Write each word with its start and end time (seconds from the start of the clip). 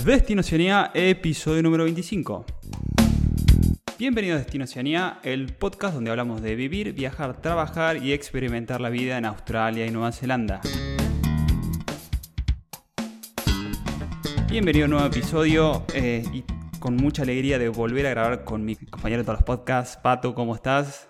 Destino 0.00 0.40
Oceanía, 0.40 0.90
episodio 0.94 1.62
número 1.62 1.84
25. 1.84 2.44
Bienvenido 3.98 4.34
a 4.34 4.38
Destino 4.38 4.64
Oceanía, 4.64 5.20
el 5.22 5.54
podcast 5.54 5.94
donde 5.94 6.10
hablamos 6.10 6.42
de 6.42 6.56
vivir, 6.56 6.92
viajar, 6.92 7.40
trabajar 7.40 7.98
y 7.98 8.12
experimentar 8.12 8.80
la 8.80 8.88
vida 8.90 9.16
en 9.16 9.26
Australia 9.26 9.86
y 9.86 9.92
Nueva 9.92 10.10
Zelanda. 10.10 10.60
Bienvenido 14.50 14.84
a 14.84 14.86
un 14.86 14.90
nuevo 14.90 15.06
episodio 15.06 15.84
eh, 15.94 16.24
y 16.32 16.42
con 16.80 16.96
mucha 16.96 17.22
alegría 17.22 17.60
de 17.60 17.68
volver 17.68 18.06
a 18.06 18.10
grabar 18.10 18.44
con 18.44 18.64
mi 18.64 18.74
compañero 18.74 19.22
de 19.22 19.26
todos 19.26 19.38
los 19.38 19.46
podcasts. 19.46 19.98
Pato, 20.02 20.34
¿cómo 20.34 20.56
estás? 20.56 21.08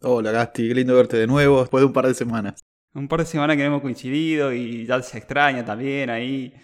Hola 0.00 0.30
Gasti, 0.30 0.68
qué 0.68 0.74
lindo 0.74 0.94
verte 0.94 1.16
de 1.16 1.26
nuevo 1.26 1.60
después 1.60 1.80
de 1.80 1.86
un 1.86 1.92
par 1.92 2.06
de 2.06 2.14
semanas. 2.14 2.60
Un 2.94 3.08
par 3.08 3.20
de 3.20 3.26
semanas 3.26 3.56
que 3.56 3.62
no 3.62 3.68
hemos 3.68 3.82
coincidido 3.82 4.52
y 4.52 4.86
ya 4.86 5.02
se 5.02 5.18
extraña 5.18 5.64
también 5.64 6.08
ahí. 6.08 6.54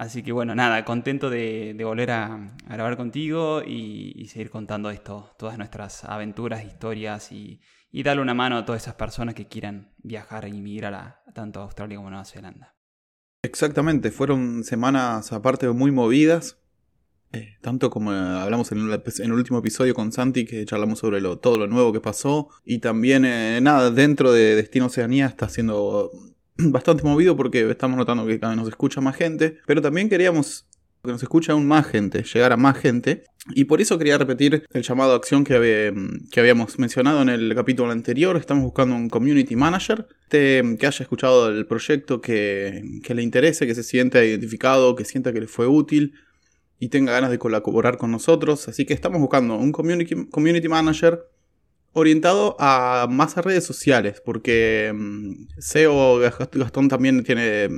Así 0.00 0.22
que 0.22 0.32
bueno, 0.32 0.54
nada, 0.54 0.82
contento 0.86 1.28
de, 1.28 1.76
volver 1.84 2.10
a, 2.12 2.56
grabar 2.66 2.96
contigo 2.96 3.60
y, 3.62 4.26
seguir 4.32 4.48
contando 4.48 4.88
esto, 4.88 5.30
todas 5.38 5.58
nuestras 5.58 6.04
aventuras, 6.04 6.64
historias 6.64 7.30
y, 7.32 7.60
darle 7.92 8.22
una 8.22 8.32
mano 8.32 8.56
a 8.56 8.64
todas 8.64 8.80
esas 8.80 8.94
personas 8.94 9.34
que 9.34 9.46
quieran 9.46 9.92
viajar 9.98 10.48
y 10.48 10.62
migrar 10.62 10.94
a, 10.94 11.22
tanto 11.34 11.60
a 11.60 11.64
Australia 11.64 11.98
como 11.98 12.08
a 12.08 12.12
Nueva 12.12 12.24
Zelanda. 12.24 12.74
Exactamente, 13.42 14.10
fueron 14.10 14.64
semanas 14.64 15.34
aparte 15.34 15.68
muy 15.68 15.90
movidas, 15.90 16.56
eh, 17.32 17.58
tanto 17.60 17.90
como 17.90 18.10
hablamos 18.10 18.72
en 18.72 18.78
el, 18.78 19.32
último 19.34 19.58
episodio 19.58 19.92
con 19.92 20.12
Santi, 20.12 20.46
que 20.46 20.64
charlamos 20.64 21.00
sobre 21.00 21.20
todo 21.20 21.58
lo 21.58 21.66
nuevo 21.66 21.92
que 21.92 22.00
pasó, 22.00 22.48
y 22.64 22.78
también 22.78 23.26
eh, 23.26 23.60
nada, 23.60 23.90
dentro 23.90 24.32
de 24.32 24.56
Destino 24.56 24.86
Oceanía 24.86 25.26
está 25.26 25.50
siendo 25.50 26.10
bastante 26.72 27.02
movido 27.02 27.36
porque 27.36 27.70
estamos 27.70 27.96
notando 27.96 28.26
que 28.26 28.38
cada 28.38 28.52
vez 28.52 28.58
nos 28.58 28.68
escucha 28.68 29.00
más 29.00 29.16
gente, 29.16 29.58
pero 29.66 29.80
también 29.82 30.08
queríamos 30.08 30.66
que 31.02 31.12
nos 31.12 31.22
escuche 31.22 31.50
aún 31.52 31.66
más 31.66 31.86
gente, 31.86 32.22
llegar 32.22 32.52
a 32.52 32.58
más 32.58 32.76
gente, 32.76 33.24
y 33.54 33.64
por 33.64 33.80
eso 33.80 33.96
quería 33.96 34.18
repetir 34.18 34.64
el 34.70 34.82
llamado 34.82 35.12
a 35.12 35.16
acción 35.16 35.44
que, 35.44 35.94
que 36.30 36.40
habíamos 36.40 36.78
mencionado 36.78 37.22
en 37.22 37.30
el 37.30 37.54
capítulo 37.54 37.90
anterior. 37.90 38.36
Estamos 38.36 38.64
buscando 38.64 38.94
un 38.94 39.08
community 39.08 39.56
manager 39.56 40.06
que 40.28 40.76
haya 40.82 41.02
escuchado 41.02 41.48
el 41.48 41.66
proyecto, 41.66 42.20
que, 42.20 42.82
que 43.02 43.14
le 43.14 43.22
interese, 43.22 43.66
que 43.66 43.74
se 43.74 43.82
sienta 43.82 44.22
identificado, 44.22 44.94
que 44.94 45.06
sienta 45.06 45.32
que 45.32 45.40
le 45.40 45.46
fue 45.46 45.66
útil 45.66 46.14
y 46.78 46.88
tenga 46.88 47.12
ganas 47.12 47.30
de 47.30 47.38
colaborar 47.38 47.96
con 47.96 48.10
nosotros. 48.10 48.68
Así 48.68 48.84
que 48.84 48.92
estamos 48.92 49.20
buscando 49.20 49.56
un 49.56 49.72
community, 49.72 50.26
community 50.26 50.68
manager 50.68 51.26
orientado 51.92 52.56
a 52.58 53.06
más 53.10 53.36
a 53.36 53.42
redes 53.42 53.64
sociales, 53.64 54.22
porque 54.24 54.92
mm, 54.94 55.48
SEO 55.58 56.18
Gastón 56.18 56.88
también 56.88 57.22
tiene, 57.24 57.68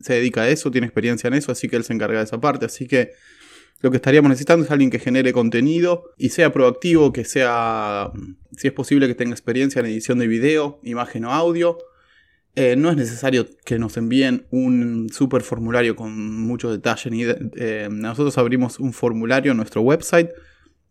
se 0.00 0.14
dedica 0.14 0.42
a 0.42 0.48
eso, 0.48 0.70
tiene 0.70 0.86
experiencia 0.86 1.28
en 1.28 1.34
eso, 1.34 1.52
así 1.52 1.68
que 1.68 1.76
él 1.76 1.84
se 1.84 1.92
encarga 1.92 2.18
de 2.18 2.24
esa 2.24 2.40
parte, 2.40 2.66
así 2.66 2.86
que 2.86 3.12
lo 3.82 3.90
que 3.90 3.96
estaríamos 3.96 4.30
necesitando 4.30 4.64
es 4.64 4.70
alguien 4.70 4.90
que 4.90 4.98
genere 4.98 5.32
contenido 5.32 6.04
y 6.16 6.30
sea 6.30 6.52
proactivo, 6.52 7.12
que 7.12 7.24
sea, 7.24 8.10
mm, 8.14 8.36
si 8.56 8.68
es 8.68 8.72
posible, 8.72 9.06
que 9.06 9.14
tenga 9.14 9.32
experiencia 9.32 9.80
en 9.80 9.86
edición 9.86 10.18
de 10.18 10.26
video, 10.26 10.80
imagen 10.82 11.24
o 11.24 11.32
audio. 11.32 11.78
Eh, 12.54 12.74
no 12.74 12.90
es 12.90 12.96
necesario 12.96 13.46
que 13.66 13.78
nos 13.78 13.98
envíen 13.98 14.46
un 14.50 15.10
super 15.12 15.42
formulario 15.42 15.94
con 15.94 16.40
mucho 16.40 16.70
detalle. 16.70 17.10
Eh, 17.56 17.88
nosotros 17.90 18.38
abrimos 18.38 18.80
un 18.80 18.94
formulario 18.94 19.50
en 19.50 19.58
nuestro 19.58 19.82
website 19.82 20.30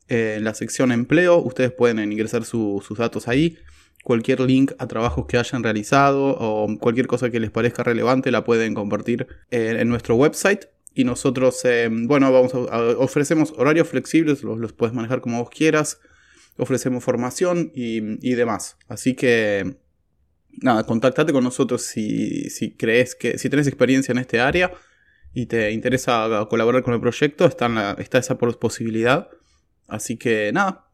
en 0.07 0.43
la 0.43 0.53
sección 0.53 0.91
empleo, 0.91 1.37
ustedes 1.37 1.71
pueden 1.71 2.11
ingresar 2.11 2.45
sus 2.45 2.97
datos 2.97 3.27
ahí. 3.27 3.57
Cualquier 4.03 4.41
link 4.41 4.73
a 4.77 4.87
trabajos 4.87 5.25
que 5.25 5.37
hayan 5.37 5.63
realizado 5.63 6.37
o 6.37 6.67
cualquier 6.79 7.07
cosa 7.07 7.31
que 7.31 7.39
les 7.39 7.49
parezca 7.49 7.81
relevante 7.81 8.29
la 8.29 8.43
pueden 8.43 8.75
compartir 8.75 9.27
en, 9.49 9.89
nuestro 9.89 10.15
website. 10.15 10.65
Y 10.93 11.03
nosotros, 11.03 11.65
eh, 11.65 11.89
bueno, 11.91 12.31
vamos 12.31 12.53
ofrecemos 12.53 13.53
horarios 13.57 13.89
flexibles, 13.89 14.43
los, 14.43 14.73
puedes 14.73 14.93
manejar 14.93 15.21
como 15.21 15.39
vos 15.39 15.49
quieras. 15.49 15.99
Ofrecemos 16.57 17.03
formación 17.03 17.71
y, 17.73 18.33
demás. 18.35 18.77
Así 18.87 19.15
que, 19.15 19.75
nada, 20.61 20.83
contactate 20.85 21.33
con 21.33 21.43
nosotros 21.43 21.81
si, 21.81 22.49
si 22.51 22.71
crees 22.71 23.15
que, 23.15 23.39
si 23.39 23.49
tenés 23.49 23.67
experiencia 23.67 24.11
en 24.11 24.19
este 24.19 24.39
área 24.39 24.71
y 25.33 25.47
te 25.47 25.71
interesa 25.71 26.45
colaborar 26.49 26.83
con 26.83 26.93
el 26.93 27.01
proyecto, 27.01 27.45
está, 27.45 27.95
está 27.97 28.19
esa 28.19 28.37
posibilidad. 28.37 29.29
Así 29.87 30.17
que 30.17 30.51
nada, 30.53 30.89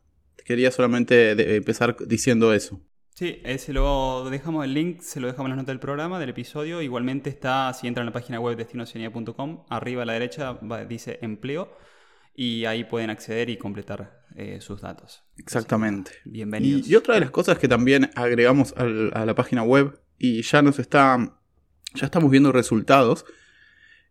quería 0.45 0.71
solamente 0.71 1.55
empezar 1.55 1.95
diciendo 2.05 2.53
eso. 2.53 2.81
Sí, 3.13 3.41
se 3.57 3.73
lo 3.73 4.29
dejamos 4.29 4.65
el 4.65 4.73
link, 4.73 5.01
se 5.01 5.19
lo 5.19 5.27
dejamos 5.27 5.47
en 5.47 5.51
las 5.51 5.57
notas 5.57 5.73
del 5.73 5.79
programa, 5.79 6.19
del 6.19 6.29
episodio. 6.29 6.81
Igualmente 6.81 7.29
está, 7.29 7.71
si 7.73 7.87
entran 7.87 8.03
en 8.03 8.07
la 8.07 8.13
página 8.13 8.39
web 8.39 8.57
destinoceanía.com, 8.57 9.65
arriba 9.69 10.03
a 10.03 10.05
la 10.05 10.13
derecha 10.13 10.57
dice 10.87 11.19
empleo 11.21 11.77
y 12.33 12.65
ahí 12.65 12.83
pueden 12.85 13.09
acceder 13.09 13.49
y 13.49 13.57
completar 13.57 14.23
eh, 14.35 14.59
sus 14.61 14.81
datos. 14.81 15.23
Exactamente. 15.37 16.11
bienvenidos. 16.25 16.87
Y, 16.87 16.95
otra 16.95 17.15
de 17.15 17.21
las 17.21 17.31
cosas 17.31 17.59
que 17.59 17.67
también 17.67 18.09
agregamos 18.15 18.73
a 18.77 19.25
la 19.25 19.35
página 19.35 19.63
web 19.63 19.99
y 20.17 20.41
ya 20.41 20.61
nos 20.61 20.79
está, 20.79 21.37
ya 21.93 22.05
estamos 22.05 22.31
viendo 22.31 22.51
resultados, 22.51 23.25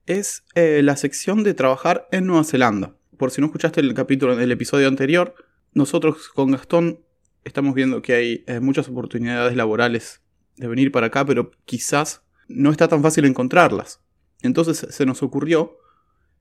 es 0.06 0.44
eh, 0.54 0.82
la 0.84 0.96
sección 0.96 1.42
de 1.42 1.54
trabajar 1.54 2.06
en 2.12 2.26
Nueva 2.26 2.44
Zelanda 2.44 2.99
por 3.20 3.30
si 3.30 3.42
no 3.42 3.48
escuchaste 3.48 3.82
el 3.82 3.92
capítulo 3.92 4.34
del 4.34 4.50
episodio 4.50 4.88
anterior, 4.88 5.34
nosotros 5.74 6.30
con 6.30 6.52
Gastón 6.52 7.04
estamos 7.44 7.74
viendo 7.74 8.00
que 8.00 8.14
hay 8.14 8.44
eh, 8.46 8.60
muchas 8.60 8.88
oportunidades 8.88 9.54
laborales 9.54 10.22
de 10.56 10.66
venir 10.68 10.90
para 10.90 11.08
acá, 11.08 11.26
pero 11.26 11.50
quizás 11.66 12.22
no 12.48 12.70
está 12.70 12.88
tan 12.88 13.02
fácil 13.02 13.26
encontrarlas. 13.26 14.00
Entonces 14.40 14.86
se 14.88 15.04
nos 15.04 15.22
ocurrió 15.22 15.76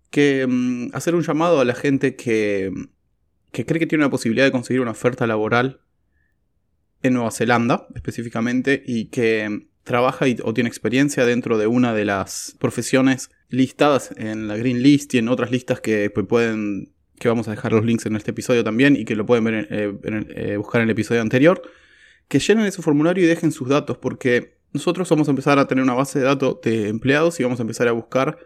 que 0.09 0.47
mm, 0.47 0.91
hacer 0.93 1.15
un 1.15 1.23
llamado 1.23 1.59
a 1.59 1.65
la 1.65 1.75
gente 1.75 2.15
que, 2.15 2.71
que 3.51 3.65
cree 3.65 3.79
que 3.79 3.85
tiene 3.85 4.05
una 4.05 4.11
posibilidad 4.11 4.45
de 4.45 4.53
conseguir 4.53 4.79
una 4.79 4.91
oferta 4.91 5.27
laboral 5.27 5.81
en 7.03 7.13
Nueva 7.13 7.31
Zelanda 7.31 7.87
específicamente 7.93 8.81
y 8.85 9.09
que 9.09 9.67
trabaja 9.83 10.27
o 10.45 10.53
tiene 10.53 10.69
experiencia 10.69 11.25
dentro 11.25 11.57
de 11.57 11.67
una 11.67 11.93
de 11.93 12.05
las 12.05 12.55
profesiones 12.57 13.31
listadas 13.49 14.11
en 14.17 14.47
la 14.47 14.57
Green 14.57 14.81
List 14.81 15.13
y 15.13 15.17
en 15.17 15.27
otras 15.27 15.51
listas 15.51 15.81
que 15.81 16.09
pues, 16.09 16.25
pueden 16.27 16.93
que 17.19 17.27
vamos 17.27 17.47
a 17.47 17.51
dejar 17.51 17.73
los 17.73 17.85
links 17.85 18.05
en 18.05 18.15
este 18.15 18.31
episodio 18.31 18.63
también 18.63 18.95
y 18.95 19.05
que 19.05 19.15
lo 19.15 19.25
pueden 19.25 19.43
ver, 19.43 19.67
eh, 19.69 19.93
eh, 20.35 20.57
buscar 20.57 20.81
en 20.81 20.87
el 20.87 20.91
episodio 20.91 21.21
anterior, 21.21 21.61
que 22.27 22.39
llenen 22.39 22.65
ese 22.65 22.81
formulario 22.81 23.23
y 23.23 23.27
dejen 23.27 23.51
sus 23.51 23.67
datos, 23.67 23.97
porque 23.97 24.57
nosotros 24.71 25.09
vamos 25.09 25.27
a 25.27 25.31
empezar 25.31 25.59
a 25.59 25.67
tener 25.67 25.83
una 25.83 25.93
base 25.93 26.19
de 26.19 26.25
datos 26.25 26.61
de 26.63 26.87
empleados 26.87 27.39
y 27.39 27.43
vamos 27.43 27.59
a 27.59 27.63
empezar 27.63 27.87
a 27.87 27.91
buscar 27.91 28.37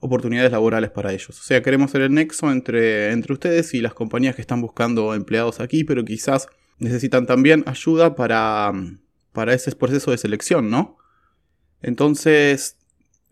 oportunidades 0.00 0.52
laborales 0.52 0.90
para 0.90 1.12
ellos. 1.12 1.30
O 1.30 1.42
sea, 1.42 1.62
queremos 1.62 1.90
ser 1.90 2.02
el 2.02 2.12
nexo 2.12 2.50
entre, 2.50 3.12
entre 3.12 3.32
ustedes 3.32 3.74
y 3.74 3.80
las 3.80 3.94
compañías 3.94 4.34
que 4.34 4.40
están 4.40 4.60
buscando 4.60 5.14
empleados 5.14 5.60
aquí, 5.60 5.84
pero 5.84 6.04
quizás 6.04 6.48
necesitan 6.78 7.26
también 7.26 7.64
ayuda 7.66 8.14
para, 8.14 8.72
para 9.32 9.54
ese 9.54 9.74
proceso 9.74 10.10
de 10.10 10.18
selección, 10.18 10.70
¿no? 10.70 10.96
Entonces, 11.82 12.77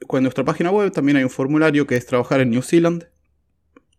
en 0.00 0.22
nuestra 0.22 0.44
página 0.44 0.70
web 0.70 0.92
también 0.92 1.16
hay 1.16 1.24
un 1.24 1.30
formulario 1.30 1.86
que 1.86 1.96
es 1.96 2.06
trabajar 2.06 2.40
en 2.40 2.50
New 2.50 2.62
Zealand 2.62 3.06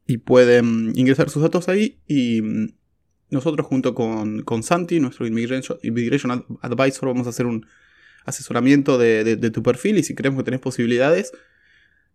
y 0.06 0.18
pueden 0.18 0.94
ingresar 0.96 1.30
sus 1.30 1.44
datos 1.44 1.68
ahí 1.68 2.00
y 2.08 2.41
mm, 2.41 2.74
nosotros 3.30 3.68
junto 3.68 3.94
con, 3.94 4.41
con 4.44 4.63
Santi, 4.63 5.00
nuestro 5.00 5.28
Immigration, 5.28 6.46
Advisor, 6.62 7.09
vamos 7.09 7.28
a 7.28 7.31
hacer 7.31 7.46
un 7.46 7.66
asesoramiento 8.25 8.97
de, 8.97 9.35
tu 9.52 9.63
perfil 9.63 9.97
y 9.97 10.03
si 10.03 10.16
creemos 10.16 10.40
que 10.40 10.46
tenés 10.46 10.59
posibilidades, 10.59 11.31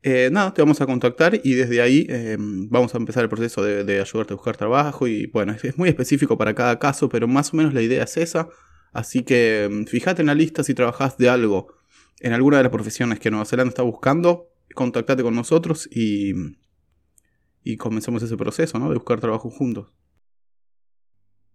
eh, 0.03 0.31
nada, 0.33 0.53
te 0.53 0.63
vamos 0.63 0.81
a 0.81 0.87
contactar 0.87 1.41
y 1.45 1.55
desde 1.55 1.81
ahí 1.81 2.07
eh, 2.09 2.37
vamos 2.39 2.95
a 2.95 2.99
empezar 2.99 3.23
el 3.23 3.29
proceso 3.29 3.63
de, 3.63 4.01
ayudarte 4.01 4.33
a 4.33 4.37
buscar 4.37 4.57
trabajo 4.57 5.07
y 5.07 5.27
bueno, 5.27 5.55
es, 5.61 5.79
muy 5.79 5.89
específico 5.89 6.37
para 6.39 6.55
cada 6.55 6.79
caso, 6.79 7.09
pero 7.09 7.29
más 7.29 7.53
o 7.53 7.57
menos 7.57 7.75
la 7.75 7.83
idea 7.83 8.05
es 8.05 8.17
esa, 8.17 8.49
así 8.93 9.23
que 9.23 9.69
mm, 9.71 9.85
fíjate 9.85 10.23
en 10.23 10.27
la 10.27 10.35
lista 10.35 10.65
si 10.65 10.75
trabajás 10.75 11.19
de 11.19 11.29
algo 11.29 11.82
en 12.21 12.33
alguna 12.33 12.59
de 12.59 12.65
las 12.65 12.73
profesiones 12.73 13.19
que 13.19 13.31
Nueva 13.31 13.45
Zelanda 13.45 13.71
está 13.71 13.83
buscando, 13.83 14.49
contactate 14.75 15.23
con 15.23 15.35
nosotros 15.35 15.89
y, 15.91 16.33
y 17.65 17.77
comencemos 17.77 18.23
ese 18.23 18.37
proceso, 18.37 18.79
¿no? 18.79 18.89
De 18.89 18.95
buscar 18.95 19.21
trabajo 19.21 19.51
juntos. 19.51 19.93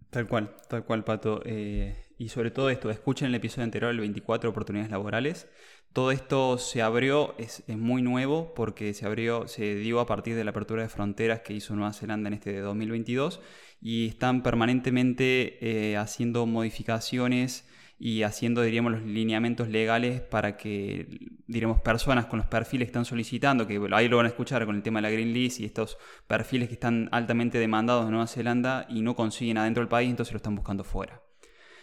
Tal 0.09 0.27
cual, 0.27 0.55
tal 0.69 0.85
cual, 0.85 1.03
Pato. 1.03 1.41
Eh, 1.45 1.95
y 2.17 2.29
sobre 2.29 2.51
todo 2.51 2.69
esto, 2.69 2.89
escuchen 2.89 3.27
el 3.27 3.35
episodio 3.35 3.65
anterior, 3.65 3.91
el 3.91 3.99
24 3.99 4.49
oportunidades 4.49 4.91
laborales. 4.91 5.47
Todo 5.93 6.11
esto 6.11 6.57
se 6.57 6.81
abrió, 6.81 7.35
es, 7.37 7.63
muy 7.67 8.01
nuevo 8.01 8.53
porque 8.53 8.93
se 8.93 9.05
abrió, 9.05 9.47
se 9.47 9.75
dio 9.75 9.99
a 9.99 10.05
partir 10.05 10.35
de 10.35 10.43
la 10.43 10.51
apertura 10.51 10.83
de 10.83 10.89
fronteras 10.89 11.41
que 11.41 11.53
hizo 11.53 11.75
Nueva 11.75 11.93
Zelanda 11.93 12.27
en 12.27 12.35
este 12.35 12.51
de 12.51 12.61
2022 12.61 13.41
y 13.81 14.07
están 14.07 14.43
permanentemente 14.43 15.57
eh, 15.91 15.97
haciendo 15.97 16.45
modificaciones 16.45 17.66
y 17.99 18.23
haciendo, 18.23 18.61
diríamos, 18.61 18.91
los 18.91 19.01
lineamientos 19.01 19.69
legales 19.69 20.21
para 20.21 20.55
que, 20.55 21.19
diríamos, 21.47 21.81
personas 21.81 22.27
con 22.27 22.37
los 22.37 22.47
perfiles 22.47 22.85
que 22.85 22.89
están 22.89 23.05
solicitando, 23.05 23.65
que 23.65 23.81
ahí 23.91 24.07
lo 24.07 24.17
van 24.17 24.27
a 24.27 24.29
escuchar 24.29 24.65
con 24.65 24.75
el 24.75 24.83
tema 24.83 24.99
de 24.99 25.03
la 25.03 25.09
Green 25.09 25.33
List 25.33 25.59
y 25.59 25.65
estos 25.65 25.97
perfiles 26.27 26.67
que 26.67 26.75
están 26.75 27.09
altamente 27.11 27.57
demandados 27.57 28.05
en 28.05 28.11
Nueva 28.11 28.27
Zelanda 28.27 28.85
y 28.89 29.01
no 29.01 29.15
consiguen 29.15 29.57
adentro 29.57 29.81
del 29.81 29.89
país, 29.89 30.09
entonces 30.09 30.33
lo 30.33 30.37
están 30.37 30.55
buscando 30.55 30.83
fuera. 30.83 31.21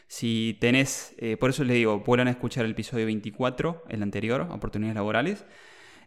Si 0.06 0.56
tenés, 0.60 1.14
eh, 1.18 1.36
por 1.36 1.50
eso 1.50 1.64
les 1.64 1.76
digo, 1.76 2.04
puedan 2.04 2.28
escuchar 2.28 2.64
el 2.64 2.72
episodio 2.72 3.06
24, 3.06 3.84
el 3.88 4.02
anterior, 4.02 4.42
oportunidades 4.50 4.94
laborales. 4.94 5.44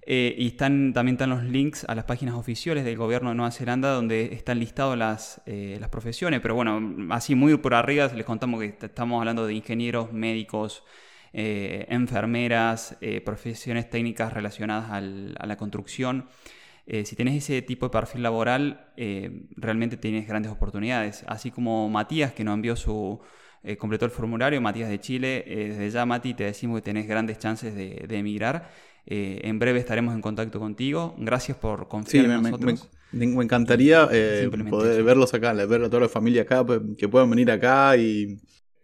Eh, 0.09 0.33
y 0.37 0.47
están, 0.47 0.93
también 0.93 1.15
están 1.15 1.29
los 1.29 1.43
links 1.43 1.83
a 1.83 1.93
las 1.93 2.05
páginas 2.05 2.35
oficiales 2.35 2.85
del 2.85 2.95
gobierno 2.95 3.27
de 3.27 3.35
Nueva 3.35 3.51
Zelanda 3.51 3.89
donde 3.89 4.33
están 4.33 4.57
listadas 4.57 4.97
las, 4.97 5.41
eh, 5.45 5.75
las 5.81 5.89
profesiones. 5.89 6.39
Pero 6.39 6.55
bueno, 6.55 6.81
así 7.09 7.35
muy 7.35 7.57
por 7.57 7.73
arriba 7.73 8.07
les 8.15 8.25
contamos 8.25 8.61
que 8.61 8.73
estamos 8.85 9.19
hablando 9.19 9.45
de 9.45 9.53
ingenieros, 9.53 10.13
médicos, 10.13 10.85
eh, 11.33 11.85
enfermeras, 11.89 12.97
profesiones 13.25 13.89
técnicas 13.89 14.31
relacionadas 14.31 14.91
a 14.91 15.01
la 15.45 15.57
construcción. 15.57 16.27
si 17.03 17.15
tenés 17.17 17.35
ese 17.43 17.61
tipo 17.61 17.87
de 17.87 17.89
perfil 17.91 18.23
laboral, 18.23 18.93
realmente 19.57 19.97
tienes 19.97 20.25
grandes 20.25 20.53
oportunidades. 20.53 21.25
Así 21.27 21.51
como 21.51 21.89
Matías, 21.89 22.31
que 22.31 22.45
nos 22.45 22.53
envió 22.55 22.77
su, 22.77 23.19
completó 23.77 24.05
el 24.05 24.11
formulario, 24.11 24.61
Matías 24.61 24.89
de 24.89 24.99
Chile, 25.01 25.43
desde 25.45 25.89
ya 25.89 26.05
Mati 26.05 26.33
te 26.33 26.45
decimos 26.45 26.77
que 26.77 26.83
tenés 26.83 27.07
grandes 27.07 27.39
chances 27.39 27.75
de 27.75 28.17
emigrar. 28.17 28.69
Eh, 29.09 29.39
en 29.43 29.57
breve 29.57 29.79
estaremos 29.79 30.13
en 30.13 30.21
contacto 30.21 30.59
contigo. 30.59 31.15
Gracias 31.17 31.57
por 31.57 31.87
confiar 31.87 32.25
en 32.25 32.41
nosotros. 32.43 32.89
Me, 33.13 33.25
encantaría 33.25 34.09
eh, 34.11 34.49
poder 34.69 35.01
verlos 35.01 35.33
acá, 35.33 35.53
ver 35.53 35.81
a 35.81 35.89
toda 35.89 36.01
la 36.01 36.09
familia 36.09 36.41
acá, 36.41 36.65
pues, 36.65 36.81
que 36.97 37.07
puedan 37.07 37.29
venir 37.29 37.49
acá 37.49 37.95
y... 37.95 38.37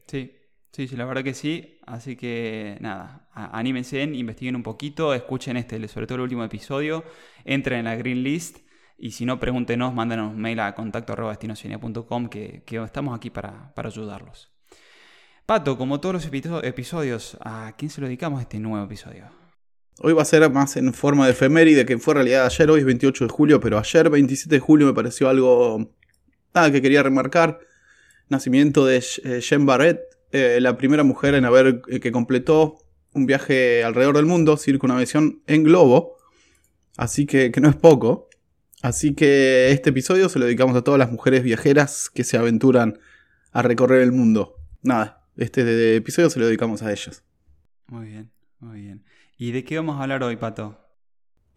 Sí, 0.07 0.31
sí, 0.71 0.87
sí, 0.87 0.95
la 0.95 1.03
verdad 1.03 1.25
que 1.25 1.33
sí. 1.33 1.77
Así 1.85 2.15
que 2.15 2.77
nada, 2.79 3.27
anímense, 3.33 4.01
investiguen 4.01 4.55
un 4.55 4.63
poquito, 4.63 5.13
escuchen 5.13 5.57
este, 5.57 5.85
sobre 5.89 6.07
todo 6.07 6.15
el 6.15 6.21
último 6.21 6.45
episodio, 6.45 7.03
entren 7.43 7.79
en 7.79 7.85
la 7.85 7.97
Green 7.97 8.23
List 8.23 8.59
y 8.97 9.11
si 9.11 9.25
no, 9.25 9.41
pregúntenos, 9.41 9.93
mándenos 9.93 10.33
mail 10.33 10.61
a 10.61 10.73
contacto 10.73 11.15
que, 12.31 12.63
que 12.65 12.81
estamos 12.81 13.13
aquí 13.13 13.29
para, 13.29 13.73
para 13.75 13.89
ayudarlos. 13.89 14.53
Pato, 15.45 15.77
como 15.77 15.99
todos 15.99 16.13
los 16.13 16.25
episodios, 16.63 17.37
¿a 17.41 17.73
quién 17.77 17.91
se 17.91 17.99
lo 17.99 18.07
dedicamos 18.07 18.39
este 18.39 18.59
nuevo 18.59 18.85
episodio? 18.85 19.42
Hoy 19.99 20.13
va 20.13 20.23
a 20.23 20.25
ser 20.25 20.49
más 20.49 20.75
en 20.75 20.93
forma 20.93 21.25
de 21.25 21.31
efeméride 21.31 21.85
que 21.85 21.97
fue 21.97 22.15
realidad 22.15 22.45
ayer. 22.45 22.69
Hoy 22.69 22.79
es 22.79 22.85
28 22.85 23.25
de 23.25 23.29
julio, 23.29 23.59
pero 23.59 23.77
ayer, 23.77 24.09
27 24.09 24.55
de 24.55 24.59
julio, 24.59 24.87
me 24.87 24.93
pareció 24.93 25.29
algo 25.29 25.91
nada 26.53 26.71
que 26.71 26.81
quería 26.81 27.03
remarcar. 27.03 27.59
Nacimiento 28.29 28.85
de 28.85 29.01
Jen 29.01 29.65
Barrett, 29.65 30.01
eh, 30.31 30.57
la 30.61 30.77
primera 30.77 31.03
mujer 31.03 31.35
en 31.35 31.45
haber 31.45 31.81
eh, 31.87 31.99
que 31.99 32.11
completó 32.11 32.79
un 33.13 33.27
viaje 33.27 33.83
alrededor 33.83 34.15
del 34.15 34.25
mundo, 34.25 34.57
circunnavegación 34.57 35.43
en 35.45 35.63
globo. 35.63 36.17
Así 36.97 37.27
que, 37.27 37.51
que 37.51 37.61
no 37.61 37.69
es 37.69 37.75
poco. 37.75 38.29
Así 38.81 39.13
que 39.13 39.69
este 39.71 39.91
episodio 39.91 40.27
se 40.27 40.39
lo 40.39 40.45
dedicamos 40.45 40.75
a 40.75 40.81
todas 40.81 40.97
las 40.97 41.11
mujeres 41.11 41.43
viajeras 41.43 42.09
que 42.09 42.23
se 42.23 42.37
aventuran 42.37 42.99
a 43.51 43.61
recorrer 43.61 44.01
el 44.01 44.11
mundo. 44.11 44.55
Nada, 44.81 45.23
este 45.37 45.95
episodio 45.95 46.29
se 46.29 46.39
lo 46.39 46.47
dedicamos 46.47 46.81
a 46.81 46.91
ellas. 46.91 47.23
Muy 47.87 48.07
bien, 48.07 48.31
muy 48.59 48.81
bien. 48.81 49.03
¿Y 49.38 49.51
de 49.51 49.63
qué 49.63 49.77
vamos 49.77 50.00
a 50.00 50.03
hablar 50.03 50.24
hoy, 50.24 50.35
Pato? 50.35 50.77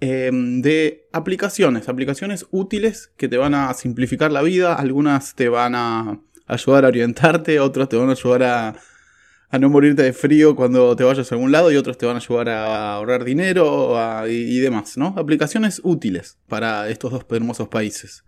Em, 0.01 0.61
de 0.61 1.09
aplicaciones, 1.13 1.89
aplicaciones 1.89 2.47
útiles 2.51 3.13
que 3.17 3.29
te 3.29 3.39
van 3.39 3.55
a 3.55 3.73
simplificar 3.73 4.31
la 4.31 4.43
vida, 4.43 4.75
algunas 4.75 5.35
te 5.35 5.49
van 5.49 5.75
a 5.75 6.21
ayudar 6.47 6.85
a 6.85 6.89
orientarte, 6.89 7.61
otras 7.61 7.89
te 7.89 7.97
van 7.97 8.11
a 8.11 8.13
ayudar 8.13 8.43
a, 8.43 9.59
no 9.59 9.71
morirte 9.71 10.03
de 10.03 10.13
frío 10.13 10.55
cuando 10.55 10.95
te 10.97 11.05
vayas 11.05 11.33
a 11.33 11.35
algún 11.35 11.51
lado 11.51 11.73
y 11.73 11.77
otras 11.77 11.97
te 11.97 12.05
van 12.05 12.17
a 12.17 12.19
ayudar 12.19 12.51
a 12.51 12.95
ahorrar 12.95 13.25
dinero 13.25 13.97
y, 14.29 14.59
demás, 14.59 14.99
¿no? 14.99 15.15
Aplicaciones 15.17 15.81
útiles 15.83 16.39
para 16.47 16.91
estos 16.91 17.11
dos 17.11 17.25
hermosos 17.31 17.69
países. 17.69 18.23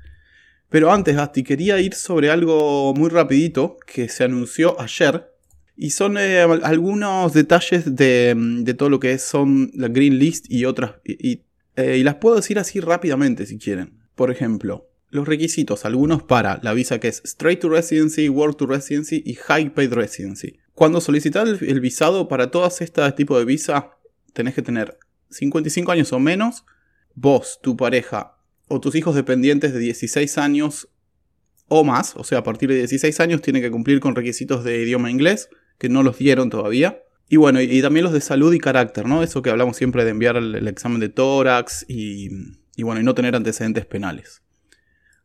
Pero 0.70 0.90
antes, 0.90 1.16
Basti, 1.16 1.42
quería 1.42 1.80
ir 1.80 1.94
sobre 1.94 2.30
algo 2.30 2.94
muy 2.94 3.10
rapidito 3.10 3.76
que 3.86 4.08
se 4.08 4.24
anunció 4.24 4.80
ayer, 4.80 5.30
y 5.80 5.90
son 5.90 6.18
eh, 6.18 6.40
algunos 6.40 7.32
detalles 7.32 7.94
de, 7.94 8.34
de, 8.36 8.74
todo 8.74 8.90
lo 8.90 8.98
que 8.98 9.16
son 9.18 9.70
la 9.74 9.86
Green 9.86 10.18
List 10.18 10.46
y 10.48 10.64
otras. 10.64 10.96
Eh, 11.04 11.16
y, 11.96 12.02
las 12.02 12.16
puedo 12.16 12.34
decir 12.34 12.58
así 12.58 12.80
rápidamente 12.80 13.46
si 13.46 13.58
quieren. 13.58 14.00
Por 14.16 14.32
ejemplo, 14.32 14.90
los 15.10 15.28
requisitos, 15.28 15.84
algunos 15.84 16.24
para 16.24 16.58
la 16.64 16.74
visa 16.74 16.98
que 16.98 17.06
es 17.06 17.22
Straight 17.24 17.60
to 17.60 17.68
Residency, 17.68 18.28
Work 18.28 18.56
to 18.56 18.66
Residency 18.66 19.22
y 19.24 19.34
High 19.34 19.72
Paid 19.72 19.92
Residency. 19.92 20.58
Cuando 20.74 21.00
solicitas 21.00 21.48
el, 21.62 21.80
visado 21.80 22.26
para 22.26 22.50
todas 22.50 22.80
estas 22.80 23.14
tipos 23.14 23.38
de 23.38 23.44
visa, 23.44 23.90
tenés 24.32 24.54
que 24.54 24.62
tener 24.62 24.98
55 25.30 25.92
años 25.92 26.12
o 26.12 26.18
menos, 26.18 26.64
vos, 27.14 27.60
tu 27.62 27.76
pareja 27.76 28.36
o 28.66 28.80
tus 28.80 28.96
hijos 28.96 29.14
dependientes 29.14 29.72
de 29.72 29.78
16 29.78 30.38
años 30.38 30.88
o 31.68 31.84
más, 31.84 32.16
o 32.16 32.24
sea, 32.24 32.38
a 32.38 32.42
partir 32.42 32.68
de 32.68 32.78
16 32.78 33.20
años 33.20 33.42
tienen 33.42 33.62
que 33.62 33.70
cumplir 33.70 34.00
con 34.00 34.16
requisitos 34.16 34.64
de 34.64 34.82
idioma 34.82 35.10
inglés, 35.10 35.48
que 35.78 35.88
no 35.88 36.02
los 36.02 36.18
dieron 36.18 36.50
todavía. 36.50 37.02
Y 37.28 37.36
bueno, 37.36 37.60
y, 37.60 37.80
también 37.82 38.04
los 38.04 38.12
de 38.12 38.20
salud 38.20 38.52
y 38.52 38.58
carácter, 38.58 39.06
¿no? 39.06 39.22
Eso 39.22 39.42
que 39.42 39.50
hablamos 39.50 39.76
siempre 39.76 40.04
de 40.04 40.10
enviar 40.10 40.36
el, 40.36 40.66
examen 40.66 40.98
de 41.00 41.10
tórax 41.10 41.84
y, 41.88 42.30
bueno, 42.78 43.00
y 43.00 43.04
no 43.04 43.14
tener 43.14 43.36
antecedentes 43.36 43.84
penales. 43.84 44.42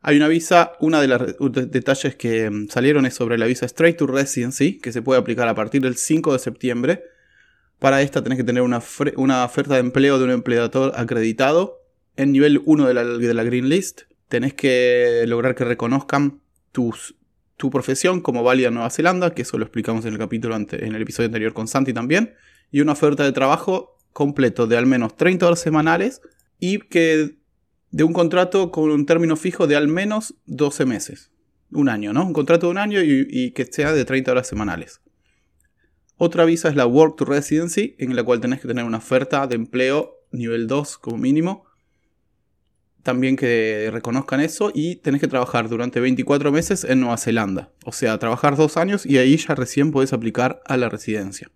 Hay 0.02 0.18
una 0.18 0.28
visa, 0.28 0.74
una 0.82 1.00
de 1.00 1.08
los 1.08 1.22
detalles 1.72 2.16
que 2.16 2.50
mm, 2.50 2.68
salieron 2.68 3.06
es 3.06 3.14
sobre 3.14 3.38
la 3.38 3.46
visa 3.46 3.66
Straight 3.66 3.98
to 3.98 4.06
Residency, 4.06 4.80
que 4.80 4.92
se 4.92 5.02
puede 5.02 5.20
aplicar 5.20 5.48
a 5.48 5.56
partir 5.56 5.82
del 5.82 5.96
5 5.96 6.34
de 6.34 6.40
septiembre. 6.40 7.04
Para 7.80 8.02
esta 8.02 8.22
tenés 8.22 8.38
que 8.38 8.44
tener 8.44 8.64
una, 8.64 8.82
una 9.16 9.46
oferta 9.46 9.76
de 9.76 9.80
empleo 9.80 10.18
de 10.18 10.26
un 10.26 10.32
empleador 10.32 10.92
acreditado 10.98 11.80
en 12.18 12.34
nivel 12.34 12.62
1 12.66 12.86
de 12.86 12.94
la, 12.94 13.06
de 13.06 13.34
la 13.34 13.44
Green 13.46 13.70
List. 13.70 14.02
Tenés 14.28 14.54
que 14.54 15.24
lograr 15.26 15.56
que 15.56 15.64
reconozcan 15.64 16.42
tus 16.74 17.16
tu 17.58 17.70
profesión 17.70 18.22
como 18.22 18.44
válida 18.44 18.70
en 18.70 18.76
Nueva 18.76 18.90
Zelanda, 18.90 19.34
que 19.34 19.44
eso 19.44 19.58
lo 19.58 19.66
explicamos 19.66 20.06
en 20.06 20.14
el 20.14 20.20
capítulo 20.20 20.56
en 20.56 20.96
el 20.96 21.02
episodio 21.02 21.28
anterior 21.28 21.54
con 21.54 21.68
Santi 21.68 21.94
también, 21.94 22.34
y 22.72 22.82
una 22.82 22.94
oferta 22.94 23.24
de 23.24 23.32
trabajo 23.32 23.98
completo 24.12 24.68
de 24.68 24.78
al 24.78 24.86
menos 24.86 25.16
30 25.16 25.46
horas 25.46 25.60
semanales 25.60 26.22
y 26.60 26.80
que 26.80 27.38
de 27.92 28.04
un 28.04 28.14
contrato 28.14 28.72
con 28.72 28.90
un 28.90 29.06
término 29.06 29.36
fijo 29.36 29.68
de 29.68 29.76
al 29.76 29.88
menos 29.88 30.36
12 30.46 30.86
meses. 30.86 31.32
Un 31.72 31.90
año, 31.90 32.14
¿no? 32.14 32.26
Un 32.26 32.34
contrato 32.34 32.68
de 32.68 32.72
un 32.72 32.78
año 32.78 33.02
y, 33.02 33.28
y 33.30 33.52
que 33.52 33.66
sea 33.66 33.94
de 33.94 34.06
30 34.06 34.32
horas 34.32 34.48
semanales. 34.48 35.02
Otra 36.18 36.46
visa 36.46 36.70
es 36.70 36.76
la 36.76 36.86
Work 36.86 37.18
to 37.18 37.26
Residency, 37.26 37.96
en 37.98 38.16
la 38.16 38.24
cual 38.24 38.40
tenés 38.40 38.62
que 38.62 38.68
tener 38.68 38.86
una 38.86 38.98
oferta 38.98 39.46
de 39.48 39.56
empleo 39.56 40.20
nivel 40.32 40.68
2 40.68 40.98
como 41.00 41.18
mínimo 41.18 41.66
también 43.04 43.36
que 43.36 43.90
reconozcan 43.92 44.40
eso 44.40 44.72
y 44.74 44.96
tenés 44.96 45.20
que 45.20 45.28
trabajar 45.28 45.68
durante 45.68 46.00
24 46.00 46.52
meses 46.52 46.86
en 46.86 47.02
Nueva 47.02 47.18
Zelanda. 47.18 47.72
O 47.86 47.92
sea, 47.92 48.18
trabajar 48.18 48.56
dos 48.56 48.78
años 48.78 49.06
y 49.06 49.18
ahí 49.18 49.36
ya 49.36 49.56
recién 49.56 49.92
podés 49.92 50.14
aplicar 50.14 50.62
a 50.66 50.78
la 50.78 50.88
residencia. 50.88 51.52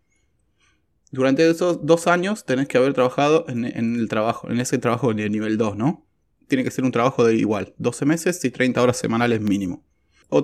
Durante 1.09 1.49
esos 1.49 1.85
dos 1.85 2.07
años 2.07 2.45
tenés 2.45 2.67
que 2.67 2.77
haber 2.77 2.93
trabajado 2.93 3.45
en, 3.47 3.63
el 3.63 4.09
trabajo, 4.09 4.51
en 4.51 4.59
ese 4.59 4.77
trabajo 4.77 5.13
de 5.13 5.29
nivel 5.29 5.57
2, 5.57 5.77
¿no? 5.77 6.05
Tiene 6.49 6.65
que 6.65 6.71
ser 6.71 6.83
un 6.83 6.91
trabajo 6.91 7.25
de 7.25 7.35
igual, 7.35 7.73
12 7.77 8.05
meses 8.05 8.43
y 8.43 8.51
30 8.51 8.81
horas 8.81 8.97
semanales 8.97 9.39
mínimo. 9.39 9.85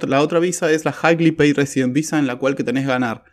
La 0.07 0.21
otra 0.21 0.39
visa 0.39 0.71
es 0.71 0.85
la 0.85 0.95
Highly 0.95 1.33
Paid 1.33 1.57
Resident 1.57 1.93
Visa 1.93 2.17
en 2.17 2.27
la 2.27 2.37
cual 2.37 2.55
que 2.55 2.63
tenés 2.63 2.83
que 2.83 2.91
ganar 2.91 3.25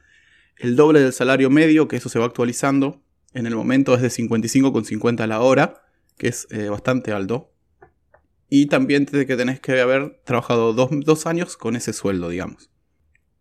el 0.56 0.74
doble 0.74 1.00
del 1.00 1.12
salario 1.12 1.50
medio, 1.50 1.86
que 1.86 1.96
eso 1.96 2.08
se 2.08 2.18
va 2.18 2.26
actualizando. 2.26 3.00
En 3.32 3.46
el 3.46 3.54
momento 3.54 3.94
es 3.94 4.02
de 4.02 4.08
55,50 4.08 5.20
a 5.20 5.26
la 5.28 5.40
hora, 5.40 5.82
que 6.18 6.26
es 6.26 6.48
eh, 6.50 6.68
bastante 6.68 7.12
alto 7.12 7.52
y 8.50 8.66
también 8.66 9.06
que 9.06 9.24
tenés 9.24 9.60
que 9.60 9.80
haber 9.80 10.20
trabajado 10.24 10.74
dos, 10.74 11.26
años 11.26 11.56
con 11.56 11.76
ese 11.76 11.92
sueldo, 11.92 12.28
digamos. 12.28 12.68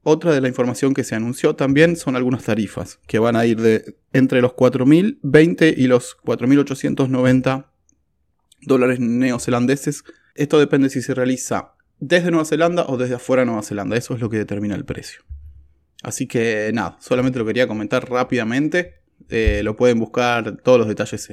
Otra 0.04 0.32
de 0.32 0.40
la 0.40 0.48
información 0.48 0.94
que 0.94 1.04
se 1.04 1.16
anunció 1.16 1.56
también 1.56 1.96
son 1.96 2.16
algunas 2.16 2.44
tarifas, 2.44 3.00
que 3.08 3.20
van 3.20 3.36
a 3.36 3.46
ir 3.46 3.60
de 3.60 3.98
entre 4.14 4.40
los 4.42 4.54
4.020 4.54 5.74
y 5.76 5.88
los 5.88 6.16
4.890 6.24 7.66
dólares 8.62 9.00
neozelandeses. 9.00 10.04
Esto 10.36 10.60
depende 10.60 10.90
si 10.90 11.02
se 11.02 11.16
realiza 11.16 11.74
desde 12.00 12.30
Nueva 12.32 12.46
Zelanda 12.46 12.86
o 12.88 12.96
desde 12.96 13.16
afuera 13.16 13.42
de 13.42 13.48
Nueva 13.48 13.64
Zelanda. 13.64 13.98
Eso 13.98 14.14
es 14.14 14.22
lo 14.22 14.30
que 14.30 14.38
determina 14.38 14.76
el 14.76 14.86
precio. 14.86 15.22
Así 16.04 16.28
que 16.28 16.72
nada, 16.74 16.98
solamente 17.02 17.40
lo 17.40 17.46
quería 17.46 17.68
comentar 17.68 18.10
rápidamente. 18.10 19.02
Eh, 19.28 19.62
lo 19.64 19.76
pueden 19.76 20.00
buscar 20.00 20.58
todos 20.58 20.78
los 20.78 20.88
detalles 20.88 21.30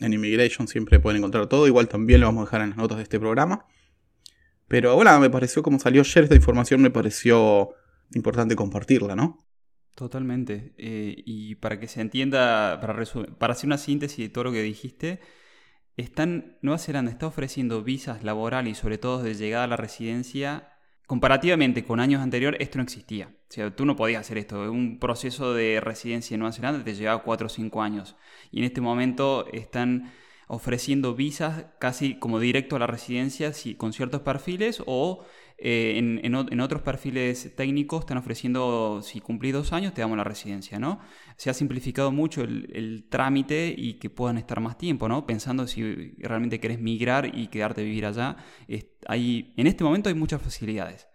en 0.00 0.12
Immigration 0.12 0.68
siempre 0.68 1.00
pueden 1.00 1.18
encontrar 1.18 1.46
todo. 1.46 1.66
Igual 1.66 1.88
también 1.88 2.20
lo 2.20 2.26
vamos 2.26 2.42
a 2.42 2.44
dejar 2.46 2.60
en 2.62 2.70
las 2.70 2.78
notas 2.78 2.98
de 2.98 3.02
este 3.04 3.18
programa. 3.18 3.66
Pero 4.66 4.94
bueno, 4.94 5.18
me 5.20 5.30
pareció 5.30 5.62
como 5.62 5.78
salió 5.78 6.02
ayer 6.02 6.24
esta 6.24 6.36
información, 6.36 6.82
me 6.82 6.90
pareció 6.90 7.70
importante 8.12 8.54
compartirla, 8.54 9.16
¿no? 9.16 9.38
Totalmente. 9.94 10.74
Eh, 10.76 11.14
y 11.24 11.54
para 11.56 11.80
que 11.80 11.88
se 11.88 12.00
entienda, 12.00 12.78
para, 12.80 13.02
para 13.38 13.52
hacer 13.52 13.66
una 13.66 13.78
síntesis 13.78 14.18
de 14.18 14.28
todo 14.28 14.44
lo 14.44 14.52
que 14.52 14.62
dijiste, 14.62 15.20
están, 15.96 16.58
Nueva 16.62 16.78
Zelanda 16.78 17.10
está 17.10 17.26
ofreciendo 17.26 17.82
visas 17.82 18.22
laborales 18.22 18.72
y 18.72 18.80
sobre 18.80 18.98
todo 18.98 19.22
de 19.22 19.34
llegada 19.34 19.64
a 19.64 19.68
la 19.68 19.76
residencia 19.76 20.68
Comparativamente 21.08 21.84
con 21.84 22.00
años 22.00 22.20
anteriores, 22.20 22.60
esto 22.60 22.76
no 22.76 22.84
existía. 22.84 23.34
O 23.48 23.52
sea, 23.52 23.74
tú 23.74 23.86
no 23.86 23.96
podías 23.96 24.20
hacer 24.20 24.38
esto. 24.38 24.70
Un 24.70 24.98
proceso 24.98 25.54
de 25.54 25.80
residencia 25.80 26.34
en 26.34 26.40
Nueva 26.40 26.52
Zelanda 26.52 26.84
te 26.84 26.94
llevaba 26.94 27.22
4 27.22 27.46
o 27.46 27.50
5 27.50 27.82
años. 27.82 28.16
Y 28.50 28.58
en 28.58 28.64
este 28.64 28.80
momento 28.80 29.46
están 29.52 30.12
ofreciendo 30.48 31.14
visas 31.14 31.66
casi 31.78 32.18
como 32.18 32.40
directo 32.40 32.76
a 32.76 32.78
la 32.78 32.86
residencia 32.86 33.52
con 33.76 33.92
ciertos 33.92 34.22
perfiles 34.22 34.82
o 34.86 35.24
eh, 35.58 35.94
en, 35.96 36.20
en, 36.24 36.60
otros 36.60 36.82
perfiles 36.82 37.52
técnicos 37.56 38.00
están 38.00 38.16
ofreciendo, 38.16 39.00
si 39.02 39.20
cumplís 39.20 39.52
dos 39.52 39.72
años, 39.72 39.92
te 39.92 40.00
damos 40.02 40.16
la 40.16 40.24
residencia, 40.24 40.78
¿no? 40.78 41.00
Se 41.36 41.50
ha 41.50 41.54
simplificado 41.54 42.12
mucho 42.12 42.42
el, 42.42 43.06
trámite 43.10 43.74
y 43.76 43.94
que 43.94 44.08
puedan 44.08 44.38
estar 44.38 44.60
más 44.60 44.78
tiempo, 44.78 45.08
¿no? 45.08 45.26
Pensando 45.26 45.66
si 45.66 46.12
realmente 46.18 46.60
querés 46.60 46.78
migrar 46.80 47.36
y 47.36 47.48
quedarte 47.48 47.80
a 47.80 47.84
vivir 47.84 48.06
allá. 48.06 48.36
en 48.68 49.66
este 49.66 49.84
momento 49.84 50.08
hay 50.08 50.14
muchas 50.14 50.40
facilidades. 50.40 51.08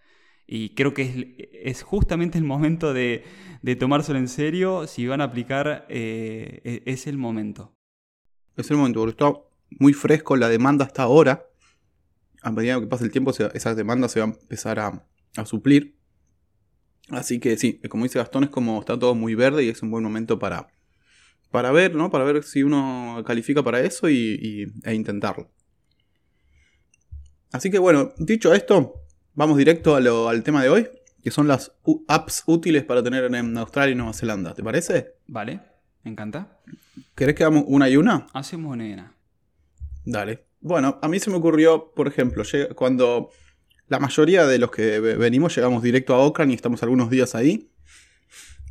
Y 0.56 0.76
creo 0.76 0.94
que 0.94 1.52
es, 1.64 1.82
justamente 1.82 2.38
el 2.38 2.44
momento 2.44 2.94
de, 2.94 3.24
de, 3.64 3.76
tomárselo 3.76 4.20
en 4.20 4.28
serio. 4.28 4.86
Si 4.86 5.08
van 5.08 5.22
a 5.22 5.24
aplicar, 5.24 5.88
eh, 5.90 6.62
e, 6.64 6.84
es 6.86 7.08
el 7.08 7.18
momento. 7.18 7.76
Es 8.56 8.70
el 8.70 8.78
momento, 8.78 9.00
porque 9.00 9.12
está 9.12 9.34
muy 9.80 9.94
fresco 9.94 10.36
la 10.36 10.50
demanda 10.50 10.86
hasta 10.86 11.04
ahora 11.04 11.48
a 12.44 12.52
medida 12.52 12.80
que 12.80 12.88
pase 12.88 13.06
el 13.06 13.12
tiempo, 13.12 13.32
esas 13.32 13.76
demandas 13.76 14.12
se 14.12 14.20
van 14.20 14.32
a 14.32 14.34
empezar 14.34 14.80
a, 14.80 15.06
suplir. 15.46 15.98
Así 17.10 17.40
que 17.40 17.58
sí, 17.58 17.82
como 17.90 18.04
dice 18.04 18.20
Gastón, 18.20 18.44
es 18.44 18.50
como 18.50 18.80
está 18.80 19.00
todo 19.00 19.16
muy 19.16 19.34
verde 19.34 19.64
y 19.64 19.70
es 19.70 19.82
un 19.82 19.90
buen 19.90 20.04
momento 20.04 20.38
para, 20.38 20.68
para 21.50 21.72
ver, 21.72 21.96
¿no? 21.96 22.12
Para 22.12 22.26
ver 22.26 22.44
si 22.44 22.62
uno 22.62 23.24
califica 23.26 23.64
para 23.64 23.80
eso 23.80 24.10
y, 24.10 24.72
e 24.84 24.94
intentarlo. 24.94 25.50
Así 27.52 27.72
que 27.72 27.80
bueno, 27.80 28.14
dicho 28.18 28.54
esto, 28.54 29.03
vamos 29.36 29.58
directo 29.58 29.96
al 29.96 30.44
tema 30.44 30.64
de 30.64 30.70
hoy, 30.70 30.90
que 31.24 31.32
son 31.32 31.48
las 31.48 31.72
apps 32.08 32.44
útiles 32.46 32.84
para 32.84 33.04
tener 33.04 33.34
en 33.34 33.58
Australia 33.58 33.94
y 33.94 33.96
Nueva 33.96 34.14
Zelanda. 34.14 34.54
¿Te 34.54 34.64
parece? 34.64 35.16
Vale, 35.28 35.60
me 36.04 36.12
encanta. 36.12 36.60
¿Querés 37.16 37.36
que 37.36 37.44
hagamos 37.44 37.66
una 37.68 37.90
y 37.90 37.98
una? 37.98 38.28
Hacemos 38.34 38.74
una 38.74 38.88
y 38.88 38.94
una. 38.94 39.14
Dale. 40.06 40.46
Bueno, 40.60 41.00
a 41.02 41.08
mí 41.08 41.20
se 41.20 41.30
me 41.30 41.38
ocurrió, 41.38 41.92
por 41.94 42.08
ejemplo, 42.08 42.44
cuando 42.76 43.30
la 43.88 44.00
mayoría 44.00 44.46
de 44.46 44.60
los 44.60 44.72
que 44.72 45.00
venimos 45.00 45.56
llegamos 45.56 45.84
directo 45.84 46.14
a 46.16 46.20
Oakland 46.20 46.52
y 46.52 46.56
estamos 46.56 46.82
algunos 46.84 47.10
días 47.10 47.36
ahí. 47.36 47.70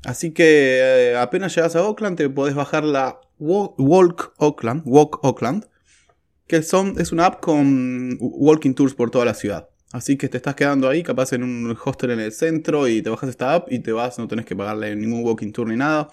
Así 0.04 0.32
que 0.32 0.78
eh, 1.12 1.16
apenas 1.16 1.54
llegas 1.54 1.76
a 1.76 1.82
Oakland 1.82 2.16
te 2.16 2.28
podés 2.28 2.54
bajar 2.54 2.82
la 2.82 3.20
Walk 3.38 4.34
Oakland, 4.38 4.82
Walk 4.84 5.22
Oakland, 5.22 5.68
que 6.46 6.62
son, 6.62 6.94
es 6.98 7.12
una 7.12 7.26
app 7.26 7.40
con 7.40 8.16
walking 8.20 8.74
tours 8.74 8.94
por 8.94 9.10
toda 9.10 9.24
la 9.24 9.34
ciudad. 9.34 9.68
Así 9.92 10.16
que 10.16 10.28
te 10.30 10.38
estás 10.38 10.54
quedando 10.54 10.88
ahí, 10.88 11.02
capaz 11.02 11.34
en 11.34 11.42
un 11.42 11.76
hostel 11.84 12.12
en 12.12 12.20
el 12.20 12.32
centro 12.32 12.88
y 12.88 13.02
te 13.02 13.10
bajas 13.10 13.28
esta 13.28 13.54
app 13.54 13.70
y 13.70 13.78
te 13.78 13.92
vas, 13.92 14.18
no 14.18 14.26
tenés 14.26 14.46
que 14.46 14.56
pagarle 14.56 14.96
ningún 14.96 15.22
walking 15.22 15.52
tour 15.52 15.68
ni 15.68 15.76
nada. 15.76 16.08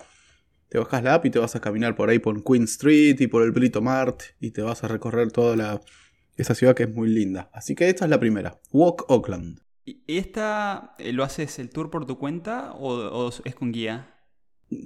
Te 0.67 0.77
bajas 0.77 1.01
la 1.01 1.15
app 1.15 1.25
y 1.25 1.29
te 1.29 1.39
vas 1.39 1.55
a 1.55 1.62
caminar 1.62 1.95
por 1.95 2.09
ahí 2.09 2.19
por 2.19 2.43
Queen 2.43 2.63
Street 2.63 3.15
y 3.19 3.27
por 3.27 3.41
el 3.41 3.51
Brito 3.51 3.81
Mart 3.81 4.21
y 4.41 4.51
te 4.51 4.62
vas 4.62 4.83
a 4.83 4.89
recorrer 4.89 5.31
toda 5.31 5.55
la, 5.55 5.81
esa 6.36 6.55
ciudad 6.55 6.75
que 6.75 6.83
es 6.83 6.93
muy 6.93 7.09
linda. 7.09 7.50
Así 7.53 7.74
que 7.74 7.88
esta 7.88 8.03
es 8.03 8.12
la 8.12 8.19
primera, 8.19 8.59
Walk 8.71 9.05
Oakland. 9.09 9.62
¿Y 9.86 10.17
esta 10.17 10.95
eh, 11.00 11.13
lo 11.13 11.24
haces 11.24 11.57
el 11.57 11.69
tour 11.69 11.89
por 11.89 12.05
tu 12.05 12.19
cuenta 12.19 12.74
o, 12.74 13.31
es 13.43 13.55
con 13.55 13.71
guía? 13.71 14.13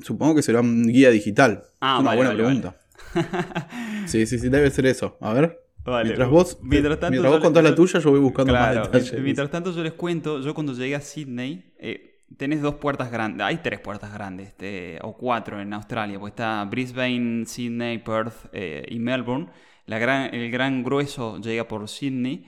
Supongo 0.04 0.36
que 0.36 0.44
será 0.44 0.62
un 0.62 0.88
guía 0.88 1.10
digital. 1.10 1.64
Ah, 1.82 2.00
Una 2.00 2.16
buena 2.16 2.34
pregunta. 2.34 2.78
sí, 4.06 4.28
sí, 4.28 4.38
sí, 4.38 4.50
debe 4.50 4.70
ser 4.70 4.86
eso. 4.86 5.18
A 5.20 5.34
ver. 5.34 5.63
Mientras 5.86 6.30
vos, 6.30 6.60
mientras 6.62 7.00
tanto, 7.00 7.12
mientras 7.12 7.34
vos 7.34 7.42
contás 7.42 7.64
la 7.64 7.76
tuya, 7.76 8.00
yo 8.00 8.12
voy 8.12 8.20
buscando 8.20 8.54
más 8.54 8.76
detalles. 8.76 9.22
Mientras 9.22 9.50
tanto, 9.50 9.72
yo 9.72 9.84
les 9.84 9.94
cuento, 9.94 10.40
yo 10.42 10.54
cuando 10.54 10.74
llegué 10.74 10.96
a 10.96 11.02
Sydney, 11.02 11.74
eh, 11.78 12.22
tenés 12.38 12.62
dos 12.62 12.76
puertas 12.76 13.12
grandes, 13.12 13.46
hay 13.46 13.58
tres 13.58 13.80
puertas 13.80 14.14
grandes, 14.14 14.48
este, 14.48 15.00
o 15.02 15.16
cuatro 15.16 15.60
en 15.60 15.74
Australia, 15.74 16.20
pues 16.20 16.32
está 16.32 16.64
Brisbane, 16.66 17.46
Sydney, 17.46 18.00
Perth 18.00 18.50
eh, 18.54 18.86
y 18.90 19.00
Melbourne. 19.00 19.48
La 19.86 20.00
gran, 20.00 20.34
el 20.34 20.50
gran 20.50 20.84
grueso 20.84 21.40
llega 21.40 21.68
por 21.68 21.88
Sydney. 21.90 22.46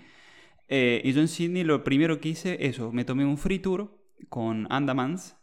Eh, 0.67 1.01
y 1.03 1.11
yo 1.11 1.21
en 1.21 1.27
Sydney 1.27 1.63
lo 1.63 1.83
primero 1.83 2.19
que 2.19 2.29
hice, 2.29 2.65
eso, 2.65 2.91
me 2.91 3.05
tomé 3.05 3.25
un 3.25 3.37
free 3.37 3.59
tour 3.59 3.91
con 4.29 4.67
Andamans, 4.71 5.34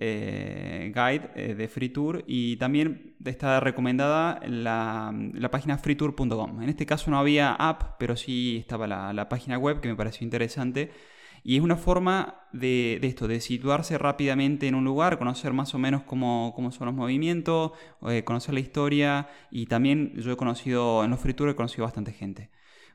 eh, 0.00 0.92
guide 0.94 1.54
de 1.54 1.68
free 1.68 1.90
tour, 1.90 2.24
y 2.26 2.56
también 2.56 3.14
está 3.24 3.60
recomendada 3.60 4.40
la, 4.46 5.14
la 5.34 5.50
página 5.50 5.78
freetour.com. 5.78 6.62
En 6.62 6.68
este 6.68 6.86
caso 6.86 7.10
no 7.10 7.18
había 7.18 7.52
app, 7.52 7.98
pero 7.98 8.16
sí 8.16 8.58
estaba 8.58 8.86
la, 8.86 9.12
la 9.12 9.28
página 9.28 9.58
web 9.58 9.80
que 9.80 9.88
me 9.88 9.96
pareció 9.96 10.24
interesante. 10.24 10.90
Y 11.42 11.56
es 11.56 11.62
una 11.62 11.76
forma 11.76 12.46
de, 12.52 12.98
esto, 13.02 13.26
de 13.26 13.40
situarse 13.40 13.96
rápidamente 13.96 14.68
en 14.68 14.74
un 14.74 14.84
lugar, 14.84 15.18
conocer 15.18 15.52
más 15.52 15.74
o 15.74 15.78
menos 15.78 16.02
cómo, 16.02 16.54
son 16.70 16.86
los 16.86 16.94
movimientos, 16.94 17.72
eh, 18.08 18.24
conocer 18.24 18.54
la 18.54 18.60
historia. 18.60 19.28
Y 19.50 19.66
también 19.66 20.12
yo 20.16 20.32
he 20.32 20.36
conocido, 20.36 21.04
en 21.04 21.10
los 21.10 21.20
free 21.20 21.34
tours 21.34 21.52
he 21.52 21.56
conocido 21.56 21.84
bastante 21.84 22.12
gente 22.12 22.50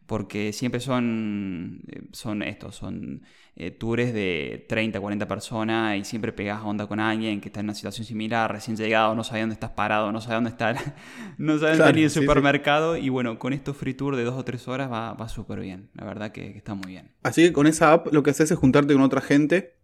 porque 0.05 0.53
siempre 0.53 0.79
son, 0.79 1.81
eh, 1.87 2.03
son 2.11 2.43
estos, 2.43 2.75
son 2.75 3.23
eh, 3.55 3.71
tours 3.71 4.13
de 4.13 4.65
30, 4.69 4.99
40 4.99 5.27
personas 5.27 5.97
y 5.97 6.03
siempre 6.03 6.31
pegas 6.31 6.61
onda 6.63 6.87
con 6.87 6.99
alguien 6.99 7.41
que 7.41 7.49
está 7.49 7.61
en 7.61 7.67
una 7.67 7.73
situación 7.73 8.05
similar, 8.05 8.51
recién 8.51 8.77
llegado, 8.77 9.15
no 9.15 9.23
sabe 9.23 9.41
dónde 9.41 9.53
estás 9.53 9.71
parado, 9.71 10.11
no 10.11 10.21
sabe 10.21 10.35
dónde 10.35 10.51
está, 10.51 10.73
no 11.37 11.57
sabe 11.57 11.77
dónde 11.77 12.03
el 12.03 12.09
supermercado 12.09 12.97
y 12.97 13.09
bueno, 13.09 13.39
con 13.39 13.53
estos 13.53 13.75
free 13.77 13.95
tours 13.95 14.17
de 14.17 14.23
2 14.23 14.35
o 14.35 14.45
3 14.45 14.67
horas 14.67 14.91
va, 14.91 15.13
va 15.13 15.27
súper 15.27 15.59
bien, 15.59 15.89
la 15.95 16.05
verdad 16.05 16.31
que, 16.31 16.55
está 16.55 16.75
muy 16.75 16.91
bien. 16.91 17.11
Así 17.23 17.43
que 17.43 17.53
con 17.53 17.65
esa 17.65 17.93
app 17.93 18.13
lo 18.13 18.21
que 18.21 18.29
haces 18.29 18.51
es 18.51 18.57
juntarte 18.57 18.93
con 18.93 19.01
otra 19.01 19.21
gente 19.21 19.75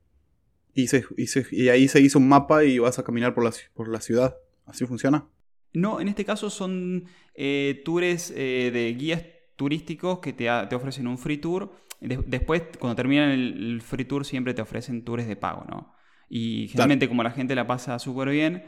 y, 0.74 0.88
se, 0.88 1.04
y, 1.51 1.70
ahí 1.70 1.88
se 1.88 2.00
hizo 2.00 2.20
un 2.20 2.30
mapa 2.30 2.63
y 2.63 2.78
vas 2.78 3.00
a 3.00 3.04
caminar 3.04 3.34
por 3.34 3.44
la, 3.44 3.51
por 3.74 3.90
la 3.90 4.01
ciudad. 4.01 4.38
¿Así 4.66 4.86
funciona? 4.86 5.25
No, 5.74 6.00
en 6.00 6.08
este 6.08 6.24
caso 6.25 6.50
son 6.50 7.06
eh, 7.34 7.82
tours 7.84 8.34
de 8.34 8.96
guías 8.98 9.24
turísticos 9.62 10.18
que 10.18 10.34
te, 10.34 10.50
ofrecen 10.50 11.06
un 11.06 11.20
free 11.20 11.38
tour. 11.38 11.72
después, 12.00 12.63
cuando 12.80 12.96
terminan 12.96 13.30
el, 13.30 13.80
free 13.84 14.06
tour, 14.06 14.25
siempre 14.25 14.56
te 14.56 14.62
ofrecen 14.63 15.06
tours 15.06 15.27
de 15.27 15.36
pago, 15.36 15.65
¿no? 15.70 15.94
Y 16.27 16.68
generalmente, 16.70 17.08
como 17.08 17.22
la 17.22 17.30
gente 17.30 17.53
la 17.53 17.68
pasa 17.68 18.00
súper 18.00 18.30
bien, 18.30 18.63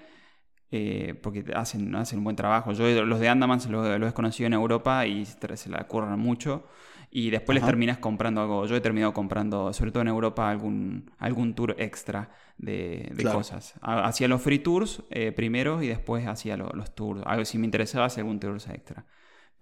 eh, 0.69 1.19
porque 1.23 1.45
hacen, 1.55 1.95
hacen 1.95 2.19
un 2.19 2.25
buen 2.25 2.35
trabajo. 2.35 2.73
Yo 2.73 3.05
los 3.05 3.19
de 3.19 3.27
Andaman 3.27 3.59
los, 3.71 4.07
he 4.07 4.13
conocido 4.13 4.45
en 4.45 4.53
Europa 4.53 5.07
y 5.07 5.25
se 5.25 5.69
la 5.71 5.87
curran 5.87 6.19
mucho. 6.19 6.67
Y 7.09 7.31
después 7.31 7.55
les 7.55 7.65
terminas 7.65 7.97
comprando 7.97 8.41
algo. 8.41 8.67
Yo 8.67 8.75
he 8.75 8.81
terminado 8.81 9.13
comprando, 9.13 9.73
sobre 9.73 9.91
todo 9.91 10.01
en 10.01 10.09
Europa, 10.09 10.47
algún, 10.47 11.09
algún 11.17 11.55
tour 11.55 11.75
extra 11.79 12.29
de, 12.59 13.11
cosas. 13.31 13.73
Hacía 13.81 14.27
los 14.27 14.43
free 14.43 14.59
tours 14.59 15.01
eh, 15.09 15.31
primero 15.31 15.81
y 15.81 15.87
después 15.87 16.27
hacía 16.27 16.55
los 16.55 16.93
tours. 16.93 17.23
Algo, 17.25 17.45
si 17.45 17.57
me 17.57 17.65
interesaba, 17.65 18.05
hacía 18.05 18.21
algún 18.21 18.39
tour 18.39 18.57
extra. 18.57 19.07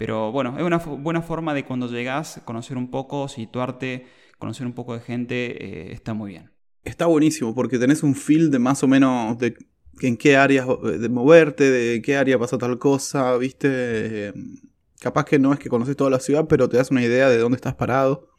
Pero 0.01 0.31
bueno, 0.31 0.57
es 0.57 0.63
una 0.63 0.79
buena 0.79 1.21
forma 1.21 1.53
de 1.53 1.63
cuando 1.63 1.85
llegas, 1.85 2.41
conocer 2.43 2.75
un 2.75 2.89
poco, 2.89 3.27
situarte, 3.27 4.07
conocer 4.39 4.65
un 4.65 4.73
poco 4.73 4.95
de 4.95 4.99
gente, 4.99 5.63
eh, 5.63 5.93
está 5.93 6.15
muy 6.15 6.31
bien. 6.31 6.49
Está 6.83 7.05
buenísimo 7.05 7.53
porque 7.53 7.77
tenés 7.77 8.01
un 8.01 8.15
feel 8.15 8.49
de 8.49 8.57
más 8.57 8.81
o 8.81 8.87
menos 8.87 9.37
de 9.37 9.55
en 10.01 10.17
qué 10.17 10.37
áreas 10.37 10.65
de 10.99 11.07
moverte, 11.07 11.69
de 11.69 12.01
qué 12.01 12.17
área 12.17 12.39
pasa 12.39 12.57
tal 12.57 12.79
cosa, 12.79 13.37
viste. 13.37 13.69
Eh, 13.69 14.33
capaz 14.99 15.25
que 15.25 15.37
no 15.37 15.53
es 15.53 15.59
que 15.59 15.69
conoces 15.69 15.95
toda 15.95 16.09
la 16.09 16.19
ciudad, 16.19 16.47
pero 16.49 16.67
te 16.67 16.77
das 16.77 16.89
una 16.89 17.03
idea 17.03 17.29
de 17.29 17.37
dónde 17.37 17.57
estás 17.57 17.75
parado 17.75 18.31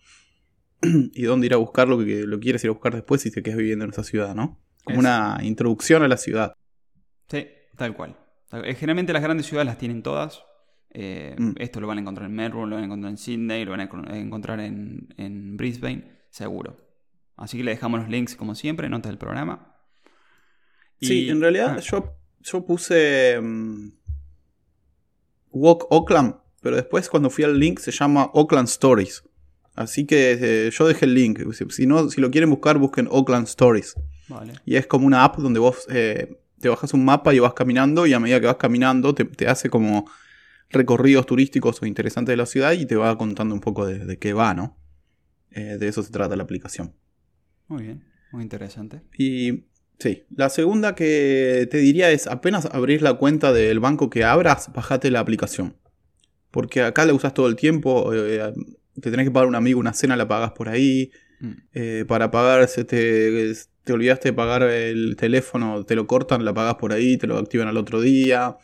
y 0.82 1.22
dónde 1.22 1.46
ir 1.46 1.54
a 1.54 1.58
buscar 1.58 1.86
lo 1.86 1.96
que 2.04 2.24
lo 2.26 2.40
quieres 2.40 2.64
ir 2.64 2.70
a 2.70 2.72
buscar 2.72 2.92
después 2.92 3.22
si 3.22 3.30
te 3.30 3.40
quedas 3.40 3.58
viviendo 3.58 3.84
en 3.84 3.92
esa 3.92 4.02
ciudad, 4.02 4.34
¿no? 4.34 4.60
Como 4.82 4.98
una 4.98 5.38
introducción 5.42 6.02
a 6.02 6.08
la 6.08 6.16
ciudad. 6.16 6.54
Sí, 7.28 7.46
tal 7.76 7.94
cual. 7.94 8.16
Eh, 8.50 8.74
generalmente 8.74 9.12
las 9.12 9.22
grandes 9.22 9.46
ciudades 9.46 9.66
las 9.66 9.78
tienen 9.78 10.02
todas, 10.02 10.42
eh, 10.94 11.34
mm. 11.38 11.52
Esto 11.58 11.80
lo 11.80 11.86
van 11.86 11.98
a 11.98 12.00
encontrar 12.02 12.28
en 12.28 12.36
Melbourne, 12.36 12.68
lo 12.68 12.76
van 12.76 12.84
a 12.84 12.86
encontrar 12.86 13.10
en 13.10 13.16
Sydney, 13.16 13.64
lo 13.64 13.70
van 13.70 13.80
a 13.80 14.18
encontrar 14.18 14.60
en, 14.60 15.56
Brisbane, 15.56 16.04
seguro. 16.30 16.76
Así 17.36 17.56
que 17.56 17.64
le 17.64 17.70
dejamos 17.70 18.00
los 18.00 18.10
links 18.10 18.36
como 18.36 18.54
siempre, 18.54 18.88
notas 18.88 19.10
del 19.10 19.18
programa. 19.18 19.74
Sí, 21.00 21.30
en 21.30 21.40
realidad 21.40 21.76
ah. 21.78 21.80
yo, 21.80 22.14
yo 22.40 22.64
puse 22.64 23.38
um, 23.38 23.90
Walk 25.50 25.86
Oakland, 25.90 26.36
pero 26.60 26.76
después 26.76 27.08
cuando 27.08 27.30
fui 27.30 27.44
al 27.44 27.58
link 27.58 27.78
se 27.78 27.90
llama 27.90 28.30
Oakland 28.34 28.68
Stories. 28.68 29.24
Así 29.74 30.04
que 30.06 30.38
eh, 30.38 30.70
yo 30.70 30.86
dejé 30.86 31.06
el 31.06 31.14
link. 31.14 31.40
Si, 31.70 31.86
no, 31.86 32.10
si 32.10 32.20
lo 32.20 32.30
quieren 32.30 32.50
buscar, 32.50 32.76
busquen 32.76 33.08
Oakland 33.10 33.46
Stories. 33.46 33.94
Y 34.66 34.76
es 34.76 34.86
como 34.86 35.06
una 35.06 35.24
app 35.24 35.38
donde 35.38 35.58
vos 35.58 35.86
eh, 35.90 36.38
te 36.60 36.68
bajas 36.68 36.92
un 36.92 37.04
mapa 37.04 37.34
y 37.34 37.38
vas 37.38 37.54
caminando 37.54 38.06
y 38.06 38.12
a 38.12 38.20
medida 38.20 38.40
que 38.40 38.46
vas 38.46 38.56
caminando 38.56 39.14
te 39.14 39.48
hace 39.48 39.68
como 39.70 40.06
recorridos 40.72 41.26
turísticos 41.26 41.80
o 41.82 41.86
interesantes 41.86 42.32
de 42.32 42.36
la 42.36 42.46
ciudad 42.46 42.72
y 42.72 42.86
te 42.86 42.96
va 42.96 43.16
contando 43.16 43.54
un 43.54 43.60
poco 43.60 43.86
de, 43.86 44.18
qué 44.18 44.32
va, 44.32 44.54
¿no? 44.54 44.78
Eh, 45.50 45.76
de 45.78 45.88
eso 45.88 46.02
se 46.02 46.10
trata 46.10 46.34
la 46.34 46.42
aplicación. 46.42 46.94
Muy 47.68 47.84
bien, 47.84 48.04
muy 48.32 48.42
interesante. 48.42 49.02
Y 49.16 49.64
sí, 49.98 50.24
la 50.34 50.48
segunda 50.48 50.94
que 50.94 51.68
te 51.70 51.78
diría 51.78 52.10
es 52.10 52.26
apenas 52.26 52.66
abrís 52.66 53.02
la 53.02 53.14
cuenta 53.14 53.52
del 53.52 53.80
banco 53.80 54.10
que 54.10 54.24
abras, 54.24 54.72
bajate 54.72 55.10
la 55.10 55.20
aplicación. 55.20 55.76
Porque 56.50 56.82
acá 56.82 57.04
la 57.04 57.14
usas 57.14 57.34
todo 57.34 57.48
el 57.48 57.56
tiempo, 57.56 58.12
eh, 58.14 58.52
te 59.00 59.10
tenés 59.10 59.26
que 59.26 59.30
pagar 59.30 59.48
un 59.48 59.54
amigo 59.54 59.78
una 59.78 59.92
cena, 59.92 60.16
la 60.16 60.28
pagas 60.28 60.52
por 60.52 60.68
ahí. 60.68 61.10
Mm. 61.40 61.52
Eh, 61.72 62.04
para 62.06 62.30
pagar, 62.30 62.66
se 62.68 62.84
te, 62.84 63.52
te 63.84 63.92
olvidaste 63.92 64.30
de 64.30 64.32
pagar 64.32 64.62
el 64.62 65.16
teléfono, 65.16 65.84
te 65.84 65.96
lo 65.96 66.06
cortan, 66.06 66.44
la 66.44 66.54
pagas 66.54 66.76
por 66.76 66.92
ahí, 66.92 67.16
te 67.16 67.26
lo 67.26 67.36
activan 67.36 67.68
al 67.68 67.76
otro 67.76 68.00
día 68.00 68.56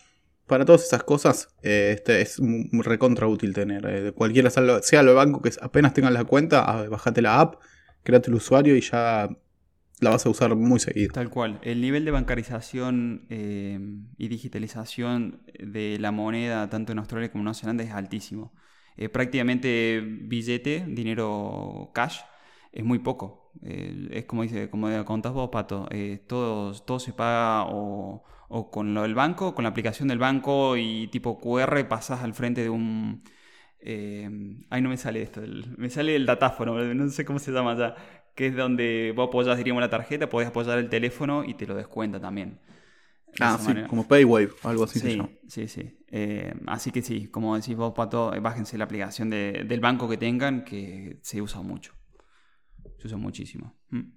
para 0.49 0.65
todas 0.65 0.85
esas 0.85 1.05
cosas, 1.05 1.49
eh, 1.63 1.93
este 1.97 2.21
es 2.21 2.39
recontra 2.73 3.29
útil 3.29 3.55
tener. 3.55 3.87
Eh, 3.87 4.13
cualquiera 4.13 4.51
sea 4.51 5.03
lo 5.03 5.11
de 5.11 5.15
banco 5.15 5.41
que 5.41 5.53
apenas 5.61 5.95
tengan 5.95 6.15
la 6.15 6.25
cuenta, 6.25 6.89
bajate 6.89 7.23
la 7.23 7.41
app, 7.41 7.61
créate 8.03 8.31
el 8.31 8.35
usuario 8.35 8.77
y 8.77 8.81
ya 8.81 9.29
la 10.01 10.11
vas 10.11 10.27
a 10.27 10.31
usar 10.31 10.55
muy 10.55 10.81
seguido. 10.81 11.13
Tal 11.13 11.31
cual. 11.31 11.59
El 11.63 11.81
nivel 11.81 12.05
de 12.05 12.11
bancarización 12.11 13.27
eh, 13.31 13.79
y 14.17 14.29
digitalización 14.29 15.43
de 15.59 15.99
la 15.99 16.13
moneda, 16.13 16.69
tanto 16.71 16.93
en 16.93 16.99
Australia 16.99 17.31
como 17.31 17.43
en 17.43 17.45
Nueva 17.47 17.59
Zelanda, 17.59 17.85
es 17.85 17.93
altísimo. 17.93 18.53
Eh, 18.97 19.09
prácticamente 19.09 20.03
billete, 20.03 20.85
dinero 20.89 21.91
cash, 21.95 22.21
es 22.73 22.85
muy 22.85 22.99
poco. 22.99 23.53
Eh, 23.63 24.09
es 24.13 24.25
como 24.25 24.43
dice, 24.43 24.71
como 24.71 25.05
contás 25.05 25.33
vos, 25.33 25.51
Pato, 25.51 25.89
todo, 26.27 26.73
todo 26.83 26.99
se 26.99 27.13
paga 27.13 27.65
o, 27.69 28.23
con 28.49 28.95
lo 28.95 29.03
del 29.03 29.15
banco, 29.15 29.55
con 29.55 29.65
la 29.65 29.71
aplicación 29.71 30.09
del 30.09 30.19
banco 30.19 30.77
y 30.77 31.09
tipo 31.09 31.39
QR 31.39 31.87
pasas 31.89 32.23
al 32.23 32.35
frente 32.35 32.63
de 32.63 32.71
un... 32.71 33.23
ay, 33.81 34.83
no 34.83 34.89
me 34.89 34.97
sale 34.97 35.23
esto, 35.23 35.43
me 35.77 35.91
sale 35.91 36.17
el 36.17 36.27
datáfono, 36.27 36.83
no 36.95 37.09
sé 37.11 37.25
cómo 37.25 37.39
se 37.39 37.53
llama 37.53 37.77
ya 37.77 37.95
que 38.39 38.47
es 38.47 38.55
donde 38.55 39.13
vos 39.17 39.27
apoyas, 39.27 39.59
diríamos, 39.59 39.81
la 39.81 39.91
tarjeta, 39.91 40.29
podés 40.29 40.47
apoyar 40.47 40.79
el 40.79 40.89
teléfono 40.89 41.43
y 41.43 41.55
te 41.55 41.67
lo 41.67 41.75
descuenta 41.75 42.21
también. 42.21 42.61
ah, 43.41 43.59
sí, 43.61 43.73
como 43.89 44.07
Paywave, 44.07 44.51
algo 44.63 44.85
así 44.85 45.01
sí, 45.01 45.21
Sí, 45.49 45.67
sí. 45.67 45.99
Eh, 46.07 46.55
así 46.69 46.93
que 46.93 47.03
sí, 47.03 47.27
como 47.27 47.57
decís 47.57 47.75
vos, 47.75 47.95
Pato, 47.95 48.33
eh, 48.33 48.39
bájense 48.39 48.79
la 48.79 48.85
aplicación 48.85 49.29
del 49.29 49.81
banco 49.81 50.09
que 50.09 50.17
tengan, 50.19 50.65
que 50.65 51.19
se 51.21 51.43
usa 51.43 51.63
mucho. 51.63 51.95
Se 52.99 53.09
usa 53.09 53.19
muchísimo. 53.19 53.77
Mm. 53.91 54.13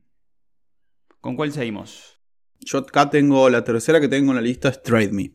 ¿Con 1.20 1.36
cuál 1.36 1.52
seguimos? 1.52 2.21
Yo 2.63 2.80
acá 2.80 3.10
tengo, 3.10 3.50
la 3.50 3.63
tercera 3.63 4.00
que 4.00 4.08
tengo 4.08 4.32
en 4.32 4.36
la 4.36 4.41
lista 4.41 4.70
es 4.70 4.82
TradeMe. 4.82 5.34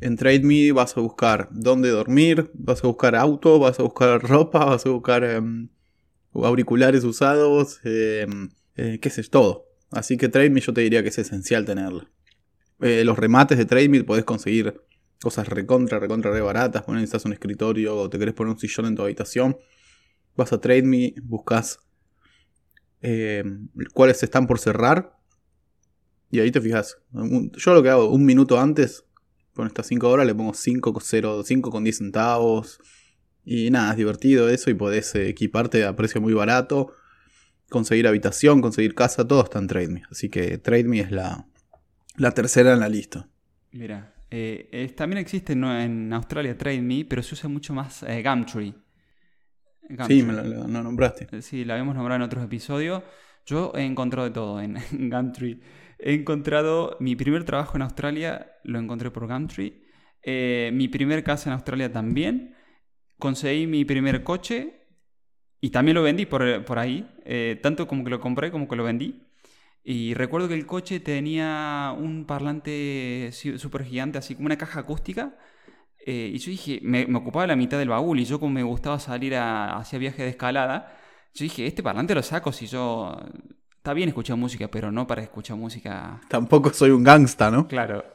En 0.00 0.16
TradeMe 0.16 0.72
vas 0.72 0.96
a 0.96 1.00
buscar 1.00 1.48
dónde 1.52 1.88
dormir, 1.88 2.50
vas 2.54 2.82
a 2.84 2.88
buscar 2.88 3.14
auto, 3.14 3.58
vas 3.58 3.78
a 3.78 3.84
buscar 3.84 4.20
ropa, 4.20 4.64
vas 4.64 4.84
a 4.84 4.90
buscar 4.90 5.24
em, 5.24 5.68
auriculares 6.34 7.04
usados, 7.04 7.80
eh, 7.84 8.26
eh, 8.74 8.98
qué 9.00 9.10
sé, 9.10 9.22
todo. 9.24 9.68
Así 9.92 10.16
que 10.16 10.28
TradeMe 10.28 10.60
yo 10.60 10.74
te 10.74 10.80
diría 10.80 11.02
que 11.02 11.10
es 11.10 11.18
esencial 11.18 11.64
tenerlo. 11.64 12.08
Eh, 12.80 13.04
los 13.04 13.18
remates 13.18 13.56
de 13.56 13.64
TradeMe 13.64 14.04
podés 14.04 14.24
conseguir 14.24 14.82
cosas 15.22 15.48
recontra, 15.48 16.00
recontra 16.00 16.32
re 16.32 16.40
baratas. 16.40 16.84
Bueno, 16.84 17.00
necesitas 17.00 17.24
un 17.24 17.32
escritorio 17.32 17.96
o 17.96 18.10
te 18.10 18.18
querés 18.18 18.34
poner 18.34 18.52
un 18.52 18.58
sillón 18.58 18.86
en 18.86 18.96
tu 18.96 19.02
habitación. 19.02 19.56
Vas 20.34 20.52
a 20.52 20.60
TradeMe, 20.60 21.14
buscas 21.22 21.78
cuáles 23.94 24.22
están 24.24 24.48
por 24.48 24.58
cerrar. 24.58 25.16
Y 26.30 26.40
ahí 26.40 26.50
te 26.50 26.60
fijas. 26.60 26.98
Yo 27.12 27.74
lo 27.74 27.82
que 27.82 27.90
hago, 27.90 28.10
un 28.10 28.24
minuto 28.24 28.58
antes, 28.58 29.04
con 29.54 29.66
estas 29.66 29.86
5 29.86 30.08
horas 30.08 30.26
le 30.26 30.34
pongo 30.34 30.54
5, 30.54 31.00
5 31.44 31.70
con 31.70 31.84
10 31.84 31.96
centavos. 31.96 32.80
Y 33.44 33.70
nada, 33.70 33.92
es 33.92 33.96
divertido 33.96 34.48
eso 34.48 34.70
y 34.70 34.74
podés 34.74 35.14
eh, 35.14 35.28
equiparte 35.28 35.84
a 35.84 35.94
precio 35.94 36.20
muy 36.20 36.32
barato, 36.32 36.92
conseguir 37.70 38.08
habitación, 38.08 38.60
conseguir 38.60 38.94
casa, 38.94 39.26
todo 39.26 39.44
está 39.44 39.60
en 39.60 39.68
TradeMe. 39.68 40.02
Así 40.10 40.28
que 40.28 40.58
TradeMe 40.58 41.00
es 41.00 41.12
la, 41.12 41.46
la 42.16 42.32
tercera 42.32 42.72
en 42.72 42.80
la 42.80 42.88
lista. 42.88 43.28
Mira, 43.70 44.14
eh, 44.30 44.92
también 44.96 45.18
existe 45.18 45.52
en 45.52 46.12
Australia 46.12 46.58
TradeMe, 46.58 47.06
pero 47.08 47.22
se 47.22 47.34
usa 47.34 47.48
mucho 47.48 47.72
más 47.72 48.02
eh, 48.02 48.22
Gumtree. 48.22 48.74
Sí, 50.06 50.22
me 50.22 50.32
lo, 50.32 50.66
nombraste. 50.66 51.40
Sí, 51.42 51.64
la 51.64 51.74
habíamos 51.74 51.94
nombrado 51.94 52.16
en 52.16 52.22
otros 52.22 52.44
episodios. 52.44 53.02
Yo 53.44 53.72
he 53.76 53.84
encontrado 53.84 54.26
de 54.28 54.34
todo 54.34 54.60
en, 54.60 54.76
Gumtree. 55.10 55.60
He 55.98 56.14
encontrado 56.14 56.96
mi 57.00 57.16
primer 57.16 57.44
trabajo 57.44 57.76
en 57.76 57.82
Australia, 57.82 58.52
lo 58.64 58.78
encontré 58.78 59.10
por 59.10 59.26
Gumtree. 59.26 59.82
mi 60.72 60.88
primer 60.88 61.24
casa 61.24 61.50
en 61.50 61.54
Australia 61.54 61.92
también 61.92 62.56
conseguí 63.18 63.66
mi 63.66 63.84
primer 63.84 64.22
coche 64.22 64.86
y 65.60 65.70
también 65.70 65.94
lo 65.94 66.02
vendí 66.02 66.26
por, 66.26 66.42
ahí, 66.78 67.08
eh, 67.24 67.58
tanto 67.62 67.86
como 67.88 68.04
que 68.04 68.10
lo 68.10 68.20
compré 68.20 68.50
como 68.50 68.68
que 68.68 68.76
lo 68.76 68.84
vendí. 68.84 69.22
Y 69.82 70.14
recuerdo 70.14 70.48
que 70.48 70.54
el 70.54 70.66
coche 70.66 71.00
tenía 71.00 71.94
un 71.96 72.26
parlante 72.26 73.30
súper 73.32 73.84
gigante, 73.84 74.18
así 74.18 74.34
como 74.34 74.46
una 74.46 74.58
caja 74.58 74.80
acústica. 74.80 75.36
Eh, 76.06 76.30
y 76.34 76.38
yo 76.38 76.50
dije, 76.50 76.80
me, 76.82 77.04
ocupaba 77.16 77.46
la 77.46 77.56
mitad 77.56 77.78
del 77.78 77.88
baúl 77.88 78.20
y 78.20 78.24
yo 78.24 78.38
como 78.40 78.52
me 78.52 78.62
gustaba 78.62 78.98
salir 79.00 79.34
a, 79.36 79.76
hacia 79.78 79.98
viaje 79.98 80.22
de 80.22 80.30
escalada, 80.30 80.96
yo 81.34 81.44
dije, 81.44 81.66
este 81.66 81.82
parlante 81.82 82.14
lo 82.14 82.22
saco 82.22 82.52
si 82.52 82.66
yo... 82.66 83.16
Está 83.86 83.94
bien 83.94 84.08
escuchar 84.08 84.36
música, 84.36 84.66
pero 84.66 84.90
no 84.90 85.06
para 85.06 85.22
escuchar 85.22 85.56
música... 85.56 86.20
Tampoco 86.28 86.72
soy 86.72 86.90
un 86.90 87.04
gangsta, 87.04 87.52
¿no? 87.52 87.68
Claro. 87.68 88.04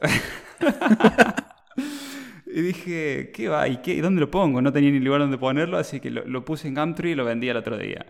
Y 2.54 2.60
dije, 2.60 3.30
¿qué 3.32 3.48
va? 3.48 3.66
¿Y 3.66 3.78
qué? 3.78 4.02
dónde 4.02 4.20
lo 4.20 4.30
pongo? 4.30 4.60
No 4.60 4.70
tenía 4.70 4.90
ni 4.90 5.00
lugar 5.00 5.22
donde 5.22 5.38
ponerlo, 5.38 5.78
así 5.78 6.00
que 6.00 6.10
lo, 6.10 6.44
puse 6.44 6.68
en 6.68 6.74
Gumtree 6.74 7.12
y 7.12 7.14
lo 7.14 7.24
vendí 7.24 7.48
el 7.48 7.56
otro 7.56 7.78
día. 7.78 8.04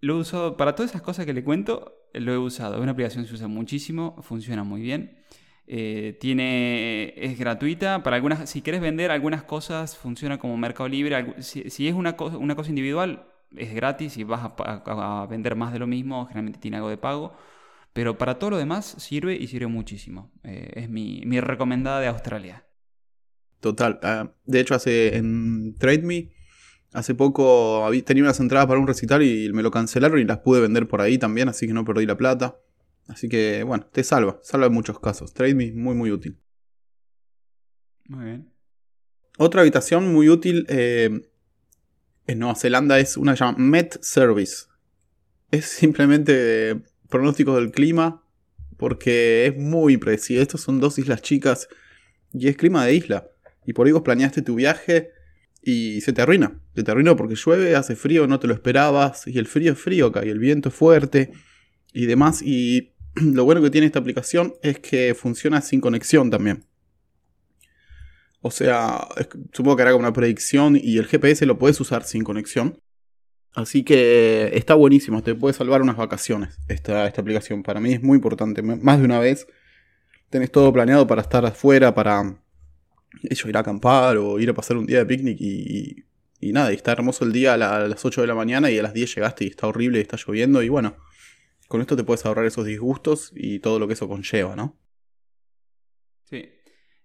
Lo 0.00 0.14
he 0.14 0.20
usado 0.20 0.56
para 0.56 0.74
todas 0.74 0.92
esas 0.92 1.02
cosas 1.02 1.26
que 1.26 1.34
le 1.34 1.44
cuento, 1.44 2.08
lo 2.14 2.32
he 2.32 2.38
usado. 2.38 2.76
Es 2.76 2.80
una 2.80 2.92
aplicación 2.92 3.24
que 3.24 3.28
se 3.28 3.34
usa 3.34 3.48
muchísimo, 3.48 4.16
funciona 4.22 4.64
muy 4.64 4.80
bien. 4.80 5.18
Eh, 5.66 6.16
tiene, 6.18 7.12
es 7.18 7.38
gratuita. 7.38 8.02
Para 8.02 8.16
algunas, 8.16 8.48
si 8.48 8.62
quieres 8.62 8.80
vender 8.80 9.10
algunas 9.10 9.42
cosas, 9.42 9.98
funciona 9.98 10.38
como 10.38 10.56
Mercado 10.56 10.88
Libre. 10.88 11.42
Si, 11.42 11.86
es 11.86 11.94
una, 11.94 12.16
cosa, 12.16 12.38
una 12.38 12.56
cosa 12.56 12.70
individual, 12.70 13.26
es 13.56 13.74
gratis 13.74 14.16
y 14.16 14.24
vas 14.24 14.52
a, 14.58 15.26
vender 15.28 15.56
más 15.56 15.72
de 15.72 15.78
lo 15.78 15.86
mismo, 15.86 16.26
generalmente 16.26 16.58
tiene 16.58 16.76
algo 16.76 16.88
de 16.88 16.98
pago. 16.98 17.34
Pero 17.92 18.18
para 18.18 18.38
todo 18.38 18.50
lo 18.50 18.58
demás 18.58 18.94
sirve 18.98 19.34
y 19.34 19.48
sirve 19.48 19.66
muchísimo. 19.66 20.30
Eh, 20.44 20.72
es 20.74 20.90
mi, 20.90 21.22
mi 21.24 21.40
recomendada 21.40 22.00
de 22.00 22.06
Australia. 22.06 22.64
Total. 23.60 23.98
Ah, 24.02 24.32
de 24.44 24.60
hecho, 24.60 24.74
hace 24.74 25.16
en 25.16 25.74
TradeMe, 25.78 26.30
hace 26.92 27.14
poco 27.14 27.88
tenía 28.04 28.22
unas 28.22 28.38
entradas 28.40 28.66
para 28.66 28.78
un 28.78 28.86
recital 28.86 29.22
y 29.22 29.52
me 29.52 29.62
lo 29.62 29.70
cancelaron 29.70 30.20
y 30.20 30.24
las 30.24 30.38
pude 30.38 30.60
vender 30.60 30.86
por 30.86 31.00
ahí 31.00 31.18
también, 31.18 31.48
así 31.48 31.66
que 31.66 31.72
no 31.72 31.84
perdí 31.84 32.06
la 32.06 32.16
plata. 32.16 32.56
Así 33.08 33.28
que, 33.28 33.64
bueno, 33.64 33.86
te 33.90 34.04
salva, 34.04 34.38
salva 34.42 34.66
en 34.66 34.74
muchos 34.74 35.00
casos. 35.00 35.32
TradeMe, 35.32 35.72
muy, 35.72 35.94
muy 35.94 36.12
útil. 36.12 36.38
Muy 38.06 38.24
bien. 38.24 38.52
Otra 39.38 39.62
habitación 39.62 40.12
muy 40.12 40.28
útil 40.28 40.66
eh, 40.68 41.28
en 42.28 42.38
Nueva 42.38 42.54
Zelanda 42.54 43.00
es 43.00 43.16
una 43.16 43.34
llamada 43.34 43.58
Met 43.58 43.98
Service. 44.02 44.66
Es 45.50 45.64
simplemente 45.64 46.80
pronóstico 47.08 47.56
del 47.56 47.72
clima 47.72 48.22
porque 48.76 49.46
es 49.46 49.56
muy 49.56 49.96
preciso. 49.96 50.40
Estos 50.40 50.60
son 50.60 50.78
dos 50.78 50.98
islas 50.98 51.22
chicas 51.22 51.68
y 52.32 52.48
es 52.48 52.56
clima 52.56 52.84
de 52.84 52.94
isla. 52.94 53.28
Y 53.66 53.72
por 53.72 53.86
ahí 53.86 53.92
vos 53.92 54.02
planeaste 54.02 54.42
tu 54.42 54.54
viaje 54.54 55.10
y 55.62 56.02
se 56.02 56.12
te 56.12 56.20
arruina. 56.20 56.60
Se 56.76 56.82
te 56.84 56.90
arruinó 56.90 57.16
porque 57.16 57.34
llueve, 57.34 57.74
hace 57.74 57.96
frío, 57.96 58.26
no 58.26 58.38
te 58.38 58.46
lo 58.46 58.52
esperabas. 58.52 59.26
Y 59.26 59.38
el 59.38 59.46
frío 59.46 59.72
es 59.72 59.78
frío 59.78 60.08
acá 60.08 60.24
y 60.24 60.28
el 60.28 60.38
viento 60.38 60.68
es 60.68 60.74
fuerte 60.74 61.32
y 61.94 62.04
demás. 62.04 62.42
Y 62.42 62.92
lo 63.14 63.44
bueno 63.44 63.62
que 63.62 63.70
tiene 63.70 63.86
esta 63.86 64.00
aplicación 64.00 64.54
es 64.62 64.78
que 64.80 65.14
funciona 65.14 65.62
sin 65.62 65.80
conexión 65.80 66.30
también. 66.30 66.66
O 68.40 68.50
sea, 68.50 69.08
supongo 69.52 69.76
que 69.76 69.82
hará 69.82 69.94
una 69.96 70.12
predicción 70.12 70.78
y 70.80 70.98
el 70.98 71.06
GPS 71.06 71.44
lo 71.46 71.58
puedes 71.58 71.80
usar 71.80 72.04
sin 72.04 72.22
conexión. 72.22 72.80
Así 73.52 73.82
que 73.82 74.50
está 74.54 74.74
buenísimo, 74.74 75.22
te 75.22 75.34
puede 75.34 75.54
salvar 75.54 75.82
unas 75.82 75.96
vacaciones 75.96 76.58
esta, 76.68 77.06
esta 77.06 77.20
aplicación. 77.20 77.62
Para 77.62 77.80
mí 77.80 77.92
es 77.92 78.02
muy 78.02 78.16
importante. 78.16 78.62
Más 78.62 78.98
de 78.98 79.04
una 79.04 79.18
vez 79.18 79.48
tenés 80.30 80.52
todo 80.52 80.72
planeado 80.72 81.06
para 81.06 81.22
estar 81.22 81.44
afuera, 81.44 81.94
para 81.94 82.40
ir 83.22 83.56
a 83.56 83.60
acampar 83.60 84.16
o 84.18 84.38
ir 84.38 84.50
a 84.50 84.54
pasar 84.54 84.76
un 84.76 84.86
día 84.86 84.98
de 84.98 85.06
picnic 85.06 85.38
y, 85.40 86.04
y, 86.40 86.52
nada, 86.52 86.72
y 86.72 86.76
está 86.76 86.92
hermoso 86.92 87.24
el 87.24 87.32
día 87.32 87.54
a, 87.54 87.56
las 87.56 88.04
8 88.04 88.20
de 88.20 88.26
la 88.26 88.34
mañana 88.34 88.70
y 88.70 88.78
a 88.78 88.82
las 88.82 88.92
10 88.92 89.16
llegaste 89.16 89.44
y 89.44 89.48
está 89.48 89.66
horrible 89.66 89.98
y 89.98 90.02
está 90.02 90.16
lloviendo 90.16 90.62
y 90.62 90.68
bueno, 90.68 90.96
con 91.66 91.80
esto 91.80 91.96
te 91.96 92.04
puedes 92.04 92.24
ahorrar 92.26 92.46
esos 92.46 92.64
disgustos 92.64 93.32
y 93.34 93.58
todo 93.58 93.78
lo 93.78 93.88
que 93.88 93.94
eso 93.94 94.08
conlleva, 94.08 94.54
¿no? 94.54 94.78
Sí. 96.24 96.57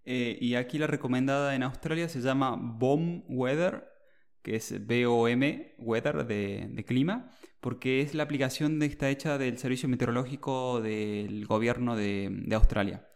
Eh, 0.05 0.37
y 0.41 0.55
aquí 0.55 0.77
la 0.77 0.87
recomendada 0.87 1.55
en 1.55 1.63
Australia 1.63 2.09
se 2.09 2.21
llama 2.21 2.57
BOM 2.59 3.23
Weather, 3.27 3.89
que 4.41 4.57
es 4.57 4.85
B-O-M, 4.85 5.75
Weather 5.77 6.25
de, 6.25 6.67
de, 6.69 6.85
clima, 6.85 7.29
porque 7.61 8.01
es 8.01 8.13
la 8.13 8.23
aplicación 8.23 8.79
que 8.79 8.85
está 8.85 9.09
hecha 9.09 9.37
del 9.37 9.57
Servicio 9.57 9.87
Meteorológico 9.87 10.81
del 10.81 11.45
Gobierno 11.45 11.95
de, 11.95 12.29
de 12.29 12.55
Australia. 12.55 13.07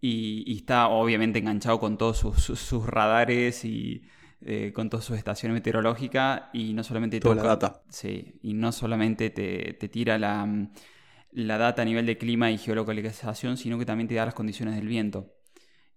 Y, 0.00 0.56
está 0.56 0.88
obviamente 0.88 1.40
enganchado 1.40 1.78
con 1.78 1.98
todos 1.98 2.18
sus, 2.18 2.86
radares 2.86 3.64
y 3.64 4.02
eh, 4.40 4.72
con 4.72 4.88
todas 4.88 5.04
sus 5.04 5.18
estaciones 5.18 5.54
meteorológicas 5.54 6.44
y 6.54 6.72
no 6.72 6.84
solamente 6.84 7.20
toda 7.20 7.34
la 7.34 7.42
data. 7.42 7.82
Sí, 7.90 8.38
y 8.42 8.54
no 8.54 8.72
solamente 8.72 9.28
te, 9.30 9.74
tira 9.88 10.16
la, 10.16 10.68
la, 11.32 11.58
data 11.58 11.82
a 11.82 11.84
nivel 11.84 12.06
de 12.06 12.16
clima 12.16 12.50
y 12.50 12.56
geolocalización, 12.56 13.58
sino 13.58 13.78
que 13.78 13.84
también 13.84 14.08
te 14.08 14.14
da 14.14 14.24
las 14.24 14.34
condiciones 14.34 14.76
del 14.76 14.86
viento. 14.86 15.39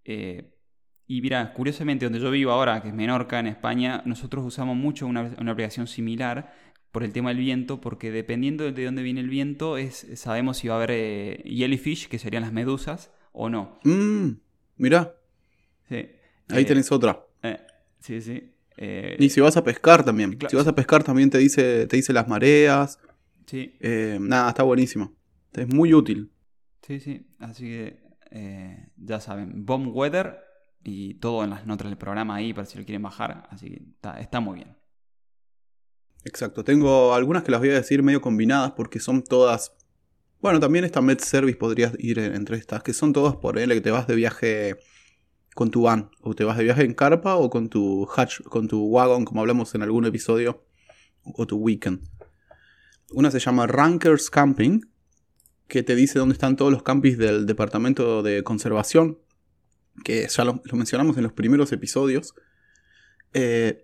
Eh, 0.05 0.49
y 1.07 1.21
mira, 1.21 1.53
curiosamente, 1.53 2.05
donde 2.05 2.19
yo 2.19 2.31
vivo 2.31 2.51
ahora, 2.51 2.81
que 2.81 2.87
es 2.89 2.93
Menorca, 2.93 3.39
en 3.39 3.47
España, 3.47 4.01
nosotros 4.05 4.45
usamos 4.45 4.75
mucho 4.77 5.05
una, 5.05 5.33
una 5.39 5.51
aplicación 5.51 5.87
similar 5.87 6.53
por 6.91 7.03
el 7.03 7.11
tema 7.11 7.29
del 7.29 7.39
viento, 7.39 7.81
porque 7.81 8.11
dependiendo 8.11 8.71
de 8.71 8.85
dónde 8.85 9.01
viene 9.03 9.19
el 9.19 9.29
viento, 9.29 9.77
es, 9.77 10.07
sabemos 10.15 10.57
si 10.57 10.67
va 10.67 10.75
a 10.75 10.77
haber 10.77 10.91
eh, 10.93 11.43
jellyfish, 11.45 12.07
que 12.07 12.19
serían 12.19 12.43
las 12.43 12.53
medusas, 12.53 13.11
o 13.31 13.49
no. 13.49 13.79
Mmm, 13.83 14.29
mirá. 14.77 15.15
Sí. 15.89 15.95
Ahí 16.49 16.63
eh, 16.63 16.65
tenés 16.65 16.91
otra. 16.91 17.19
Eh, 17.41 17.59
sí, 17.99 18.21
sí. 18.21 18.51
Eh, 18.77 19.17
Y 19.19 19.29
si 19.29 19.41
vas 19.41 19.57
a 19.57 19.63
pescar 19.63 20.03
también. 20.05 20.33
Claro. 20.33 20.49
Si 20.51 20.55
vas 20.55 20.67
a 20.67 20.75
pescar 20.75 21.03
también 21.03 21.29
te 21.29 21.37
dice, 21.39 21.87
te 21.87 21.95
dice 21.97 22.13
las 22.13 22.27
mareas. 22.27 22.99
sí, 23.45 23.75
Eh, 23.79 24.17
nada, 24.21 24.49
está 24.49 24.63
buenísimo. 24.63 25.15
Es 25.53 25.67
muy 25.67 25.93
útil. 25.93 26.31
sí, 26.81 26.99
sí. 26.99 27.25
Así 27.39 27.63
que 27.65 28.02
eh, 28.35 28.89
ya 28.97 29.19
saben, 29.19 29.65
Bomb 29.65 29.95
Weather 29.95 30.39
y 30.83 31.13
todo 31.15 31.43
en 31.43 31.51
las 31.51 31.65
notas 31.65 31.87
del 31.87 31.97
programa 31.97 32.35
ahí 32.35 32.53
para 32.53 32.65
si 32.65 32.77
lo 32.77 32.83
quieren 32.83 33.03
bajar. 33.03 33.47
Así 33.51 33.69
que 33.69 33.85
está, 34.19 34.39
muy 34.39 34.55
bien. 34.55 34.75
Exacto. 36.25 36.63
Tengo 36.63 37.13
algunas 37.13 37.43
que 37.43 37.51
las 37.51 37.59
voy 37.59 37.69
a 37.69 37.75
decir 37.75 38.01
medio 38.01 38.21
combinadas 38.21 38.71
porque 38.71 38.99
son 38.99 39.23
todas. 39.23 39.73
Bueno, 40.41 40.59
también 40.59 40.83
esta 40.83 41.01
Med 41.01 41.19
Service 41.19 41.57
podrías 41.57 41.93
ir 41.99 42.19
en- 42.19 42.35
entre 42.35 42.57
estas, 42.57 42.83
que 42.83 42.93
son 42.93 43.13
todas 43.13 43.35
por 43.37 43.57
él 43.57 43.69
que 43.69 43.81
te 43.81 43.91
vas 43.91 44.07
de 44.07 44.15
viaje 44.15 44.77
con 45.55 45.69
tu 45.69 45.83
van, 45.83 46.09
o 46.21 46.33
te 46.33 46.43
vas 46.43 46.57
de 46.57 46.63
viaje 46.63 46.83
en 46.83 46.93
carpa, 46.95 47.35
o 47.35 47.49
con 47.49 47.69
tu 47.69 48.07
hatch, 48.15 48.41
con 48.41 48.67
tu 48.67 48.87
wagon, 48.87 49.23
como 49.23 49.41
hablamos 49.41 49.75
en 49.75 49.83
algún 49.83 50.05
episodio, 50.05 50.65
o 51.23 51.45
tu 51.45 51.57
weekend. 51.57 52.01
Una 53.11 53.29
se 53.29 53.39
llama 53.39 53.67
Rankers 53.67 54.29
Camping, 54.31 54.81
que 55.73 55.81
te 55.81 55.95
dice 55.95 56.19
dónde 56.19 56.33
están 56.33 56.55
todos 56.55 56.71
los 56.71 56.83
campings 56.83 57.17
del 57.17 57.47
departamento 57.47 58.21
de 58.21 58.43
conservación, 58.43 59.17
que 60.03 60.27
ya 60.29 60.45
lo, 60.45 60.61
mencionamos 60.71 61.17
en 61.17 61.23
los 61.23 61.33
primeros 61.33 61.71
episodios. 61.71 62.35
Eh, 63.33 63.83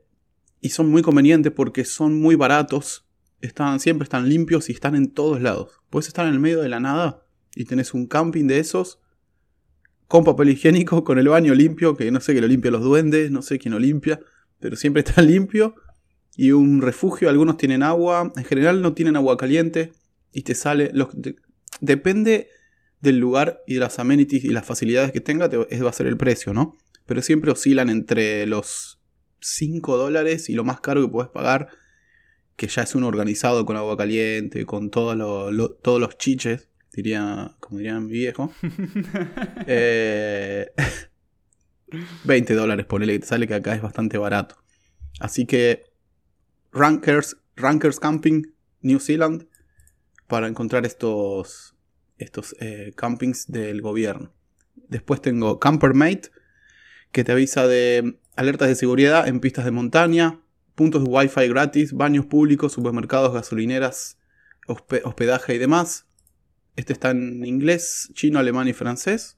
y 0.61 0.69
son 0.69 0.91
muy 0.91 1.01
convenientes 1.01 1.51
porque 1.51 1.85
son 1.85 2.21
muy 2.21 2.35
baratos, 2.35 3.07
están, 3.41 3.79
siempre 3.79 4.03
están 4.03 4.29
limpios 4.29 4.69
y 4.69 4.73
están 4.73 4.93
en 4.93 5.11
todos 5.11 5.41
lados. 5.41 5.81
Puedes 5.89 6.05
estar 6.05 6.27
en 6.27 6.33
el 6.33 6.39
medio 6.39 6.61
de 6.61 6.69
la 6.69 6.79
nada 6.79 7.25
y 7.55 7.65
tenés 7.65 7.95
un 7.95 8.05
camping 8.05 8.45
de 8.45 8.59
esos 8.59 8.99
con 10.07 10.23
papel 10.23 10.49
higiénico, 10.49 11.03
con 11.03 11.17
el 11.17 11.27
baño 11.27 11.55
limpio, 11.55 11.97
que 11.97 12.11
no 12.11 12.21
sé 12.21 12.35
que 12.35 12.41
lo 12.41 12.47
limpia 12.47 12.69
los 12.69 12.83
duendes, 12.83 13.31
no 13.31 13.41
sé 13.41 13.57
quién 13.57 13.73
lo 13.73 13.79
limpia, 13.79 14.19
pero 14.59 14.75
siempre 14.75 14.99
está 14.99 15.21
limpio. 15.23 15.73
Y 16.37 16.51
un 16.51 16.83
refugio, 16.83 17.31
algunos 17.31 17.57
tienen 17.57 17.81
agua, 17.81 18.31
en 18.35 18.45
general 18.45 18.83
no 18.83 18.93
tienen 18.93 19.15
agua 19.15 19.37
caliente 19.37 19.91
y 20.31 20.43
te 20.43 20.53
sale... 20.53 20.91
depende 21.81 22.49
del 23.01 23.17
lugar 23.19 23.61
y 23.67 23.75
de 23.75 23.79
las 23.81 23.99
amenities 23.99 24.43
y 24.43 24.49
las 24.49 24.65
facilidades 24.65 25.11
que 25.11 25.21
tenga, 25.21 25.49
te- 25.49 25.67
ese 25.69 25.83
va 25.83 25.89
a 25.89 25.93
ser 25.93 26.07
el 26.07 26.17
precio, 26.17 26.53
¿no? 26.53 26.77
Pero 27.05 27.21
siempre 27.21 27.51
oscilan 27.51 27.89
entre 27.89 28.45
los 28.45 28.99
5 29.39 29.97
dólares 29.97 30.49
y 30.49 30.53
lo 30.53 30.63
más 30.63 30.81
caro 30.81 31.01
que 31.01 31.07
puedes 31.11 31.31
pagar, 31.31 31.69
que 32.57 32.67
ya 32.67 32.81
es 32.83 32.93
uno 32.95 33.07
organizado 33.07 33.65
con 33.65 33.77
agua 33.77 33.95
caliente, 33.95 34.65
con 34.65 34.89
todo 34.91 35.15
lo- 35.15 35.51
lo- 35.51 35.71
todos 35.71 35.99
los 36.01 36.17
chiches, 36.17 36.67
diría, 36.91 37.55
como 37.61 37.77
diría 37.79 37.99
mi 37.99 38.11
viejo. 38.11 38.51
Eh, 39.67 40.71
20 42.25 42.53
dólares, 42.53 42.85
ponele 42.85 43.13
que 43.13 43.19
te 43.19 43.25
sale 43.27 43.47
que 43.47 43.55
acá 43.55 43.75
es 43.75 43.81
bastante 43.81 44.17
barato. 44.17 44.57
Así 45.19 45.45
que 45.45 45.85
Rankers, 46.71 47.37
Rankers 47.55 47.99
Camping, 47.99 48.43
New 48.81 48.99
Zealand, 48.99 49.47
para 50.29 50.47
encontrar 50.47 50.85
estos, 50.85 51.75
estos 52.17 52.55
eh, 52.61 52.93
campings 52.95 53.51
del 53.51 53.81
gobierno. 53.81 54.31
Después 54.87 55.21
tengo 55.21 55.59
Campermate, 55.59 56.29
que 57.11 57.23
te 57.25 57.33
avisa 57.33 57.67
de 57.67 58.17
alertas 58.37 58.69
de 58.69 58.75
seguridad 58.75 59.27
en 59.27 59.41
pistas 59.41 59.65
de 59.65 59.71
montaña, 59.71 60.39
puntos 60.75 61.03
de 61.03 61.09
wifi 61.09 61.47
gratis, 61.49 61.91
baños 61.91 62.25
públicos, 62.27 62.71
supermercados, 62.71 63.33
gasolineras, 63.33 64.17
hospe- 64.67 65.01
hospedaje 65.03 65.55
y 65.55 65.57
demás. 65.57 66.05
Este 66.77 66.93
está 66.93 67.09
en 67.11 67.43
inglés, 67.45 68.09
chino, 68.13 68.39
alemán 68.39 68.67
y 68.69 68.73
francés. 68.73 69.37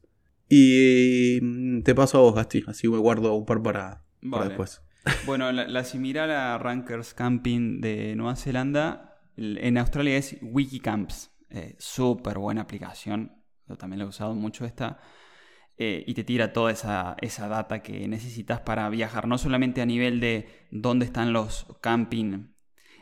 Y 0.49 1.39
mm, 1.41 1.81
te 1.83 1.95
paso 1.95 2.17
a 2.17 2.21
vos, 2.21 2.35
Gasti, 2.35 2.63
así 2.67 2.87
me 2.89 2.97
guardo 2.97 3.33
un 3.33 3.45
par 3.45 3.63
para, 3.63 4.03
para 4.29 4.43
después. 4.49 4.81
Bueno, 5.25 5.51
la, 5.51 5.67
la 5.67 5.83
similar 5.83 6.29
a 6.29 6.57
Rankers 6.59 7.13
Camping 7.15 7.79
de 7.81 8.15
Nueva 8.15 8.35
Zelanda, 8.35 9.07
el- 9.07 9.10
en 9.37 9.77
Australia 9.77 10.17
es 10.17 10.37
Wikicamps. 10.41 11.31
Eh, 11.49 11.75
Súper 11.79 12.37
buena 12.37 12.61
aplicación. 12.61 13.43
Yo 13.67 13.77
también 13.77 13.99
la 13.99 14.05
he 14.05 14.07
usado 14.07 14.33
mucho 14.35 14.65
esta. 14.65 14.99
Eh, 15.77 16.03
y 16.05 16.13
te 16.13 16.23
tira 16.23 16.53
toda 16.53 16.71
esa, 16.71 17.15
esa 17.21 17.47
data 17.47 17.81
que 17.81 18.07
necesitas 18.07 18.59
para 18.61 18.89
viajar. 18.89 19.27
No 19.27 19.37
solamente 19.37 19.81
a 19.81 19.85
nivel 19.85 20.19
de 20.19 20.67
dónde 20.71 21.05
están 21.05 21.33
los 21.33 21.65
camping, 21.81 22.51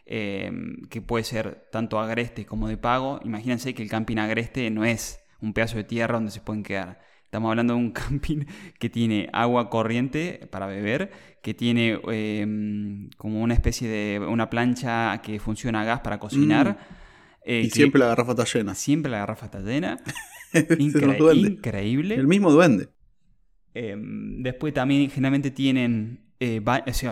eh, 0.06 0.52
que 0.90 1.02
puede 1.02 1.24
ser 1.24 1.68
tanto 1.72 2.00
agreste 2.00 2.46
como 2.46 2.68
de 2.68 2.78
pago. 2.78 3.20
Imagínense 3.24 3.74
que 3.74 3.84
el 3.84 3.90
camping 3.90 4.18
agreste 4.18 4.70
no 4.72 4.86
es 4.86 5.24
un 5.42 5.54
pedazo 5.54 5.78
de 5.78 5.84
tierra 5.84 6.16
donde 6.16 6.32
se 6.32 6.42
pueden 6.42 6.64
quedar. 6.64 7.00
Estamos 7.30 7.52
hablando 7.52 7.76
de 7.76 7.80
un 7.80 7.92
camping 7.92 8.46
que 8.80 8.90
tiene 8.90 9.30
agua 9.34 9.70
corriente 9.70 10.48
para 10.52 10.66
beber, 10.66 11.12
que 11.44 11.54
tiene 11.54 12.00
eh, 12.12 13.08
como 13.18 13.42
una 13.44 13.54
especie 13.54 13.88
de 13.88 14.20
una 14.20 14.50
plancha 14.50 15.22
que 15.22 15.40
funciona 15.40 15.82
a 15.82 15.86
gas 15.86 16.00
para 16.00 16.18
cocinar. 16.18 16.80
eh, 17.46 17.62
Y 17.66 17.70
siempre 17.70 18.00
la 18.00 18.08
garrafa 18.08 18.32
está 18.32 18.46
llena. 18.46 18.74
siempre 18.74 19.12
la 19.12 19.20
garrafa 19.20 19.46
está 19.46 19.60
llena. 19.60 20.00
Incre- 20.54 20.80
increíble. 21.52 22.16
El 22.16 22.26
mismo 22.28 22.52
duende. 22.52 22.90
Eh, 23.76 23.96
después 24.40 24.74
también 24.74 25.08
generalmente 25.12 25.52
tienen, 25.52 26.29
eh, 26.40 26.62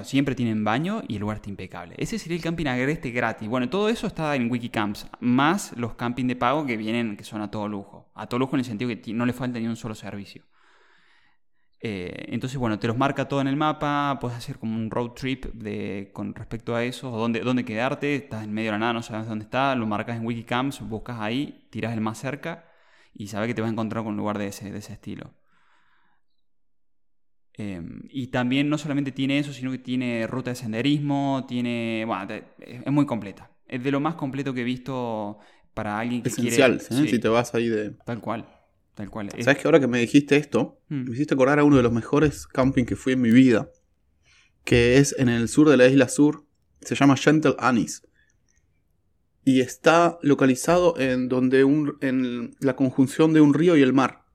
siempre 0.04 0.36
tienen 0.36 0.64
baño 0.64 1.04
y 1.08 1.16
el 1.16 1.22
lugar 1.22 1.38
está 1.38 1.50
impecable. 1.50 1.96
Ese 1.98 2.18
sería 2.18 2.38
el 2.38 2.44
camping 2.44 2.66
agreste 2.68 3.12
gratis. 3.12 3.48
Bueno, 3.50 3.70
todo 3.70 3.90
eso 3.90 4.08
está 4.08 4.36
en 4.36 4.50
Wikicamps, 4.50 5.08
más 5.20 5.74
los 5.76 5.96
camping 5.96 6.28
de 6.28 6.36
pago 6.36 6.66
que 6.66 6.78
vienen, 6.78 7.18
que 7.18 7.24
son 7.24 7.42
a 7.42 7.52
todo 7.52 7.68
lujo. 7.68 8.10
A 8.16 8.28
todo 8.28 8.40
lujo 8.40 8.56
en 8.56 8.60
el 8.60 8.66
sentido 8.66 8.90
que 8.90 9.14
no 9.14 9.26
le 9.26 9.34
falta 9.34 9.60
ni 9.60 9.68
un 9.68 9.76
solo 9.76 9.96
servicio. 9.96 10.44
Eh, 11.80 12.26
entonces, 12.30 12.58
bueno, 12.58 12.80
te 12.80 12.88
los 12.88 12.98
marca 12.98 13.28
todo 13.28 13.42
en 13.42 13.48
el 13.48 13.56
mapa, 13.56 14.18
puedes 14.20 14.38
hacer 14.38 14.58
como 14.58 14.76
un 14.76 14.90
road 14.90 15.12
trip 15.12 15.46
de, 15.54 16.10
con 16.14 16.34
respecto 16.34 16.76
a 16.76 16.84
eso, 16.84 17.12
o 17.12 17.18
dónde, 17.18 17.42
dónde 17.42 17.66
quedarte, 17.66 18.16
estás 18.16 18.44
en 18.44 18.54
medio 18.54 18.70
de 18.70 18.72
la 18.74 18.80
nada, 18.80 18.94
no 18.94 19.04
sabes 19.04 19.28
dónde 19.28 19.46
está, 19.46 19.76
lo 19.76 19.86
marcas 19.86 20.18
en 20.18 20.26
Wikicamps, 20.26 20.82
buscas 20.82 21.20
ahí, 21.20 21.68
tiras 21.70 21.94
el 21.94 22.02
más 22.02 22.18
cerca 22.18 22.66
y 23.14 23.28
sabes 23.28 23.48
que 23.48 23.54
te 23.54 23.62
vas 23.62 23.70
a 23.70 23.74
encontrar 23.74 24.04
con 24.04 24.14
un 24.14 24.18
lugar 24.18 24.38
de 24.38 24.48
ese, 24.48 24.72
de 24.72 24.80
ese 24.80 24.94
estilo. 24.94 25.34
Eh, 27.60 27.82
y 28.10 28.28
también 28.28 28.70
no 28.70 28.78
solamente 28.78 29.12
tiene 29.12 29.40
eso, 29.40 29.52
sino 29.52 29.72
que 29.72 29.80
tiene 29.80 30.28
ruta 30.28 30.52
de 30.52 30.56
senderismo, 30.56 31.46
tiene... 31.48 32.04
Bueno, 32.06 32.28
es 32.60 32.92
muy 32.92 33.06
completa. 33.06 33.50
Es 33.68 33.84
de 33.84 33.92
lo 33.92 34.00
más 34.00 34.16
completo 34.16 34.54
que 34.54 34.62
he 34.62 34.64
visto 34.64 35.40
para 35.74 35.98
alguien 36.00 36.22
que 36.22 36.30
Esencial, 36.30 36.78
quiere... 36.80 36.96
¿eh? 37.04 37.06
Sí, 37.08 37.16
Si 37.16 37.20
te 37.20 37.28
vas 37.28 37.54
ahí 37.56 37.68
de. 37.68 37.92
Tal 38.06 38.22
cual, 38.22 38.48
tal 38.94 39.10
cual. 39.10 39.30
Es- 39.36 39.46
¿Sabes 39.46 39.60
que 39.62 39.68
ahora 39.68 39.80
que 39.80 39.88
me 39.88 40.00
dijiste 40.00 40.38
esto, 40.38 40.80
Mm. 40.90 41.10
me 41.10 41.14
hiciste 41.16 41.34
acordar 41.34 41.60
a 41.60 41.64
uno 41.64 41.78
de 41.78 41.84
los 41.84 41.92
mejores 41.92 42.46
camping 42.48 42.86
que 42.86 42.96
fui 42.96 43.14
en 43.14 43.22
mi 43.22 43.32
vida? 43.32 43.70
Que 44.64 44.98
es 44.98 45.16
en 45.18 45.28
el 45.30 45.48
sur 45.50 45.68
de 45.70 45.78
la 45.78 45.88
isla 45.88 46.08
sur. 46.10 46.46
Se 46.82 46.94
llama 46.96 47.18
Gentle 47.18 47.56
Annis. 47.60 48.04
Y 49.44 49.62
está 49.62 50.18
localizado 50.22 51.00
en 51.00 51.30
donde 51.30 51.64
un, 51.64 51.98
en 52.02 52.56
la 52.60 52.76
conjunción 52.76 53.34
de 53.34 53.42
un 53.42 53.54
río 53.54 53.78
y 53.78 53.82
el 53.82 53.94
mar. 53.94 54.26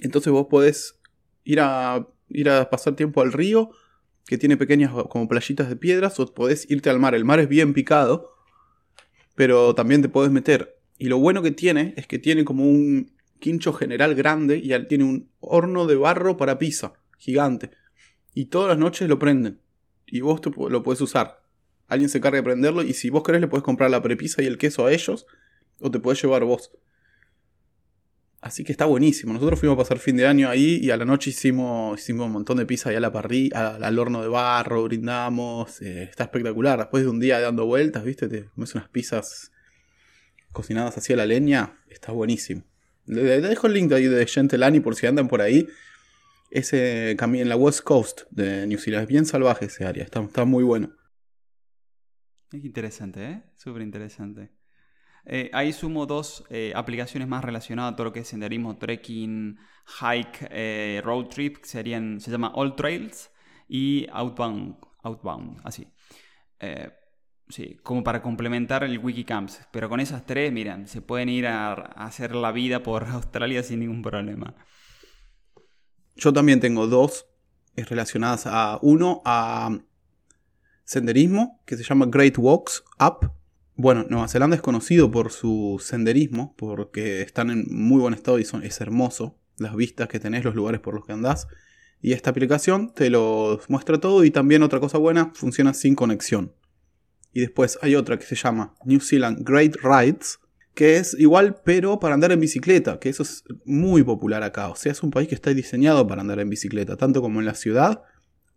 Entonces 0.00 0.32
vos 0.32 0.46
podés 0.50 0.98
ir 1.44 1.60
a, 1.60 2.06
ir 2.34 2.50
a 2.50 2.70
pasar 2.70 2.96
tiempo 2.96 3.20
al 3.20 3.32
río, 3.32 3.70
que 4.26 4.38
tiene 4.38 4.56
pequeñas 4.56 4.92
como 5.08 5.28
playitas 5.28 5.68
de 5.68 5.76
piedras, 5.76 6.18
o 6.20 6.32
podés 6.32 6.70
irte 6.70 6.90
al 6.90 6.98
mar. 6.98 7.14
El 7.14 7.24
mar 7.24 7.40
es 7.40 7.48
bien 7.48 7.72
picado, 7.72 8.34
pero 9.34 9.74
también 9.74 10.02
te 10.02 10.08
podés 10.08 10.30
meter. 10.30 10.78
Y 10.98 11.06
lo 11.06 11.18
bueno 11.18 11.42
que 11.42 11.50
tiene 11.50 11.94
es 11.96 12.06
que 12.06 12.18
tiene 12.18 12.44
como 12.44 12.64
un 12.64 13.12
quincho 13.40 13.72
general 13.72 14.14
grande 14.14 14.58
y 14.58 14.70
tiene 14.86 15.04
un 15.04 15.28
horno 15.40 15.86
de 15.86 15.96
barro 15.96 16.36
para 16.36 16.58
pizza, 16.58 16.94
gigante. 17.18 17.70
Y 18.34 18.46
todas 18.46 18.68
las 18.68 18.78
noches 18.78 19.08
lo 19.08 19.18
prenden. 19.18 19.60
Y 20.06 20.20
vos 20.20 20.40
lo 20.70 20.82
puedes 20.82 21.00
usar. 21.00 21.42
Alguien 21.88 22.08
se 22.08 22.20
carga 22.20 22.36
de 22.36 22.44
prenderlo 22.44 22.82
y 22.82 22.94
si 22.94 23.10
vos 23.10 23.22
querés 23.22 23.40
le 23.40 23.48
puedes 23.48 23.64
comprar 23.64 23.90
la 23.90 24.02
prepizza 24.02 24.42
y 24.42 24.46
el 24.46 24.58
queso 24.58 24.86
a 24.86 24.92
ellos 24.92 25.26
o 25.80 25.90
te 25.90 25.98
puedes 25.98 26.22
llevar 26.22 26.44
vos. 26.44 26.70
Así 28.42 28.64
que 28.64 28.72
está 28.72 28.86
buenísimo. 28.86 29.32
Nosotros 29.32 29.60
fuimos 29.60 29.76
a 29.76 29.82
pasar 29.82 29.98
fin 30.00 30.16
de 30.16 30.26
año 30.26 30.48
ahí 30.48 30.80
y 30.82 30.90
a 30.90 30.96
la 30.96 31.04
noche 31.04 31.30
hicimos, 31.30 32.00
hicimos 32.00 32.26
un 32.26 32.32
montón 32.32 32.56
de 32.56 32.66
pizza 32.66 32.90
ahí 32.90 32.96
a 32.96 33.00
la 33.00 33.06
al, 33.06 33.98
horno 34.00 34.20
de 34.20 34.26
barro, 34.26 34.82
brindamos. 34.82 35.80
eh, 35.80 36.02
está 36.02 36.24
espectacular. 36.24 36.76
Después 36.76 37.04
de 37.04 37.08
un 37.08 37.20
día 37.20 37.38
dando 37.38 37.66
vueltas, 37.66 38.02
¿viste? 38.04 38.28
Te 38.28 38.46
comes 38.46 38.74
unas 38.74 38.88
pizzas 38.88 39.52
cocinadas 40.50 40.98
así 40.98 41.12
a 41.12 41.16
la 41.16 41.24
leña. 41.24 41.78
Está 41.88 42.10
buenísimo. 42.10 42.64
Le, 43.06 43.22
le 43.22 43.48
dejo 43.48 43.68
el 43.68 43.74
link 43.74 43.90
de 43.90 43.94
ahí 43.94 44.06
de 44.06 44.26
Gentelani 44.26 44.80
por 44.80 44.96
si 44.96 45.06
andan 45.06 45.28
por 45.28 45.40
ahí. 45.40 45.68
Ese 46.50 47.14
camino 47.16 47.42
en 47.42 47.48
la 47.48 47.56
West 47.56 47.82
Coast 47.82 48.22
de 48.30 48.66
New 48.66 48.78
Zealand. 48.78 49.04
Es 49.04 49.08
bien 49.08 49.24
salvaje 49.24 49.66
ese 49.66 49.84
área. 49.84 50.02
Está, 50.02 50.20
está 50.20 50.44
muy 50.44 50.64
bueno. 50.64 50.92
Es 52.52 52.64
interesante, 52.64 53.24
¿eh? 53.24 53.42
Súper 53.56 53.82
interesante. 53.82 54.50
Eh, 55.24 55.50
ahí 55.52 55.72
sumo 55.72 56.06
dos 56.06 56.44
eh, 56.50 56.72
aplicaciones 56.74 57.28
más 57.28 57.44
relacionadas 57.44 57.92
a 57.92 57.96
todo 57.96 58.06
lo 58.06 58.12
que 58.12 58.20
es 58.20 58.28
senderismo, 58.28 58.76
trekking, 58.76 59.56
hike, 60.00 60.48
eh, 60.50 61.00
road 61.04 61.26
trip, 61.26 61.58
que 61.58 61.68
serían, 61.68 62.20
se 62.20 62.30
llama 62.30 62.52
All 62.54 62.74
Trails 62.74 63.30
y 63.68 64.06
Outbound, 64.12 64.76
Outbound 65.02 65.60
así. 65.64 65.86
Sí, 67.48 67.76
como 67.82 68.02
para 68.02 68.22
complementar 68.22 68.82
el 68.82 68.98
Wikicamps. 68.98 69.68
Pero 69.72 69.88
con 69.88 70.00
esas 70.00 70.24
tres, 70.24 70.50
miran, 70.52 70.86
se 70.86 71.02
pueden 71.02 71.28
ir 71.28 71.46
a, 71.46 71.72
hacer 71.72 72.34
la 72.34 72.50
vida 72.50 72.82
por 72.82 73.04
Australia 73.08 73.62
sin 73.62 73.80
ningún 73.80 74.02
problema. 74.02 74.54
Yo 76.16 76.32
también 76.32 76.60
tengo 76.60 76.86
dos 76.86 77.26
relacionadas 77.76 78.46
a 78.46 78.78
uno 78.82 79.22
a 79.24 79.78
senderismo 80.84 81.62
que 81.66 81.76
se 81.76 81.84
llama 81.84 82.06
Great 82.08 82.38
Walks 82.38 82.84
Up. 83.00 83.41
Bueno, 83.82 84.06
Nueva 84.08 84.28
Zelanda 84.28 84.54
es 84.54 84.62
conocido 84.62 85.10
por 85.10 85.32
su 85.32 85.82
senderismo, 85.84 86.54
porque 86.56 87.20
están 87.20 87.50
en 87.50 87.66
muy 87.68 88.00
buen 88.00 88.14
estado 88.14 88.38
y 88.38 88.44
son, 88.44 88.62
es 88.62 88.80
hermoso 88.80 89.40
las 89.58 89.74
vistas 89.74 90.06
que 90.06 90.20
tenés, 90.20 90.44
los 90.44 90.54
lugares 90.54 90.80
por 90.80 90.94
los 90.94 91.04
que 91.04 91.10
andás. 91.10 91.48
Y 92.00 92.12
esta 92.12 92.30
aplicación 92.30 92.94
te 92.94 93.10
lo 93.10 93.60
muestra 93.66 93.98
todo 93.98 94.22
y 94.22 94.30
también 94.30 94.62
otra 94.62 94.78
cosa 94.78 94.98
buena, 94.98 95.32
funciona 95.34 95.74
sin 95.74 95.96
conexión. 95.96 96.52
Y 97.32 97.40
después 97.40 97.76
hay 97.82 97.96
otra 97.96 98.20
que 98.20 98.24
se 98.24 98.36
llama 98.36 98.76
New 98.84 99.00
Zealand 99.00 99.40
Great 99.44 99.74
Rides, 99.82 100.38
que 100.74 100.98
es 100.98 101.16
igual 101.18 101.60
pero 101.64 101.98
para 101.98 102.14
andar 102.14 102.30
en 102.30 102.38
bicicleta, 102.38 103.00
que 103.00 103.08
eso 103.08 103.24
es 103.24 103.42
muy 103.64 104.04
popular 104.04 104.44
acá. 104.44 104.68
O 104.68 104.76
sea, 104.76 104.92
es 104.92 105.02
un 105.02 105.10
país 105.10 105.26
que 105.26 105.34
está 105.34 105.52
diseñado 105.52 106.06
para 106.06 106.20
andar 106.20 106.38
en 106.38 106.50
bicicleta, 106.50 106.96
tanto 106.96 107.20
como 107.20 107.40
en 107.40 107.46
la 107.46 107.54
ciudad, 107.54 108.04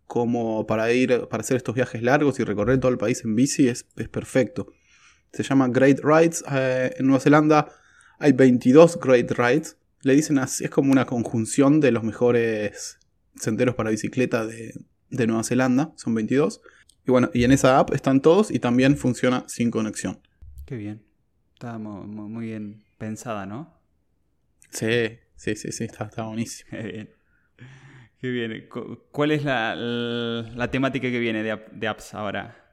como 0.06 0.68
para 0.68 0.92
ir, 0.92 1.26
para 1.28 1.40
hacer 1.40 1.56
estos 1.56 1.74
viajes 1.74 2.00
largos 2.00 2.38
y 2.38 2.44
recorrer 2.44 2.78
todo 2.78 2.92
el 2.92 2.98
país 2.98 3.24
en 3.24 3.34
bici, 3.34 3.66
es, 3.66 3.86
perfecto. 4.12 4.72
Se 5.32 5.42
llama 5.42 5.68
Great 5.68 6.00
Rides. 6.02 6.44
Eh, 6.50 6.94
en 6.98 7.06
Nueva 7.06 7.20
Zelanda 7.20 7.68
hay 8.18 8.32
22 8.32 8.98
Great 9.00 9.30
Rides. 9.32 9.76
Le 10.02 10.14
dicen 10.14 10.38
así, 10.38 10.64
es 10.64 10.70
como 10.70 10.92
una 10.92 11.06
conjunción 11.06 11.80
de 11.80 11.92
los 11.92 12.04
mejores 12.04 12.98
senderos 13.34 13.74
para 13.74 13.90
bicicleta 13.90 14.46
de, 14.46 14.72
de 15.10 15.26
Nueva 15.26 15.44
Zelanda, 15.44 15.92
son 15.96 16.14
22. 16.14 16.60
Y 17.06 17.10
bueno, 17.10 17.30
y 17.32 17.44
en 17.44 17.52
esa 17.52 17.78
app 17.78 17.92
están 17.92 18.20
todos 18.20 18.50
y 18.50 18.58
también 18.58 18.96
funciona 18.96 19.44
sin 19.46 19.70
conexión. 19.70 20.20
Qué 20.64 20.76
bien. 20.76 21.02
Está 21.54 21.78
muy, 21.78 22.46
bien 22.46 22.84
pensada, 22.98 23.46
¿no? 23.46 23.80
Sí, 24.70 25.18
sí, 25.36 25.54
sí, 25.54 25.72
sí, 25.72 25.84
está, 25.84 26.04
está 26.04 26.24
buenísimo. 26.24 26.70
Qué 26.70 26.82
bien. 26.82 27.10
Qué 28.20 28.30
bien. 28.30 28.68
¿Cuál 29.12 29.30
es 29.30 29.44
la, 29.44 30.68
temática 30.70 31.08
que 31.08 31.18
viene 31.18 31.42
de, 31.42 31.88
apps 31.88 32.14
ahora? 32.14 32.65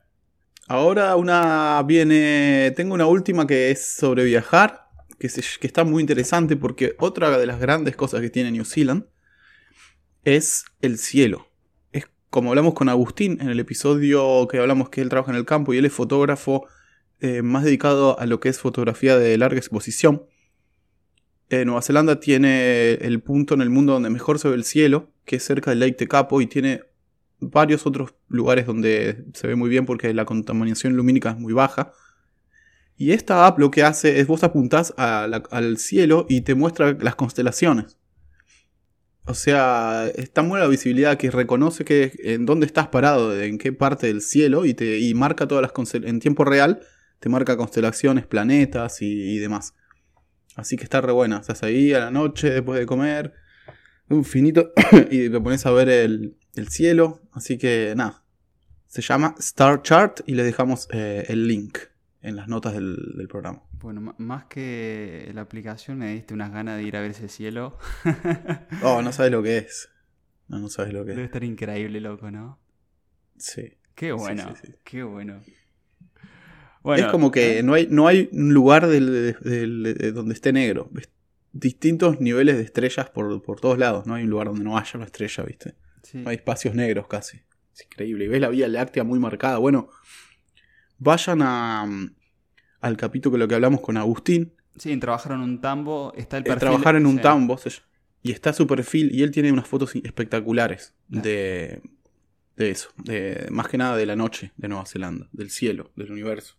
Ahora 0.68 1.16
una 1.18 1.84
viene. 1.86 2.72
Tengo 2.76 2.94
una 2.94 3.06
última 3.06 3.46
que 3.46 3.72
es 3.72 3.86
sobre 3.86 4.24
viajar, 4.24 4.88
que, 5.20 5.28
está 5.28 5.84
muy 5.84 6.02
interesante 6.02 6.56
porque 6.56 6.96
otra 7.00 7.38
de 7.38 7.46
las 7.46 7.60
grandes 7.60 7.96
cosas 7.96 8.22
que 8.22 8.30
tiene 8.30 8.52
New 8.52 8.66
Zealand 8.66 9.06
es 10.24 10.66
el 10.82 10.98
cielo. 10.98 11.50
Es 11.92 12.08
como 12.30 12.50
hablamos 12.50 12.74
con 12.74 12.88
Agustín 12.88 13.40
en 13.42 13.50
el 13.50 13.60
episodio 13.60 14.48
que 14.48 14.60
hablamos 14.60 14.90
que 14.90 15.02
él 15.02 15.10
trabaja 15.10 15.32
en 15.32 15.38
el 15.38 15.46
campo 15.46 15.74
y 15.74 15.78
él 15.78 15.86
es 15.86 15.94
fotógrafo 15.94 16.66
eh, 17.20 17.42
más 17.42 17.64
dedicado 17.64 18.18
a 18.20 18.26
lo 18.26 18.40
que 18.40 18.50
es 18.50 18.60
fotografía 18.60 19.18
de 19.18 19.38
larga 19.38 19.58
exposición. 19.58 20.24
Eh, 21.50 21.66
Nueva 21.66 21.82
Zelanda 21.82 22.20
tiene 22.20 22.94
el 22.94 23.22
punto 23.22 23.54
en 23.54 23.62
el 23.62 23.70
mundo 23.70 23.94
donde 23.94 24.10
mejor 24.10 24.40
se 24.40 24.48
ve 24.48 24.56
el 24.56 24.64
cielo, 24.64 25.12
que 25.26 25.36
es 25.36 25.44
cerca 25.44 25.72
del 25.72 25.82
Lake 25.82 25.94
Tekapo, 25.94 26.42
y 26.42 26.48
tiene 26.48 26.84
varios 27.50 27.86
otros 27.86 28.16
lugares 28.28 28.66
donde 28.66 29.26
se 29.34 29.48
ve 29.48 29.56
muy 29.56 29.70
bien 29.70 29.86
porque 29.86 30.14
la 30.14 30.26
contaminación 30.26 30.96
lumínica 30.96 31.32
es 31.32 31.38
muy 31.38 31.54
baja. 31.54 31.92
Y 32.96 33.12
esta 33.12 33.48
app 33.48 33.60
lo 33.60 33.72
que 33.72 33.84
hace 33.84 34.20
es 34.20 34.28
vos 34.28 34.44
apuntás 34.44 34.94
al 34.98 35.78
cielo 35.78 36.26
y 36.30 36.42
te 36.42 36.56
muestra 36.56 36.96
las 37.00 37.16
constelaciones. 37.16 37.98
O 39.26 39.34
sea, 39.34 40.08
está 40.16 40.42
muy 40.42 40.60
la 40.60 40.68
visibilidad 40.68 41.18
que 41.18 41.32
reconoce 41.32 41.86
que 41.86 42.12
en 42.24 42.46
dónde 42.46 42.66
estás 42.66 42.90
parado, 42.90 43.40
en 43.42 43.58
qué 43.58 43.72
parte 43.72 44.08
del 44.08 44.22
cielo 44.22 44.66
y 44.66 44.74
te 44.74 45.00
y 45.00 45.14
marca 45.14 45.48
todas 45.48 45.62
las 45.62 45.94
en 45.94 46.20
tiempo 46.20 46.44
real 46.44 46.82
te 47.24 47.30
marca 47.30 47.56
constelaciones, 47.56 48.28
planetas 48.28 49.02
y, 49.02 49.38
demás. 49.40 49.76
Así 50.58 50.76
que 50.76 50.84
está 50.84 51.00
re 51.00 51.14
buena. 51.14 51.38
Estás 51.38 51.64
ahí 51.64 51.94
a 51.94 52.00
la 52.00 52.12
noche 52.12 52.50
después 52.50 52.78
de 52.78 52.86
comer, 52.86 53.34
un 54.10 54.26
finito, 54.26 54.74
y 55.10 55.30
te 55.30 55.40
pones 55.40 55.66
a 55.66 55.72
ver 55.72 55.88
el, 55.88 56.36
cielo. 56.70 57.22
Así 57.32 57.58
que 57.58 57.94
nada. 57.96 58.24
Se 58.88 59.02
llama 59.02 59.36
Star 59.40 59.82
Chart 59.82 60.22
y 60.26 60.36
le 60.36 60.44
dejamos 60.44 60.88
eh, 60.92 61.26
el 61.30 61.48
link 61.48 61.80
en 62.22 62.36
las 62.36 62.48
notas 62.48 62.74
del, 62.74 63.28
programa. 63.28 63.64
Bueno, 63.72 64.16
más 64.18 64.46
que 64.46 65.32
la 65.34 65.42
aplicación 65.42 65.98
me 65.98 66.14
diste 66.14 66.34
unas 66.34 66.52
ganas 66.52 66.78
de 66.78 66.84
ir 66.84 66.96
a 66.96 67.02
ver 67.02 67.12
ese 67.12 67.28
cielo. 67.28 67.78
oh, 68.84 69.02
no 69.02 69.12
sabes 69.12 69.32
lo 69.32 69.42
que 69.42 69.58
es. 69.58 69.90
No, 70.48 70.60
no 70.60 70.70
sabes 70.70 70.94
lo 70.94 71.04
que 71.04 71.12
es. 71.12 71.18
Debe 71.18 71.26
estar 71.26 71.44
increíble, 71.44 72.00
loco, 72.00 72.30
¿no? 72.30 72.60
Sí. 73.38 73.74
Qué 73.96 74.12
bueno, 74.12 74.54
qué 74.84 75.04
bueno 75.04 75.42
es 76.96 77.06
como 77.08 77.32
que 77.32 77.60
¿eh? 77.60 77.64
no, 77.64 77.74
hay, 77.74 77.88
no 77.90 78.08
hay 78.08 78.30
un 78.32 78.54
lugar 78.54 78.84
donde 78.84 80.34
esté 80.34 80.54
negro. 80.54 80.90
Distintos 81.52 82.20
niveles 82.20 82.58
de 82.58 82.64
estrellas 82.64 83.10
por, 83.10 83.60
todos 83.60 83.78
lados. 83.78 84.06
No 84.06 84.16
hay 84.16 84.24
un 84.24 84.30
lugar 84.30 84.48
donde 84.48 84.64
no 84.64 84.78
haya 84.78 84.92
una 84.96 85.06
estrella, 85.06 85.44
¿viste? 85.44 85.76
No 86.14 86.30
hay 86.30 86.36
espacios 86.36 86.76
negros 86.76 87.08
casi. 87.08 87.42
Es 87.74 87.86
increíble. 87.86 88.26
Y 88.26 88.28
ves 88.28 88.42
la 88.42 88.50
Vía 88.50 88.68
Láctea 88.68 89.04
muy 89.04 89.20
marcada. 89.20 89.58
Bueno, 89.58 89.90
vayan 90.98 91.42
a, 91.42 91.88
al 92.82 92.98
capítulo 92.98 93.34
que 93.34 93.40
lo 93.40 93.48
que 93.48 93.56
hablamos 93.56 93.82
con 93.82 93.98
Agustín. 93.98 94.54
Sí, 94.78 94.92
en 94.92 95.00
Trabajar 95.00 95.34
en 95.34 95.40
un 95.42 95.62
tambo 95.62 96.14
está 96.16 96.38
el 96.38 96.44
perfil. 96.44 96.60
trabajar 96.60 96.96
en 96.96 97.06
un 97.06 97.20
tambo. 97.20 97.60
Y 98.22 98.32
está 98.32 98.54
su 98.54 98.68
perfil 98.68 99.14
y 99.14 99.22
él 99.24 99.32
tiene 99.32 99.52
unas 99.52 99.68
fotos 99.68 99.96
espectaculares 99.96 100.94
de, 101.08 101.82
de 102.56 102.70
eso. 102.70 102.90
De, 102.98 103.48
más 103.52 103.68
que 103.68 103.78
nada 103.78 103.98
de 103.98 104.06
la 104.06 104.16
noche 104.16 104.52
de 104.56 104.68
Nueva 104.70 104.86
Zelanda, 104.86 105.28
del 105.32 105.50
cielo, 105.50 105.92
del 105.96 106.12
universo. 106.12 106.56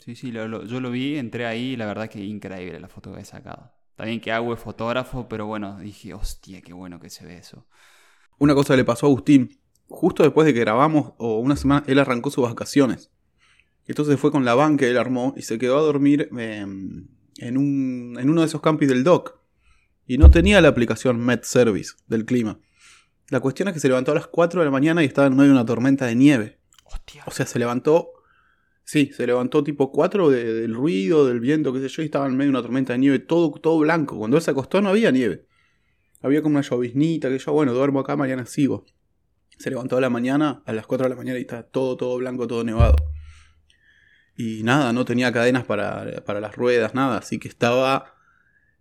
Sí, 0.00 0.16
sí, 0.16 0.32
yo 0.32 0.48
lo 0.48 0.90
vi, 0.90 1.16
entré 1.16 1.46
ahí 1.46 1.72
y 1.72 1.76
la 1.76 1.86
verdad 1.86 2.08
que 2.08 2.20
increíble 2.20 2.80
la 2.80 2.88
foto 2.88 3.14
que 3.14 3.20
he 3.20 3.24
sacado. 3.24 3.72
También 3.94 4.20
que 4.20 4.32
hago 4.32 4.54
es 4.54 4.60
fotógrafo, 4.60 5.28
pero 5.28 5.46
bueno, 5.46 5.78
dije, 5.78 6.14
hostia, 6.14 6.62
qué 6.62 6.72
bueno 6.72 6.98
que 6.98 7.10
se 7.10 7.26
ve 7.26 7.36
eso. 7.36 7.66
Una 8.40 8.54
cosa 8.54 8.74
le 8.74 8.84
pasó 8.84 9.04
a 9.04 9.10
Agustín. 9.10 9.60
Justo 9.86 10.22
después 10.22 10.46
de 10.46 10.54
que 10.54 10.60
grabamos, 10.60 11.12
o 11.18 11.38
una 11.40 11.56
semana, 11.56 11.84
él 11.86 11.98
arrancó 11.98 12.30
sus 12.30 12.42
vacaciones. 12.42 13.10
Entonces 13.86 14.18
fue 14.18 14.32
con 14.32 14.46
la 14.46 14.54
van 14.54 14.78
que 14.78 14.88
él 14.88 14.96
armó 14.96 15.34
y 15.36 15.42
se 15.42 15.58
quedó 15.58 15.76
a 15.76 15.82
dormir 15.82 16.30
em, 16.38 17.06
en, 17.36 17.58
un, 17.58 18.16
en 18.18 18.30
uno 18.30 18.40
de 18.40 18.46
esos 18.46 18.62
campis 18.62 18.88
del 18.88 19.04
dock. 19.04 19.38
Y 20.06 20.16
no 20.16 20.30
tenía 20.30 20.62
la 20.62 20.68
aplicación 20.68 21.20
Met 21.20 21.44
Service 21.44 21.92
del 22.06 22.24
clima. 22.24 22.58
La 23.28 23.40
cuestión 23.40 23.68
es 23.68 23.74
que 23.74 23.80
se 23.80 23.88
levantó 23.88 24.12
a 24.12 24.14
las 24.14 24.26
4 24.26 24.60
de 24.60 24.64
la 24.64 24.70
mañana 24.72 25.02
y 25.02 25.06
estaba 25.06 25.26
en 25.26 25.36
medio 25.36 25.48
de 25.48 25.56
una 25.56 25.66
tormenta 25.66 26.06
de 26.06 26.14
nieve. 26.14 26.60
Hostia. 26.84 27.22
O 27.26 27.30
sea, 27.30 27.44
se 27.44 27.58
levantó 27.58 28.10
Sí, 28.84 29.12
se 29.14 29.26
levantó 29.26 29.62
tipo 29.62 29.92
4 29.92 30.30
del 30.30 30.74
ruido, 30.74 31.26
del 31.26 31.40
viento, 31.40 31.72
qué 31.72 31.80
sé 31.80 31.88
yo, 31.88 32.02
y 32.02 32.06
estaba 32.06 32.26
en 32.26 32.36
medio 32.36 32.46
de 32.50 32.58
una 32.58 32.62
tormenta 32.62 32.94
de 32.94 32.98
nieve, 32.98 33.18
todo, 33.18 33.52
todo 33.52 33.78
blanco. 33.78 34.18
Cuando 34.18 34.36
él 34.38 34.42
se 34.42 34.50
acostó 34.50 34.80
no 34.80 34.88
había 34.88 35.10
nieve. 35.12 35.46
Había 36.20 36.42
como 36.42 36.58
una 36.58 36.62
lloviznita, 36.62 37.28
que 37.28 37.38
yo, 37.38 37.52
bueno, 37.52 37.72
duermo 37.72 38.00
acá, 38.00 38.16
mañana 38.16 38.46
sigo. 38.46 38.84
Se 39.58 39.70
levantó 39.70 39.96
a 39.96 40.00
la 40.00 40.10
mañana, 40.10 40.62
a 40.66 40.72
las 40.72 40.86
4 40.86 41.04
de 41.04 41.10
la 41.10 41.16
mañana, 41.16 41.38
y 41.38 41.42
está 41.42 41.62
todo, 41.62 41.96
todo 41.96 42.16
blanco, 42.18 42.46
todo 42.46 42.64
nevado. 42.64 42.96
Y 44.36 44.62
nada, 44.62 44.92
no 44.92 45.04
tenía 45.04 45.32
cadenas 45.32 45.64
para, 45.64 46.24
para 46.24 46.40
las 46.40 46.56
ruedas, 46.56 46.94
nada, 46.94 47.18
así 47.18 47.38
que 47.38 47.48
estaba 47.48 48.14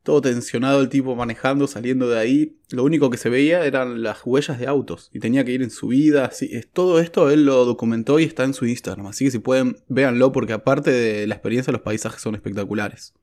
todo 0.03 0.21
tensionado 0.21 0.81
el 0.81 0.89
tipo 0.89 1.15
manejando, 1.15 1.67
saliendo 1.67 2.09
de 2.09 2.17
ahí. 2.19 2.57
Lo 2.71 2.83
único 2.83 3.09
que 3.09 3.17
se 3.17 3.29
veía 3.29 3.65
eran 3.65 4.01
las 4.01 4.25
huellas 4.25 4.59
de 4.59 4.67
autos 4.67 5.09
y 5.13 5.19
tenía 5.19 5.43
que 5.43 5.51
ir 5.51 5.61
en 5.61 5.69
subida. 5.69 6.25
Así, 6.25 6.49
es, 6.51 6.67
todo 6.67 6.99
esto 6.99 7.29
él 7.29 7.45
lo 7.45 7.65
documentó 7.65 8.19
y 8.19 8.23
está 8.23 8.43
en 8.43 8.53
su 8.53 8.65
Instagram. 8.65 9.07
Así 9.07 9.25
que 9.25 9.31
si 9.31 9.39
pueden, 9.39 9.77
véanlo 9.87 10.31
porque 10.31 10.53
aparte 10.53 10.91
de 10.91 11.27
la 11.27 11.35
experiencia, 11.35 11.71
los 11.71 11.81
paisajes 11.81 12.21
son 12.21 12.35
espectaculares. 12.35 13.13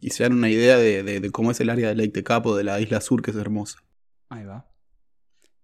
Y 0.00 0.10
se 0.10 0.22
dan 0.22 0.34
una 0.34 0.50
idea 0.50 0.76
de, 0.78 1.30
cómo 1.32 1.50
es 1.50 1.60
el 1.60 1.70
área 1.70 1.88
de 1.88 1.94
Lake 1.94 2.10
Tecapo, 2.10 2.56
de 2.56 2.64
la 2.64 2.80
isla 2.80 3.00
sur, 3.00 3.22
que 3.22 3.30
es 3.30 3.36
hermosa. 3.36 3.78
Ahí 4.28 4.44
va. 4.44 4.68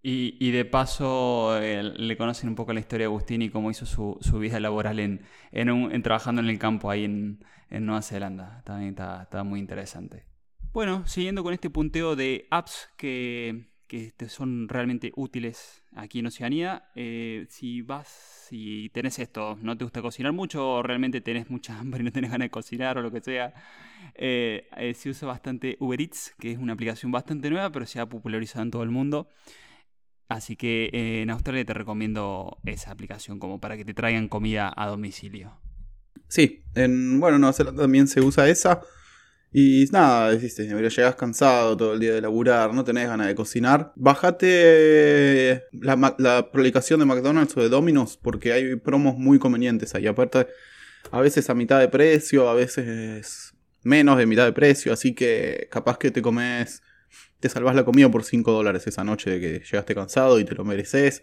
Y, 0.04 0.50
de 0.50 0.64
paso 0.64 1.60
le 1.60 2.16
conocen 2.16 2.48
un 2.48 2.56
poco 2.56 2.72
la 2.72 2.80
historia 2.80 3.04
de 3.04 3.12
Agustín 3.12 3.40
y 3.42 3.50
cómo 3.50 3.70
hizo 3.70 3.86
su, 3.86 4.38
vida 4.40 4.58
laboral 4.58 4.98
en, 4.98 5.22
en, 5.52 6.02
trabajando 6.02 6.40
en 6.40 6.48
el 6.48 6.58
campo 6.58 6.90
ahí 6.90 7.04
en, 7.04 7.44
Nueva 7.70 8.02
Zelanda. 8.02 8.62
También 8.64 8.90
está, 8.90 9.22
está 9.22 9.44
muy 9.44 9.60
interesante. 9.60 10.26
Bueno, 10.72 11.06
siguiendo 11.06 11.42
con 11.42 11.52
este 11.52 11.68
punteo 11.68 12.16
de 12.16 12.46
apps 12.50 12.88
que, 12.96 13.68
son 14.26 14.68
realmente 14.70 15.12
útiles 15.16 15.82
aquí 15.94 16.20
en 16.20 16.26
Oceanía, 16.26 16.90
eh, 16.94 17.46
si 17.50 17.82
vas, 17.82 18.08
si 18.48 18.90
tenés 18.94 19.18
esto, 19.18 19.58
no 19.60 19.76
te 19.76 19.84
gusta 19.84 20.00
cocinar 20.00 20.32
mucho 20.32 20.66
o 20.66 20.82
realmente 20.82 21.20
tenés 21.20 21.50
mucha 21.50 21.78
hambre 21.78 22.00
y 22.00 22.04
no 22.04 22.10
tenés 22.12 22.30
ganas 22.30 22.46
de 22.46 22.50
cocinar 22.50 22.96
o 22.96 23.02
lo 23.02 23.10
que 23.10 23.20
sea, 23.20 23.52
eh, 24.14 24.68
eh, 24.76 24.94
se 24.94 25.10
usa 25.10 25.28
bastante 25.28 25.76
Uber 25.80 26.00
Eats, 26.00 26.34
que 26.38 26.52
es 26.52 26.58
una 26.58 26.72
aplicación 26.72 27.12
bastante 27.12 27.50
nueva, 27.50 27.70
pero 27.70 27.86
se 27.86 28.00
ha 28.00 28.08
popularizado 28.08 28.62
en 28.62 28.70
todo 28.70 28.82
el 28.82 28.90
mundo. 28.90 29.28
Así 30.28 30.56
que 30.56 30.90
en 30.92 31.30
Australia 31.30 31.64
te 31.64 31.74
recomiendo 31.74 32.58
esa 32.64 32.90
aplicación 32.90 33.38
como 33.38 33.60
para 33.60 33.76
que 33.76 33.84
te 33.84 33.94
traigan 33.94 34.28
comida 34.28 34.72
a 34.74 34.86
domicilio. 34.88 35.58
Sí, 36.28 36.64
en, 36.74 37.20
bueno, 37.20 37.38
no, 37.38 37.52
también 37.52 38.08
se 38.08 38.20
usa 38.20 38.48
esa. 38.48 38.80
Y 39.54 39.84
nada, 39.92 40.30
deciste, 40.30 40.66
llegas 40.66 41.14
cansado 41.16 41.76
todo 41.76 41.92
el 41.92 42.00
día 42.00 42.14
de 42.14 42.22
laburar, 42.22 42.72
no 42.72 42.84
tenés 42.84 43.06
ganas 43.06 43.26
de 43.26 43.34
cocinar. 43.34 43.92
Bájate 43.96 45.64
la, 45.72 46.14
la 46.16 46.38
aplicación 46.38 47.00
de 47.00 47.06
McDonald's 47.06 47.54
o 47.58 47.60
de 47.60 47.68
Domino's 47.68 48.16
porque 48.16 48.54
hay 48.54 48.76
promos 48.76 49.18
muy 49.18 49.38
convenientes 49.38 49.94
ahí. 49.94 50.06
Aparte, 50.06 50.46
a 51.10 51.20
veces 51.20 51.50
a 51.50 51.54
mitad 51.54 51.80
de 51.80 51.88
precio, 51.88 52.48
a 52.48 52.54
veces 52.54 53.52
menos 53.82 54.18
de 54.18 54.26
mitad 54.26 54.44
de 54.44 54.52
precio. 54.52 54.92
Así 54.92 55.14
que 55.14 55.68
capaz 55.70 55.98
que 55.98 56.10
te 56.10 56.22
comes, 56.22 56.82
te 57.40 57.48
salvas 57.48 57.74
la 57.74 57.84
comida 57.84 58.10
por 58.10 58.24
5 58.24 58.52
dólares 58.52 58.86
esa 58.86 59.04
noche 59.04 59.30
de 59.30 59.40
que 59.40 59.64
llegaste 59.64 59.94
cansado 59.94 60.38
y 60.38 60.44
te 60.44 60.54
lo 60.54 60.64
mereces. 60.64 61.22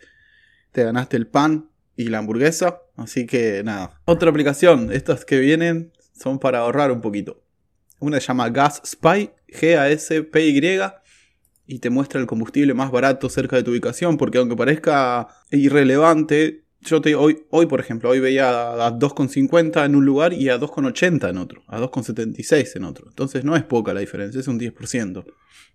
Te 0.72 0.84
ganaste 0.84 1.18
el 1.18 1.28
pan 1.28 1.70
y 1.96 2.06
la 2.06 2.20
hamburguesa. 2.20 2.82
Así 2.96 3.26
que 3.26 3.64
nada. 3.64 4.02
Otra 4.06 4.30
aplicación, 4.30 4.92
estas 4.92 5.26
que 5.26 5.40
vienen 5.40 5.92
son 6.18 6.40
para 6.40 6.60
ahorrar 6.60 6.92
un 6.92 7.02
poquito. 7.02 7.44
Una 8.00 8.20
se 8.20 8.28
llama 8.28 8.50
Gas 8.50 8.82
Spy, 8.86 9.32
G-A-S-P-Y, 9.48 10.80
y 11.68 11.80
te 11.80 11.90
muestra 11.90 12.20
el 12.20 12.28
combustible 12.28 12.74
más 12.74 12.92
barato 12.92 13.30
cerca 13.30 13.56
de 13.56 13.64
tu 13.64 13.72
ubicación, 13.72 14.18
porque 14.18 14.38
aunque 14.38 14.56
parezca 14.56 15.28
irrelevante, 15.52 16.66
yo 16.82 17.02
te 17.02 17.16
hoy, 17.16 17.46
hoy 17.50 17.66
por 17.66 17.80
ejemplo, 17.80 18.10
hoy 18.10 18.20
veía 18.20 18.50
a 18.86 18.92
2,50 18.92 19.86
en 19.86 19.96
un 19.96 20.06
lugar 20.06 20.34
y 20.34 20.50
a 20.50 20.60
2,80 20.60 21.30
en 21.30 21.38
otro, 21.38 21.64
a 21.68 21.80
2,76 21.80 22.76
en 22.76 22.84
otro. 22.86 23.08
Entonces 23.10 23.44
no 23.44 23.56
es 23.56 23.64
poca 23.64 23.94
la 23.94 24.00
diferencia, 24.00 24.40
es 24.40 24.48
un 24.48 24.60
10%. 24.60 25.26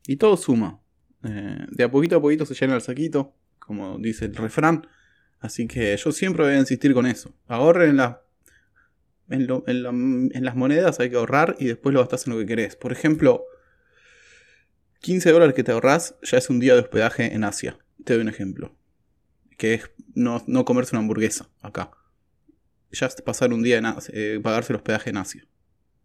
Y 0.06 0.16
todo 0.16 0.36
suma. 0.36 0.80
Eh, 1.24 1.66
de 1.70 1.84
a 1.84 1.90
poquito 1.90 2.16
a 2.16 2.20
poquito 2.20 2.46
se 2.46 2.54
llena 2.54 2.74
el 2.74 2.80
saquito, 2.80 3.34
como 3.58 3.98
dice 3.98 4.26
el 4.26 4.34
refrán. 4.34 4.86
Así 5.40 5.66
que 5.66 5.96
yo 5.96 6.12
siempre 6.12 6.44
voy 6.44 6.54
a 6.54 6.58
insistir 6.58 6.94
con 6.94 7.06
eso. 7.06 7.34
Ahorren 7.48 7.90
en, 7.90 7.96
la, 7.98 8.22
en, 9.28 10.30
en, 10.32 10.44
las 10.44 10.56
monedas, 10.56 11.00
hay 11.00 11.10
que 11.10 11.16
ahorrar 11.16 11.56
y 11.58 11.66
después 11.66 11.92
lo 11.92 12.00
gastas 12.00 12.26
en 12.26 12.32
lo 12.32 12.38
que 12.38 12.46
querés. 12.46 12.76
Por 12.76 12.92
ejemplo, 12.92 13.44
15 15.00 15.32
dólares 15.32 15.54
que 15.54 15.64
te 15.64 15.72
ahorras 15.72 16.16
ya 16.22 16.38
es 16.38 16.48
un 16.48 16.60
día 16.60 16.72
de 16.72 16.80
hospedaje 16.80 17.34
en 17.34 17.44
Asia. 17.44 17.76
Te 18.04 18.14
doy 18.14 18.22
un 18.22 18.28
ejemplo. 18.30 18.74
Que 19.56 19.74
es 19.74 19.90
no, 20.14 20.64
comerse 20.64 20.94
una 20.94 21.00
hamburguesa 21.00 21.48
acá. 21.62 21.90
Ya 22.92 23.06
es 23.06 23.14
pasar 23.22 23.52
un 23.52 23.62
día 23.62 23.78
en 23.78 23.86
eh, 24.12 24.40
pagarse 24.42 24.72
el 24.72 24.76
hospedaje 24.76 25.10
en 25.10 25.16
Asia. 25.16 25.46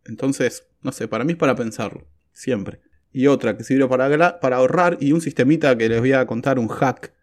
Entonces, 0.06 0.68
no 0.82 0.92
sé, 0.92 1.08
para 1.08 1.24
mí 1.24 1.34
es 1.34 1.38
para 1.38 1.56
pensarlo. 1.56 2.08
Siempre. 2.32 2.82
Y 3.12 3.28
otra 3.28 3.58
que 3.58 3.64
sirve 3.64 3.88
para, 3.88 4.40
para 4.40 4.58
ahorrar 4.58 4.98
y 5.00 5.12
un 5.12 5.22
sistemita 5.22 5.78
que 5.78 5.90
les 5.90 6.00
voy 6.00 6.14
a 6.14 6.26
contar, 6.26 6.58
un 6.60 6.68
hack. 6.68 7.14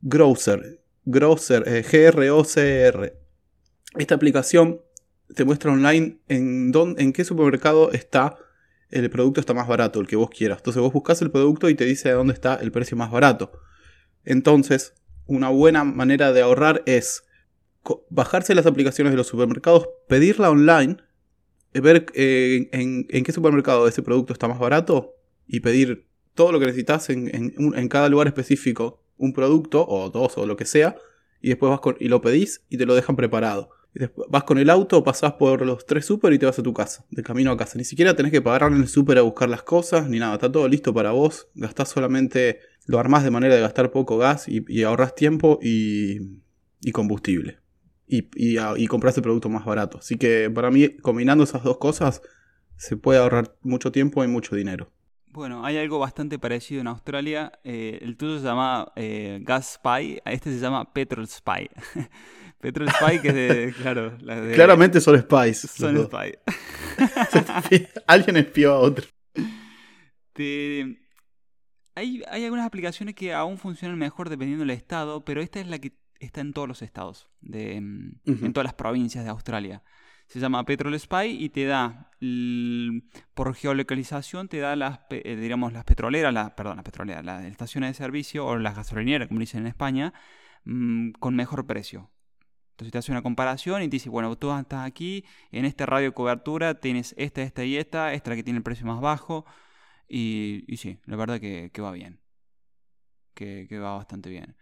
Grocer. 0.00 0.82
Grocer, 1.04 1.64
eh, 1.66 1.82
G-R-O-C-R. 1.84 3.16
Esta 3.96 4.14
aplicación 4.14 4.80
te 5.34 5.44
muestra 5.44 5.72
online 5.72 6.18
en, 6.28 6.70
dónde, 6.72 7.02
en 7.02 7.12
qué 7.12 7.24
supermercado 7.24 7.92
está 7.92 8.36
el 8.90 9.10
producto 9.10 9.40
está 9.40 9.54
más 9.54 9.68
barato, 9.68 10.00
el 10.00 10.06
que 10.06 10.16
vos 10.16 10.30
quieras. 10.30 10.58
Entonces 10.58 10.80
vos 10.80 10.92
buscas 10.92 11.20
el 11.22 11.30
producto 11.30 11.68
y 11.68 11.74
te 11.74 11.84
dice 11.84 12.10
dónde 12.10 12.32
está 12.32 12.54
el 12.56 12.72
precio 12.72 12.96
más 12.96 13.10
barato. 13.10 13.52
Entonces, 14.24 14.94
una 15.28 15.50
buena 15.50 15.84
manera 15.84 16.32
de 16.32 16.42
ahorrar 16.42 16.82
es 16.86 17.24
bajarse 18.10 18.54
las 18.54 18.66
aplicaciones 18.66 19.12
de 19.12 19.16
los 19.16 19.28
supermercados, 19.28 19.88
pedirla 20.08 20.50
online, 20.50 20.96
eh, 21.74 21.80
ver 21.80 22.06
eh, 22.14 22.68
en, 22.72 23.06
qué 23.06 23.32
supermercado 23.32 23.86
ese 23.86 24.02
producto 24.02 24.32
está 24.32 24.48
más 24.48 24.58
barato 24.58 25.14
y 25.46 25.60
pedir 25.60 26.06
todo 26.34 26.50
lo 26.50 26.58
que 26.58 26.66
necesitas 26.66 27.10
en, 27.10 27.88
cada 27.88 28.08
lugar 28.08 28.26
específico 28.26 29.04
un 29.16 29.32
producto, 29.32 29.84
o 29.86 30.10
dos, 30.10 30.38
o 30.38 30.46
lo 30.46 30.56
que 30.56 30.64
sea, 30.64 30.96
y 31.40 31.48
después 31.48 31.70
vas 31.70 31.80
con, 31.80 31.96
y 31.98 32.08
lo 32.08 32.20
pedís 32.20 32.64
y 32.68 32.78
te 32.78 32.86
lo 32.86 32.94
dejan 32.94 33.16
preparado. 33.16 33.70
Vas 34.28 34.44
con 34.44 34.58
el 34.58 34.70
auto, 34.70 35.02
pasás 35.02 35.32
por 35.32 35.66
los 35.66 35.84
tres 35.84 36.04
super 36.04 36.32
y 36.32 36.38
te 36.38 36.46
vas 36.46 36.58
a 36.58 36.62
tu 36.62 36.72
casa, 36.72 37.04
de 37.10 37.24
camino 37.24 37.50
a 37.50 37.56
casa. 37.56 37.76
Ni 37.76 37.84
siquiera 37.84 38.14
tenés 38.14 38.30
que 38.30 38.40
pagar 38.40 38.70
en 38.70 38.80
el 38.80 38.86
super 38.86 39.18
a 39.18 39.22
buscar 39.22 39.48
las 39.48 39.64
cosas, 39.64 40.08
ni 40.08 40.20
nada, 40.20 40.34
está 40.34 40.52
todo 40.52 40.68
listo 40.68 40.94
para 40.94 41.10
vos. 41.10 41.48
Gastás 41.54 41.88
solamente, 41.88 42.60
lo 42.88 42.98
armás 42.98 43.22
de 43.22 43.30
manera 43.30 43.54
de 43.54 43.60
gastar 43.60 43.92
poco 43.92 44.16
gas 44.16 44.48
y, 44.48 44.64
y 44.66 44.82
ahorrás 44.82 45.14
tiempo 45.14 45.58
y, 45.62 46.40
y 46.80 46.90
combustible. 46.90 47.58
Y, 48.06 48.30
y, 48.34 48.56
y 48.76 48.86
compras 48.86 49.14
el 49.18 49.22
producto 49.22 49.50
más 49.50 49.66
barato. 49.66 49.98
Así 49.98 50.16
que 50.16 50.50
para 50.50 50.70
mí, 50.70 50.96
combinando 50.96 51.44
esas 51.44 51.62
dos 51.62 51.76
cosas, 51.76 52.22
se 52.76 52.96
puede 52.96 53.18
ahorrar 53.20 53.54
mucho 53.60 53.92
tiempo 53.92 54.24
y 54.24 54.28
mucho 54.28 54.56
dinero. 54.56 54.90
Bueno, 55.26 55.66
hay 55.66 55.76
algo 55.76 55.98
bastante 55.98 56.38
parecido 56.38 56.80
en 56.80 56.86
Australia. 56.86 57.52
Eh, 57.62 57.98
el 58.00 58.16
tuyo 58.16 58.38
se 58.38 58.44
llama 58.44 58.90
eh, 58.96 59.40
Gas 59.42 59.74
Spy, 59.74 60.22
este 60.24 60.50
se 60.50 60.58
llama 60.58 60.90
Petrol 60.94 61.28
Spy. 61.28 61.68
Petrol 62.58 62.88
Spy, 62.90 63.20
que 63.20 63.28
es 63.28 63.34
de. 63.34 63.74
Claro, 63.82 64.16
Claramente 64.54 65.02
son 65.02 65.20
spies. 65.20 65.60
Son 65.60 66.06
spy. 66.06 66.38
Alguien 68.06 68.38
espió 68.38 68.72
a 68.72 68.78
otro. 68.78 69.04
Hay, 71.98 72.22
hay 72.30 72.44
algunas 72.44 72.66
aplicaciones 72.66 73.14
que 73.14 73.34
aún 73.34 73.58
funcionan 73.58 73.98
mejor 73.98 74.28
dependiendo 74.28 74.64
del 74.64 74.76
estado, 74.76 75.24
pero 75.24 75.40
esta 75.40 75.60
es 75.60 75.66
la 75.66 75.78
que 75.78 75.92
está 76.20 76.40
en 76.40 76.52
todos 76.52 76.68
los 76.68 76.82
estados, 76.82 77.28
de, 77.40 77.76
en 77.76 78.52
todas 78.52 78.64
las 78.64 78.74
provincias 78.74 79.24
de 79.24 79.30
Australia 79.30 79.82
se 80.28 80.40
llama 80.40 80.64
Petrol 80.64 80.98
Spy 80.98 81.42
y 81.42 81.48
te 81.48 81.64
da, 81.64 82.10
por 83.34 83.54
geolocalización, 83.54 84.48
te 84.48 84.58
da 84.58 84.76
las, 84.76 85.00
eh, 85.10 85.36
digamos, 85.36 85.72
las 85.72 85.84
petroleras, 85.84 86.34
la, 86.34 86.54
perdón, 86.54 86.76
las 86.76 86.84
petroleras, 86.84 87.24
las 87.24 87.44
estaciones 87.46 87.90
de 87.90 87.94
servicio 87.94 88.46
o 88.46 88.56
las 88.58 88.76
gasolineras, 88.76 89.28
como 89.28 89.40
dicen 89.40 89.60
en 89.60 89.68
España, 89.68 90.12
mm, 90.64 91.12
con 91.12 91.34
mejor 91.34 91.66
precio. 91.66 92.10
Entonces 92.72 92.92
te 92.92 92.98
hace 92.98 93.10
una 93.10 93.22
comparación 93.22 93.82
y 93.82 93.86
te 93.86 93.92
dice, 93.96 94.10
bueno, 94.10 94.36
tú 94.36 94.54
estás 94.54 94.86
aquí, 94.86 95.24
en 95.50 95.64
este 95.64 95.86
radio 95.86 96.08
de 96.08 96.14
cobertura 96.14 96.78
tienes 96.78 97.14
esta, 97.16 97.42
esta 97.42 97.64
y 97.64 97.76
esta, 97.76 98.12
esta 98.12 98.30
la 98.30 98.36
que 98.36 98.42
tiene 98.42 98.58
el 98.58 98.62
precio 98.62 98.86
más 98.86 99.00
bajo. 99.00 99.46
Y, 100.08 100.64
y 100.66 100.76
sí, 100.78 100.98
la 101.04 101.16
verdad 101.16 101.40
que, 101.40 101.70
que 101.72 101.82
va 101.82 101.92
bien. 101.92 102.20
Que, 103.34 103.66
que 103.68 103.78
va 103.78 103.96
bastante 103.96 104.30
bien. 104.30 104.56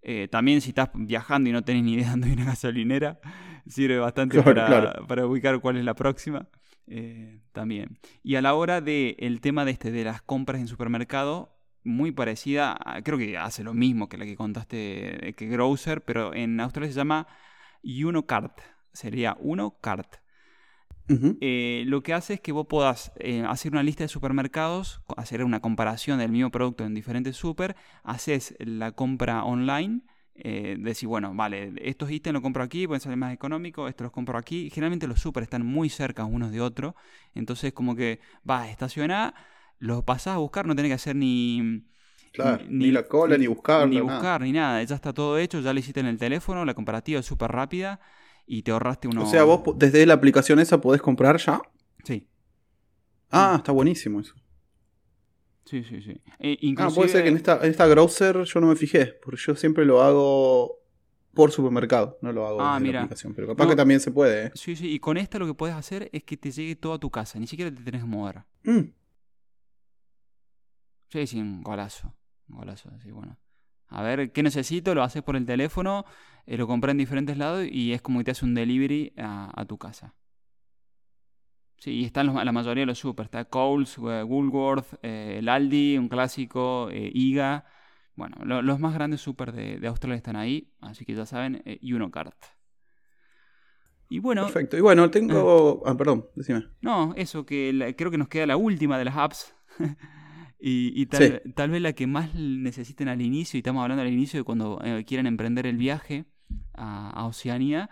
Eh, 0.00 0.28
también 0.28 0.60
si 0.60 0.70
estás 0.70 0.90
viajando 0.94 1.50
y 1.50 1.52
no 1.52 1.64
tenés 1.64 1.82
ni 1.82 1.94
idea 1.94 2.04
de 2.06 2.10
dónde 2.12 2.28
hay 2.28 2.32
una 2.34 2.44
gasolinera, 2.44 3.20
sirve 3.66 3.98
bastante 3.98 4.42
para, 4.42 5.26
ubicar 5.26 5.60
cuál 5.60 5.76
es 5.76 5.84
la 5.84 5.94
próxima. 5.94 6.48
Eh, 6.86 7.42
también. 7.52 7.98
Y 8.22 8.36
a 8.36 8.42
la 8.42 8.54
hora 8.54 8.80
del 8.80 9.16
el 9.18 9.40
tema 9.40 9.64
de, 9.64 9.72
este, 9.72 9.90
de 9.90 10.04
las 10.04 10.22
compras 10.22 10.60
en 10.60 10.68
supermercado, 10.68 11.60
muy 11.84 12.12
parecida, 12.12 12.78
creo 13.04 13.18
que 13.18 13.36
hace 13.36 13.62
lo 13.62 13.74
mismo 13.74 14.08
que 14.08 14.16
la 14.16 14.24
que 14.24 14.36
contaste, 14.36 15.34
que 15.36 15.46
Grocer, 15.48 16.02
pero 16.02 16.34
en 16.34 16.60
Australia 16.60 16.90
se 16.90 16.96
llama 16.96 17.26
Unocart. 17.82 18.60
Sería 18.92 19.36
Eh, 21.40 21.84
lo 21.86 22.02
que 22.02 22.12
hace 22.12 22.34
es 22.34 22.40
que 22.40 22.52
vos 22.52 22.66
puedas 22.66 23.12
eh, 23.16 23.42
hacer 23.46 23.72
una 23.72 23.82
lista 23.82 24.04
de 24.04 24.08
supermercados, 24.08 25.00
hacer 25.16 25.42
una 25.42 25.60
comparación 25.60 26.18
del 26.18 26.30
mismo 26.30 26.50
producto 26.50 26.84
en 26.84 26.94
diferentes 26.94 27.36
super, 27.36 27.76
haces 28.02 28.54
la 28.58 28.92
compra 28.92 29.44
online, 29.44 30.02
eh, 30.34 30.76
decís, 30.78 31.06
bueno, 31.06 31.32
vale, 31.34 31.72
estos 31.82 32.10
ítems 32.10 32.34
los 32.34 32.42
compro 32.42 32.62
aquí, 32.62 32.86
pueden 32.86 33.00
salir 33.00 33.16
más 33.16 33.32
económicos, 33.32 33.88
estos 33.88 34.04
los 34.04 34.12
compro 34.12 34.38
aquí. 34.38 34.70
Generalmente 34.70 35.06
los 35.06 35.20
super 35.20 35.42
están 35.42 35.64
muy 35.64 35.88
cerca 35.88 36.24
unos 36.24 36.52
de 36.52 36.60
otros, 36.60 36.94
entonces 37.34 37.72
como 37.72 37.96
que 37.96 38.20
vas 38.44 38.68
a 38.68 38.70
estacionar, 38.70 39.34
los 39.78 40.04
pasás 40.04 40.34
a 40.34 40.38
buscar, 40.38 40.66
no 40.66 40.76
tenés 40.76 40.90
que 40.90 40.94
hacer 40.94 41.16
ni... 41.16 41.84
ni, 42.68 42.90
la 42.90 43.04
cola, 43.04 43.38
ni 43.38 43.46
buscar. 43.46 43.88
Ni 43.88 44.00
buscar, 44.00 44.42
ni 44.42 44.52
nada. 44.52 44.82
Ya 44.82 44.94
está 44.94 45.12
todo 45.12 45.38
hecho, 45.38 45.60
ya 45.60 45.72
lo 45.72 45.78
hiciste 45.78 46.00
en 46.00 46.06
el 46.06 46.18
teléfono, 46.18 46.64
la 46.64 46.74
comparativa 46.74 47.20
es 47.20 47.26
súper 47.26 47.50
rápida 47.50 47.98
y 48.48 48.62
te 48.62 48.70
ahorraste 48.70 49.08
uno. 49.08 49.22
O 49.22 49.26
sea, 49.26 49.44
vos 49.44 49.62
desde 49.76 50.04
la 50.06 50.14
aplicación 50.14 50.58
esa 50.58 50.80
podés 50.80 51.02
comprar 51.02 51.36
ya. 51.36 51.60
Sí. 52.04 52.26
Ah, 53.30 53.56
está 53.58 53.72
buenísimo 53.72 54.20
eso. 54.20 54.34
Sí, 55.66 55.84
sí, 55.84 56.00
sí. 56.00 56.20
Eh, 56.38 56.74
Ah, 56.78 56.88
puede 56.94 57.10
ser 57.10 57.22
que 57.22 57.28
en 57.28 57.36
esta, 57.36 57.62
en 57.62 57.70
esta 57.70 57.86
browser 57.86 58.42
yo 58.44 58.60
no 58.60 58.68
me 58.68 58.76
fijé, 58.76 59.18
porque 59.22 59.38
yo 59.38 59.54
siempre 59.54 59.84
lo 59.84 60.02
hago 60.02 60.78
por 61.34 61.52
supermercado, 61.52 62.18
no 62.22 62.32
lo 62.32 62.46
hago 62.46 62.60
ah, 62.62 62.78
desde 62.80 62.92
la 62.94 63.00
aplicación, 63.00 63.34
pero 63.34 63.48
capaz 63.48 63.68
que 63.68 63.76
también 63.76 64.00
se 64.00 64.10
puede. 64.10 64.46
¿eh? 64.46 64.50
Sí, 64.54 64.74
sí, 64.74 64.90
y 64.90 64.98
con 64.98 65.18
esta 65.18 65.38
lo 65.38 65.46
que 65.46 65.52
puedes 65.54 65.76
hacer 65.76 66.08
es 66.12 66.24
que 66.24 66.38
te 66.38 66.50
llegue 66.50 66.74
todo 66.74 66.94
a 66.94 66.98
tu 66.98 67.10
casa, 67.10 67.38
ni 67.38 67.46
siquiera 67.46 67.70
te 67.70 67.82
tenés 67.82 68.00
que 68.00 68.08
mover. 68.08 68.44
Mm. 68.64 68.80
Sí, 71.10 71.26
sí, 71.26 71.40
un 71.40 71.62
golazo. 71.62 72.14
Un 72.48 72.56
golazo, 72.56 72.90
así, 72.98 73.10
bueno. 73.10 73.38
A 73.88 74.02
ver, 74.02 74.32
¿qué 74.32 74.42
necesito? 74.42 74.94
Lo 74.94 75.02
haces 75.02 75.22
por 75.22 75.36
el 75.36 75.46
teléfono, 75.46 76.04
eh, 76.46 76.56
lo 76.56 76.66
compras 76.66 76.92
en 76.92 76.98
diferentes 76.98 77.36
lados 77.38 77.66
y 77.70 77.92
es 77.92 78.02
como 78.02 78.18
que 78.18 78.24
te 78.24 78.30
hace 78.32 78.44
un 78.44 78.54
delivery 78.54 79.14
a, 79.16 79.64
tu 79.66 79.78
casa. 79.78 80.14
Sí, 81.78 81.92
y 81.92 82.04
están 82.04 82.34
la 82.34 82.52
mayoría 82.52 82.82
de 82.82 82.86
los 82.86 82.98
super. 82.98 83.24
Está 83.24 83.44
Coles, 83.44 83.96
eh, 83.98 84.22
Woolworth, 84.22 84.98
eh, 85.02 85.36
el 85.38 85.48
Aldi, 85.48 85.96
un 85.96 86.08
clásico, 86.08 86.90
IGA. 86.90 87.64
Bueno, 88.14 88.36
los 88.62 88.80
más 88.80 88.94
grandes 88.94 89.20
super 89.20 89.52
de, 89.52 89.86
Australia 89.86 90.16
están 90.16 90.34
ahí, 90.34 90.72
así 90.80 91.04
que 91.04 91.14
ya 91.14 91.24
saben, 91.24 91.62
Unocart. 91.82 92.36
Y 94.08 94.18
bueno. 94.18 94.44
Perfecto. 94.44 94.76
Y 94.76 94.80
bueno, 94.80 95.08
tengo. 95.10 95.82
ah, 95.86 95.96
perdón, 95.96 96.26
decime. 96.34 96.66
No, 96.80 97.14
eso, 97.16 97.46
que 97.46 97.94
creo 97.96 98.10
que 98.10 98.18
nos 98.18 98.28
queda 98.28 98.46
la 98.46 98.56
última 98.56 98.98
de 98.98 99.04
las 99.04 99.16
apps. 99.16 99.54
Y, 100.60 101.06
tal, 101.06 101.70
vez 101.70 101.80
la 101.80 101.92
que 101.92 102.06
más 102.06 102.34
necesiten 102.34 103.08
al 103.08 103.22
inicio, 103.22 103.56
y 103.56 103.60
estamos 103.60 103.82
hablando 103.82 104.02
al 104.02 104.12
inicio 104.12 104.40
de 104.40 104.44
cuando 104.44 104.80
eh, 104.82 105.04
quieran 105.06 105.26
emprender 105.26 105.66
el 105.66 105.76
viaje 105.76 106.24
a, 106.74 107.26
Oceanía, 107.26 107.90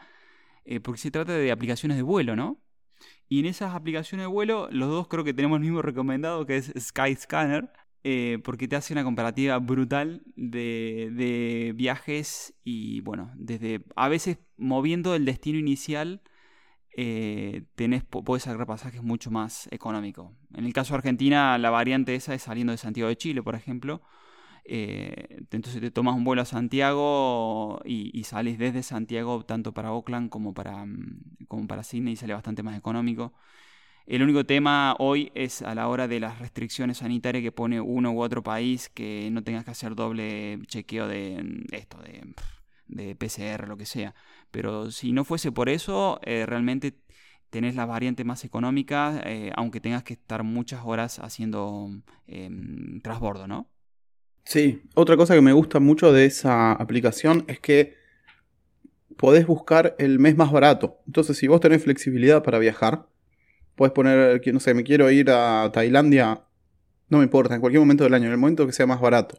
eh, 0.64 0.81
porque 0.81 1.01
se 1.01 1.11
trata 1.11 1.33
de 1.33 1.53
aplicaciones 1.53 1.97
de 1.97 2.03
vuelo, 2.03 2.35
¿no? 2.35 2.61
Y 3.29 3.41
en 3.41 3.47
esas 3.47 3.75
aplicaciones 3.75 4.25
de 4.25 4.29
vuelo, 4.29 4.69
los 4.71 4.89
dos 4.89 5.07
creo 5.09 5.23
que 5.23 5.35
tenemos 5.35 5.57
el 5.57 5.62
mismo 5.62 5.83
recomendado, 5.83 6.45
que 6.47 6.57
es 6.57 6.73
Skyscanner, 6.77 7.71
eh, 8.03 8.39
porque 8.45 8.69
te 8.69 8.77
hace 8.77 8.93
una 8.93 9.05
comparativa 9.05 9.59
brutal 9.59 10.23
de, 10.37 11.11
de 11.12 11.73
viajes 11.75 12.55
y, 12.64 13.01
bueno, 13.01 13.33
desde 13.37 13.85
a 13.97 14.09
veces 14.09 14.39
moviendo 14.57 15.14
el 15.14 15.25
destino 15.25 15.59
inicial 15.59 16.23
eh, 16.99 17.64
tenés, 17.74 18.05
sacar 18.38 18.66
pasajes 18.66 19.03
mucho 19.03 19.30
más 19.30 19.68
económicos. 19.70 20.32
En 20.55 20.64
el 20.64 20.72
caso 20.72 20.94
de 20.94 20.99
Argentina, 20.99 21.59
la 21.59 21.68
variante 21.68 22.14
esa 22.14 22.34
es 22.34 22.42
saliendo 22.42 22.70
de 22.72 22.78
Santiago 22.78 23.11
de 23.11 23.16
Chile, 23.16 23.42
por 23.42 23.55
ejemplo. 23.55 24.01
Eh, 24.64 25.26
entonces 25.53 25.78
te 25.80 25.90
tomas 25.90 26.16
un 26.16 26.24
vuelo 26.24 26.40
a 26.42 26.47
Santiago 26.47 27.80
y, 27.84 28.24
sales 28.24 28.59
desde 28.59 28.82
Santiago 28.82 29.44
tanto 29.44 29.72
para 29.74 29.92
Oakland 29.92 30.30
como 30.30 30.55
para, 30.55 30.86
mm, 30.86 31.47
como 31.49 31.66
para 31.68 31.82
Sydney 31.82 32.14
y 32.14 32.16
sale 32.16 32.32
bastante 32.32 32.62
más 32.62 32.76
económico. 32.78 33.34
El 34.07 34.22
único 34.22 34.47
tema 34.47 34.97
hoy 34.99 35.32
es 35.34 35.62
a 35.62 35.74
la 35.74 35.88
hora 35.88 36.09
de 36.09 36.20
las 36.20 36.38
restricciones 36.38 36.99
sanitarias 36.99 37.42
que 37.42 37.53
pone 37.53 37.80
uno 37.80 38.12
u 38.12 38.22
otro 38.22 38.42
país 38.42 38.88
que 38.88 39.28
no 39.32 39.42
tengas 39.44 39.64
que 39.64 39.72
hacer 39.72 39.94
doble 39.94 40.61
chequeo 40.66 41.09
de 41.09 41.42
mm, 41.42 41.74
esto, 41.74 41.99
de, 41.99 42.34
de 42.88 43.16
PCR, 43.16 43.68
lo 43.68 43.76
que 43.76 43.86
sea. 43.86 44.14
Pero 44.57 44.91
si 44.91 45.13
no 45.13 45.23
fuese 45.23 45.53
por 45.53 45.69
eso, 45.69 46.19
eh, 46.25 46.47
realmente 46.47 46.95
tenés 47.51 47.75
la 47.75 47.85
variante 47.85 48.25
más 48.25 48.43
económica, 48.43 49.21
eh, 49.27 49.53
aunque 49.55 49.83
tengas 49.83 50.03
que 50.03 50.15
estar 50.15 50.45
muchas 50.45 50.81
horas 50.83 51.19
haciendo 51.19 51.91
eh, 52.27 52.49
transbordo, 53.03 53.47
¿no? 53.47 53.69
Sí, 54.45 54.81
otra 54.95 55.19
cosa 55.19 55.35
que 55.35 55.43
me 55.43 55.53
gusta 55.53 55.79
mucho 55.79 56.11
de 56.11 56.25
esa 56.25 56.73
aplicación 56.73 57.45
es 57.49 57.61
que 57.61 57.97
podés 59.19 59.47
buscar 59.47 59.95
el 59.99 60.19
mes 60.19 60.39
más 60.39 60.51
barato. 60.51 61.01
Entonces, 61.07 61.37
si 61.37 61.49
vos 61.49 61.61
tenés 61.61 61.85
flexibilidad 61.85 62.43
para 62.43 62.59
viajar, 62.59 63.11
podés 63.75 63.93
poner, 63.93 64.41
no 64.55 64.61
sé, 64.61 64.73
me 64.73 64.85
quiero 64.85 65.11
ir 65.11 65.29
a 65.29 65.71
Tailandia, 65.71 66.45
no 67.11 67.19
me 67.19 67.25
importa, 67.25 67.55
en 67.55 67.61
cualquier 67.61 67.81
momento 67.81 68.05
del 68.05 68.15
año, 68.15 68.25
en 68.25 68.33
el 68.33 68.39
momento 68.39 68.67
que 68.67 68.73
sea 68.73 68.87
más 68.87 69.03
barato. 69.03 69.39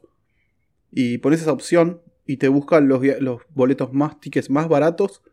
Y 0.92 1.18
pones 1.18 1.42
esa 1.42 1.54
opción 1.54 2.04
y 2.28 2.38
te 2.38 2.50
buscan 2.50 2.88
los, 2.88 3.02
los 3.20 3.42
boletos 3.50 3.94
más, 3.94 4.20
tickets 4.20 4.50
más 4.50 4.68
baratos, 4.68 5.24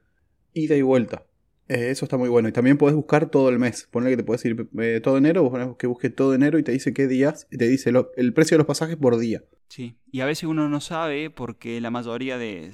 ida 0.52 0.76
y 0.76 0.82
vuelta. 0.82 1.26
Eh, 1.68 1.90
eso 1.90 2.04
está 2.04 2.16
muy 2.16 2.28
bueno. 2.28 2.48
Y 2.48 2.52
también 2.52 2.78
puedes 2.78 2.94
buscar 2.94 3.30
todo 3.30 3.48
el 3.48 3.58
mes. 3.58 3.88
Ponle 3.90 4.10
que 4.10 4.16
te 4.16 4.24
puedes 4.24 4.44
ir 4.44 4.68
eh, 4.78 5.00
todo 5.02 5.16
enero, 5.18 5.42
vos 5.42 5.76
que 5.76 5.86
busque 5.86 6.10
todo 6.10 6.34
enero 6.34 6.58
y 6.58 6.62
te 6.62 6.72
dice 6.72 6.92
qué 6.92 7.06
días, 7.06 7.46
y 7.50 7.58
te 7.58 7.68
dice 7.68 7.90
el 8.16 8.32
precio 8.32 8.54
de 8.54 8.58
los 8.58 8.66
pasajes 8.66 8.96
por 8.96 9.18
día. 9.18 9.42
Sí, 9.68 9.96
y 10.10 10.20
a 10.20 10.26
veces 10.26 10.44
uno 10.44 10.68
no 10.68 10.80
sabe 10.80 11.30
porque 11.30 11.80
la 11.80 11.90
mayoría 11.90 12.38
de... 12.38 12.70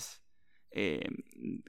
Eh, 0.72 1.04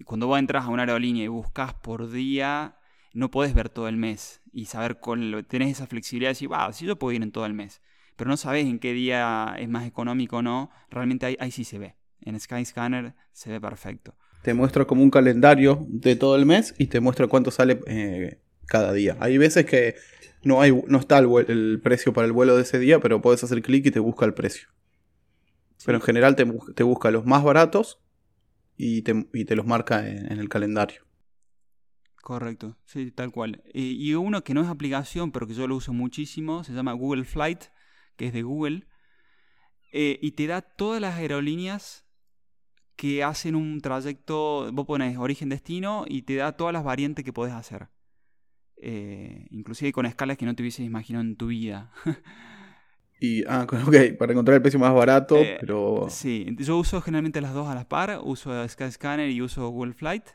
cuando 0.05 0.27
vos 0.27 0.37
entras 0.37 0.65
a 0.65 0.69
una 0.69 0.83
aerolínea 0.83 1.23
y 1.23 1.27
buscas 1.27 1.73
por 1.73 2.11
día, 2.11 2.77
no 3.13 3.31
podés 3.31 3.53
ver 3.53 3.69
todo 3.69 3.87
el 3.87 3.97
mes 3.97 4.41
y 4.51 4.65
saber 4.65 4.99
con 4.99 5.45
tenés 5.47 5.71
esa 5.71 5.87
flexibilidad 5.87 6.29
de 6.29 6.33
decir, 6.33 6.51
va, 6.51 6.71
si 6.73 6.85
yo 6.85 6.99
puedo 6.99 7.13
ir 7.13 7.23
en 7.23 7.31
todo 7.31 7.45
el 7.45 7.53
mes, 7.53 7.81
pero 8.15 8.29
no 8.29 8.37
sabes 8.37 8.67
en 8.67 8.77
qué 8.77 8.93
día 8.93 9.55
es 9.57 9.69
más 9.69 9.87
económico 9.87 10.37
o 10.37 10.41
no, 10.43 10.69
realmente 10.91 11.25
ahí, 11.25 11.37
ahí 11.39 11.49
sí 11.49 11.63
se 11.63 11.79
ve. 11.79 11.95
En 12.21 12.39
Skyscanner 12.39 13.15
se 13.31 13.49
ve 13.49 13.59
perfecto 13.59 14.15
te 14.41 14.53
muestra 14.53 14.85
como 14.85 15.03
un 15.03 15.11
calendario 15.11 15.85
de 15.87 16.15
todo 16.15 16.35
el 16.35 16.45
mes 16.45 16.73
y 16.77 16.87
te 16.87 16.99
muestra 16.99 17.27
cuánto 17.27 17.51
sale 17.51 17.79
eh, 17.87 18.39
cada 18.65 18.91
día. 18.93 19.17
Hay 19.19 19.37
veces 19.37 19.65
que 19.65 19.95
no, 20.43 20.61
hay, 20.61 20.71
no 20.87 20.97
está 20.97 21.19
el, 21.19 21.79
precio 21.83 22.13
para 22.13 22.25
el 22.25 22.33
vuelo 22.33 22.55
de 22.55 22.63
ese 22.63 22.79
día, 22.79 22.99
pero 22.99 23.21
puedes 23.21 23.43
hacer 23.43 23.61
clic 23.61 23.85
y 23.85 23.91
te 23.91 23.99
busca 23.99 24.25
el 24.25 24.33
precio. 24.33 24.69
Pero 25.85 25.97
en 25.97 26.03
general 26.03 26.35
te, 26.35 26.45
te, 26.75 26.83
busca 26.83 27.11
los 27.11 27.25
más 27.25 27.43
baratos 27.43 27.99
y 28.77 29.01
te, 29.03 29.27
y 29.33 29.45
te 29.45 29.55
los 29.55 29.65
marca 29.65 30.07
en, 30.07 30.39
el 30.39 30.49
calendario. 30.49 31.03
Correcto, 32.21 32.77
sí, 32.85 33.11
tal 33.11 33.31
cual. 33.31 33.63
y 33.73 34.13
uno 34.13 34.43
que 34.43 34.53
no 34.53 34.61
es 34.61 34.67
aplicación, 34.67 35.31
pero 35.31 35.47
que 35.47 35.55
yo 35.55 35.67
lo 35.67 35.75
uso 35.75 35.91
muchísimo, 35.91 36.63
se 36.63 36.73
llama 36.73 36.93
Google 36.93 37.25
Flight, 37.25 37.63
que 38.15 38.27
es 38.27 38.33
de 38.33 38.43
Google. 38.43 38.87
Eh, 39.91 40.19
y 40.21 40.31
te 40.31 40.47
da 40.47 40.61
todas 40.61 41.01
las 41.01 41.15
aerolíneas 41.15 42.00
que 42.95 43.23
hacen 43.23 43.55
un 43.55 43.81
trayecto, 43.81 44.71
vos 44.71 44.85
pones 44.85 45.17
origen-destino 45.17 46.05
y 46.07 46.23
te 46.23 46.35
da 46.35 46.51
todas 46.53 46.73
las 46.73 46.83
variantes 46.83 47.25
que 47.25 47.33
podés 47.33 47.53
hacer. 47.53 47.89
Eh, 48.83 49.47
inclusive 49.51 49.91
con 49.91 50.05
escalas 50.05 50.37
que 50.37 50.45
no 50.45 50.55
te 50.55 50.63
hubieses 50.63 50.85
imaginado 50.85 51.23
en 51.23 51.35
tu 51.35 51.47
vida. 51.47 51.91
y, 53.19 53.43
ah, 53.45 53.67
ok, 53.87 54.17
para 54.17 54.33
encontrar 54.33 54.55
el 54.55 54.61
precio 54.61 54.79
más 54.79 54.93
barato, 54.93 55.37
eh, 55.37 55.57
pero... 55.59 56.07
Sí, 56.09 56.55
yo 56.57 56.77
uso 56.77 57.01
generalmente 57.01 57.41
las 57.41 57.53
dos 57.53 57.67
a 57.67 57.75
la 57.75 57.87
par, 57.87 58.19
uso 58.23 58.67
Skyscanner 58.67 59.29
y 59.29 59.41
uso 59.41 59.69
Google 59.69 59.93
Flight. 59.93 60.25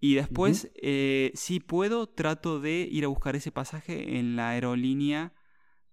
Y 0.00 0.14
después, 0.14 0.72
eh, 0.82 1.30
si 1.34 1.60
puedo, 1.60 2.08
trato 2.08 2.58
de 2.58 2.88
ir 2.90 3.04
a 3.04 3.08
buscar 3.08 3.36
ese 3.36 3.52
pasaje 3.52 4.18
en 4.18 4.34
la 4.36 4.50
aerolínea 4.50 5.32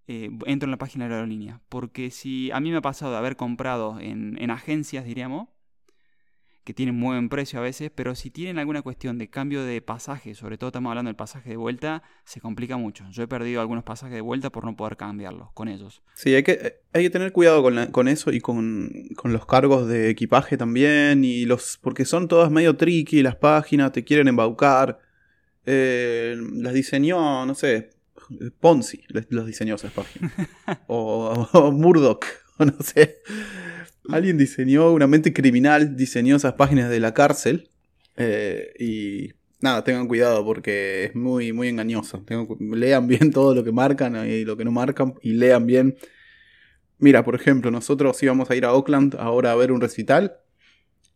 entro 0.08 0.66
en 0.66 0.72
la 0.72 0.78
página 0.80 1.06
de 1.06 1.10
la 1.12 1.18
aerolínea. 1.18 1.62
Porque 1.70 2.10
si 2.10 2.50
a 2.50 2.60
mí 2.60 2.72
me 2.72 2.78
ha 2.78 2.82
pasado 2.82 3.12
de 3.12 3.20
haber 3.20 3.36
comprado 3.36 4.00
en, 4.00 4.41
en 4.41 4.50
agencias, 4.50 5.06
diríamos, 5.06 5.50
que 6.64 6.74
tienen 6.74 6.95
muy 6.95 7.16
buen 7.16 7.30
precio 7.30 7.60
a 7.60 7.64
veces, 7.64 7.91
pero 7.93 8.16
si 8.16 8.30
tienen 8.30 8.60
alguna 8.60 8.82
cuestión 8.82 9.18
de 9.18 9.30
cambio 9.30 9.64
de 9.64 9.82
pasaje, 9.82 10.36
sobre 10.36 10.57
todo 10.57 10.70
estamos 10.70 10.89
hablando 10.89 11.10
del 11.10 11.16
pasaje 11.16 11.49
de 11.49 11.57
vuelta, 11.57 12.03
se 12.26 12.41
complica 12.41 12.78
mucho. 12.78 13.05
Yo 13.12 13.24
he 13.24 13.28
perdido 13.28 13.62
algunos 13.62 13.84
pasajes 13.84 14.16
de 14.16 14.22
vuelta 14.22 14.51
por 14.51 14.66
no 14.66 14.76
poder 14.76 14.97
cambiarlos 14.97 15.51
con 15.53 15.68
ellos. 15.68 16.03
Sí, 16.14 16.36
hay 16.36 16.43
que, 16.43 16.82
hay 16.93 17.03
que 17.03 17.10
tener 17.10 17.32
cuidado 17.32 17.64
con, 17.91 18.07
eso 18.07 18.32
y 18.32 18.39
con, 18.39 18.91
los 19.24 19.45
cargos 19.45 19.88
de 19.88 20.10
equipaje 20.10 20.57
también, 20.57 21.24
y 21.24 21.45
los 21.45 21.80
porque 21.82 22.05
son 22.05 22.28
todas 22.28 22.51
medio 22.51 22.76
tricky, 22.76 23.24
las 23.24 23.36
páginas 23.36 23.91
te 23.91 24.03
quieren 24.03 24.28
embaucar. 24.28 24.99
Eh, 25.66 26.36
las 26.53 26.74
diseñó, 26.74 27.45
no 27.45 27.55
sé, 27.55 27.91
Ponzi 28.60 29.03
los 29.30 29.45
diseñó 29.45 29.76
esas 29.76 29.91
páginas. 29.91 30.32
o, 30.88 31.47
o 31.53 31.72
Murdoch, 31.72 32.26
o 32.57 32.66
no 32.66 32.76
sé. 32.82 33.20
Alguien 34.12 34.38
diseñó, 34.38 34.91
una 34.91 35.07
mente 35.07 35.34
criminal 35.34 35.95
diseñó 35.95 36.36
esas 36.36 36.53
páginas 36.53 36.89
de 36.89 36.99
la 36.99 37.14
cárcel. 37.14 37.70
Eh, 38.18 38.74
y 38.80 39.34
nada, 39.62 39.84
tengan 39.84 40.07
cuidado 40.07 40.43
porque 40.43 41.05
es 41.05 41.16
muy, 41.16 41.53
muy 41.53 41.68
engañoso. 41.68 42.24
lean 42.60 43.07
bien 43.07 43.32
todo 43.34 43.55
lo 43.55 43.64
que 43.64 43.72
marcan 43.72 44.28
y 44.28 44.45
lo 44.45 44.57
que 44.57 44.66
no 44.66 44.72
marcan 44.72 45.16
y 45.22 45.34
lean 45.34 45.66
bien. 45.66 45.97
Mira, 46.97 47.24
por 47.24 47.36
ejemplo, 47.36 47.72
nosotros 47.72 48.22
íbamos 48.22 48.49
a 48.49 48.55
ir 48.55 48.66
a 48.66 48.74
Oakland 48.74 49.16
ahora 49.20 49.51
a 49.51 49.55
ver 49.55 49.72
un 49.72 49.80
recital 49.80 50.38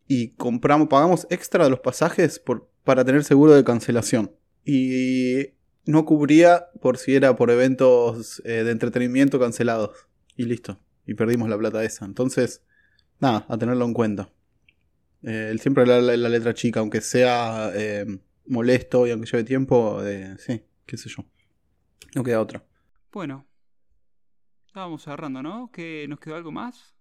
y 0.08 0.30
compramos, 0.30 0.88
pagamos 0.88 1.28
extra 1.30 1.66
de 1.66 1.70
los 1.70 1.80
pasajes 1.80 2.40
por, 2.40 2.70
para 2.84 3.04
tener 3.04 3.24
seguro 3.24 3.54
de 3.54 3.64
cancelación. 3.64 4.32
Y 4.66 5.50
no 5.86 6.06
cubría 6.06 6.68
por 6.82 6.98
si 6.98 7.16
era 7.16 7.36
por 7.36 7.52
eventos 7.52 8.42
eh, 8.46 8.64
de 8.64 8.72
entretenimiento 8.72 9.40
cancelados. 9.40 10.08
Y 10.36 10.46
listo. 10.46 10.80
Y 11.06 11.16
perdimos 11.16 11.50
la 11.50 11.58
plata 11.58 11.84
esa. 11.84 12.06
Entonces, 12.06 12.64
nada, 13.24 13.46
a 13.48 13.58
tenerlo 13.58 13.86
en 13.86 13.94
cuenta. 13.94 14.30
Eh, 15.24 15.56
siempre 15.60 15.86
la, 15.86 16.02
la, 16.02 16.30
letra 16.30 16.54
chica, 16.54 16.82
aunque 16.82 17.02
sea 17.02 17.72
eh, 17.74 18.06
molesto 18.48 19.08
y 19.08 19.12
aunque 19.12 19.30
lleve 19.32 19.44
tiempo, 19.46 20.04
eh, 20.04 20.36
sí, 20.38 20.62
qué 20.86 20.98
sé 20.98 21.10
yo. 21.10 21.24
No 22.14 22.24
queda 22.24 22.42
otra. 22.42 22.64
Bueno, 23.12 23.48
estábamos 24.68 25.02
cerrando, 25.02 25.42
¿no? 25.42 25.72
¿Que 25.72 26.06
¿Nos 26.10 26.20
quedó 26.20 26.36
algo 26.36 26.52
más? 26.52 26.94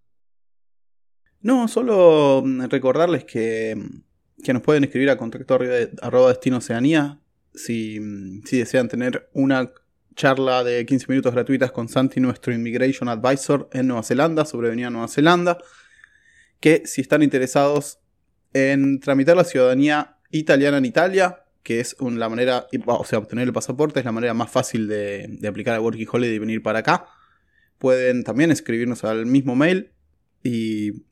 No, 1.40 1.66
solo 1.66 2.42
mm, 2.44 2.66
recordarles 2.66 3.24
que, 3.24 3.76
que 4.42 4.52
nos 4.52 4.62
pueden 4.62 4.84
escribir 4.84 5.10
a 5.10 5.18
contacto 5.18 5.58
arroba 6.00 6.28
destino 6.28 6.58
oceanía 6.58 7.18
si, 7.52 7.98
mm, 7.98 8.42
si 8.44 8.58
desean 8.58 8.88
tener 8.88 9.28
una 9.32 9.72
charla 10.14 10.62
de 10.62 10.86
15 10.86 11.06
minutos 11.08 11.32
gratuitas 11.32 11.72
con 11.72 11.88
Santi, 11.88 12.20
nuestro 12.20 12.52
Immigration 12.52 13.08
Advisor 13.08 13.68
en 13.72 13.88
Nueva 13.88 14.04
Zelanda, 14.04 14.44
sobre 14.44 14.68
venir 14.68 14.86
a 14.86 14.90
Nueva 14.90 15.08
Zelanda 15.08 15.58
que 16.62 16.84
si 16.86 17.00
están 17.00 17.22
interesados 17.22 17.98
en 18.54 19.00
tramitar 19.00 19.36
la 19.36 19.44
ciudadanía 19.44 20.16
italiana 20.30 20.78
en 20.78 20.84
Italia, 20.84 21.44
que 21.64 21.80
es 21.80 21.96
la 22.00 22.28
manera, 22.28 22.68
o 22.86 23.04
sea, 23.04 23.18
obtener 23.18 23.48
el 23.48 23.52
pasaporte 23.52 23.98
es 23.98 24.06
la 24.06 24.12
manera 24.12 24.32
más 24.32 24.50
fácil 24.50 24.86
de, 24.86 25.40
aplicar 25.46 25.74
a 25.74 25.80
Working 25.80 26.06
Holiday 26.10 26.36
y 26.36 26.38
venir 26.38 26.62
para 26.62 26.78
acá. 26.78 27.06
Pueden 27.78 28.22
también 28.22 28.52
escribirnos 28.52 29.02
al 29.02 29.26
mismo 29.26 29.56
mail 29.56 29.90
y 30.44 31.04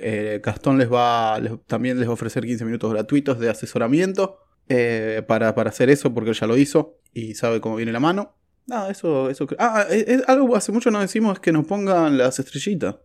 eh, 0.00 0.40
Gastón 0.42 0.78
les 0.78 0.92
va, 0.92 1.40
también 1.68 1.98
les 1.98 2.08
va 2.08 2.10
a 2.10 2.14
ofrecer 2.14 2.44
15 2.44 2.64
minutos 2.64 2.92
gratuitos 2.92 3.38
de 3.38 3.50
asesoramiento 3.50 4.40
eh, 4.68 5.22
para, 5.28 5.50
hacer 5.50 5.90
eso, 5.90 6.12
porque 6.12 6.30
él 6.30 6.36
ya 6.36 6.48
lo 6.48 6.56
hizo 6.56 6.98
y 7.12 7.34
sabe 7.34 7.60
cómo 7.60 7.76
viene 7.76 7.92
la 7.92 8.00
mano. 8.00 8.34
Nada, 8.66 8.90
eso, 8.90 9.30
eso. 9.30 9.46
Ah, 9.60 9.86
es, 9.88 10.28
algo 10.28 10.56
hace 10.56 10.72
mucho 10.72 10.90
no 10.90 11.00
decimos 11.00 11.38
que 11.38 11.52
nos 11.52 11.66
pongan 11.66 12.18
las 12.18 12.40
estrellitas. 12.40 12.96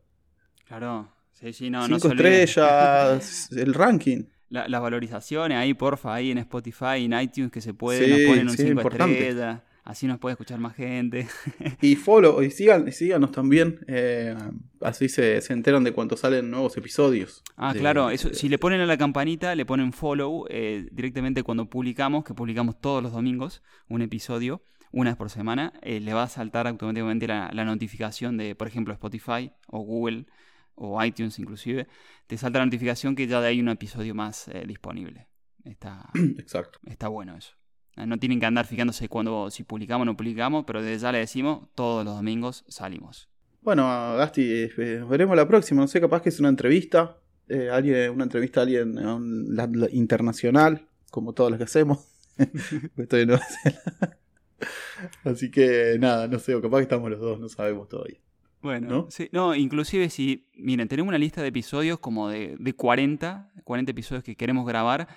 Claro. 0.68 1.17
Sí, 1.40 1.54
sí, 1.54 1.70
no, 1.70 1.86
Cinco 1.86 2.08
estrellas, 2.08 3.50
el 3.56 3.74
ranking. 3.76 4.24
las 4.50 4.82
valorizaciones 4.82 5.58
ahí, 5.58 5.76
porfa, 5.76 6.16
ahí 6.16 6.32
en 6.32 6.40
Spotify, 6.40 7.04
en 7.06 7.14
iTunes, 7.20 7.52
que 7.52 7.62
se 7.62 7.76
puede, 7.76 8.08
nos 8.08 8.20
ponen 8.22 8.50
un 8.50 8.58
5 8.58 8.82
estrellas. 8.82 9.62
Así 9.84 10.06
nos 10.06 10.20
puede 10.20 10.34
escuchar 10.34 10.60
más 10.60 10.76
gente. 10.76 11.28
y 11.82 11.96
follow, 11.96 12.42
y, 12.42 12.52
sigan, 12.52 12.92
síganos 12.92 13.32
también. 13.32 13.80
Eh, 13.88 14.36
así 14.82 15.08
se, 15.08 15.38
enteran 15.50 15.84
de 15.86 15.94
cuando 15.94 16.18
salen 16.18 16.52
nuevos 16.52 16.76
episodios. 16.76 17.42
Ah, 17.56 17.74
claro. 17.74 18.10
Eso, 18.10 18.34
si 18.34 18.50
le 18.50 18.58
ponen 18.58 18.82
a 18.82 18.86
la 18.86 18.98
campanita, 18.98 19.56
le 19.56 19.66
ponen 19.66 19.94
follow 19.94 20.46
eh, 20.50 20.90
directamente 20.92 21.42
cuando 21.44 21.70
publicamos, 21.70 22.26
que 22.26 22.34
publicamos 22.34 22.82
todos 22.82 23.02
los 23.02 23.14
domingos, 23.14 23.64
un 23.88 24.02
episodio, 24.02 24.62
una 24.92 25.12
vez 25.12 25.18
por 25.18 25.30
semana, 25.30 25.72
eh, 25.82 26.02
le 26.02 26.14
va 26.14 26.24
a 26.24 26.30
saltar 26.30 26.68
automáticamente 26.68 27.26
la, 27.28 27.50
la 27.54 27.64
notificación 27.64 28.36
de, 28.36 28.56
por 28.56 28.68
ejemplo, 28.68 28.94
Spotify 28.94 29.52
o 29.68 29.80
Google 29.80 30.26
o 30.78 31.04
iTunes 31.04 31.38
inclusive, 31.40 31.88
te 32.28 32.38
salta 32.38 32.60
la 32.60 32.66
notificación 32.66 33.16
que 33.16 33.28
ya 33.28 33.40
hay 33.42 33.60
un 33.60 33.70
episodio 33.70 34.16
más 34.16 34.48
eh, 34.48 34.64
disponible. 34.68 35.28
Está, 35.66 36.10
Exacto. 36.40 36.80
está 36.86 37.08
bueno 37.10 37.36
eso. 37.36 37.54
Eh, 37.98 38.06
no 38.06 38.18
tienen 38.18 38.40
que 38.40 38.46
andar 38.46 38.66
fijándose 38.66 39.10
cuando 39.10 39.50
si 39.50 39.64
publicamos 39.64 40.04
o 40.04 40.06
no 40.06 40.16
publicamos, 40.16 40.64
pero 40.66 40.82
desde 40.82 41.00
ya 41.02 41.12
le 41.12 41.18
decimos, 41.20 41.68
todos 41.76 42.06
los 42.06 42.16
domingos 42.16 42.64
salimos. 42.68 43.28
Bueno, 43.62 43.84
Gasti, 44.16 44.44
eh, 44.78 44.98
nos 45.00 45.10
veremos 45.10 45.36
la 45.36 45.48
próxima. 45.48 45.82
No 45.82 45.88
sé, 45.88 46.00
capaz 46.00 46.22
que 46.22 46.30
es 46.30 46.40
una 46.40 46.50
entrevista. 46.50 47.18
eh, 47.50 47.70
alguien, 47.72 48.12
una 48.12 48.26
entrevista 48.26 48.60
a 48.60 48.64
alguien 48.64 48.98
un- 49.00 49.56
la- 49.56 49.68
la- 49.72 49.90
internacional, 49.92 50.88
como 51.12 51.34
todas 51.34 51.50
las 51.52 51.58
que 51.58 51.64
hacemos. 51.64 52.06
Estoy 52.98 53.22
en 53.22 53.28
Nueva 53.30 53.44
Zelanda. 53.46 54.18
Así 55.24 55.50
que 55.52 55.98
nada, 56.00 56.28
no 56.28 56.40
sé, 56.40 56.56
o 56.56 56.62
capaz 56.62 56.78
que 56.78 56.84
estamos 56.84 57.10
los 57.10 57.20
dos, 57.20 57.40
no 57.40 57.48
sabemos 57.50 57.88
todavía. 57.88 58.20
Bueno, 58.62 58.90
¿No? 58.90 59.12
sí, 59.12 59.30
no, 59.32 59.56
inclusive 59.56 60.10
si, 60.10 60.50
miren, 60.56 60.88
tenemos 60.88 61.10
una 61.10 61.18
lista 61.18 61.42
de 61.42 61.50
episodios 61.50 62.00
como 62.00 62.30
de, 62.30 62.56
de 62.60 62.74
40, 62.74 63.52
40 63.64 63.92
episodios 63.92 64.24
que 64.24 64.36
queremos 64.36 64.66
grabar. 64.66 65.08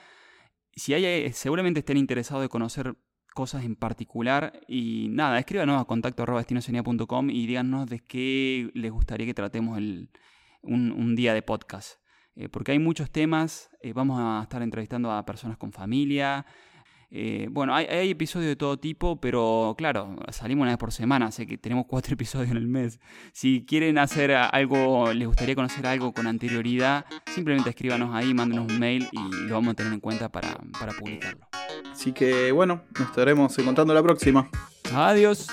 Si 0.75 0.95
hay, 0.95 1.05
eh, 1.05 1.33
seguramente 1.33 1.81
estén 1.81 1.97
interesados 1.97 2.43
de 2.43 2.49
conocer 2.49 2.97
cosas 3.35 3.65
en 3.65 3.77
particular 3.77 4.61
y 4.69 5.09
nada, 5.11 5.39
escríbanos 5.39 5.81
a 5.81 5.85
contacto 5.85 6.23
arroba 6.23 6.41
destinoceanía.com 6.41 7.31
y 7.31 7.47
díganos 7.47 7.89
de 7.89 8.01
qué 8.01 8.71
les 8.75 8.93
gustaría 8.93 9.27
que 9.27 9.35
tratemos 9.35 9.79
el, 9.79 10.11
un, 10.63 10.93
un 10.93 11.17
día 11.17 11.35
de 11.35 11.43
podcast. 11.43 12.01
Eh, 12.37 12.49
porque 12.49 12.73
hay 12.73 12.79
muchos 12.79 13.11
temas, 13.11 13.71
eh, 13.83 13.93
vamos 13.93 14.19
a 14.21 14.43
estar 14.43 14.63
entrevistando 14.63 15.11
a 15.11 15.25
personas 15.25 15.59
con 15.59 15.73
familia, 15.73 16.47
eh, 17.13 17.49
bueno, 17.51 17.75
hay, 17.75 17.87
hay 17.87 18.11
episodios 18.11 18.49
de 18.49 18.57
todo 18.57 18.79
tipo, 18.79 19.21
pero 19.21 19.75
claro, 19.77 20.17
salimos 20.31 20.63
una 20.63 20.73
vez 20.73 20.79
por 20.79 20.93
semana, 20.93 21.27
así 21.27 21.47
que 21.47 21.59
tenemos 21.59 21.87
cuatro 21.87 22.15
episodios 22.15 22.51
en 22.51 22.57
el 22.57 22.69
mes. 22.69 23.01
Si 23.33 23.65
quieren 23.65 23.99
hacer 23.99 24.33
algo, 24.33 25.13
les 25.13 25.27
gustaría 25.27 25.55
conocer 25.55 25.87
algo 25.87 26.13
con 26.13 26.27
anterioridad, 26.27 27.05
simplemente 27.27 27.71
escríbanos 27.71 28.15
ahí, 28.15 28.33
mándenos 28.33 28.71
un 28.71 28.79
mail 28.79 29.09
y 29.11 29.49
lo 29.49 29.55
vamos 29.55 29.73
a 29.73 29.75
tener 29.75 29.93
en 29.93 30.01
cuenta 30.01 30.29
para, 30.31 30.57
para 30.79 30.93
publicarlo. 30.93 31.49
Así 31.91 32.13
que 32.13 32.53
bueno, 32.53 32.83
nos 32.99 33.09
estaremos 33.09 33.59
encontrando 33.59 33.93
la 33.93 34.03
próxima. 34.03 34.49
Adiós. 34.93 35.49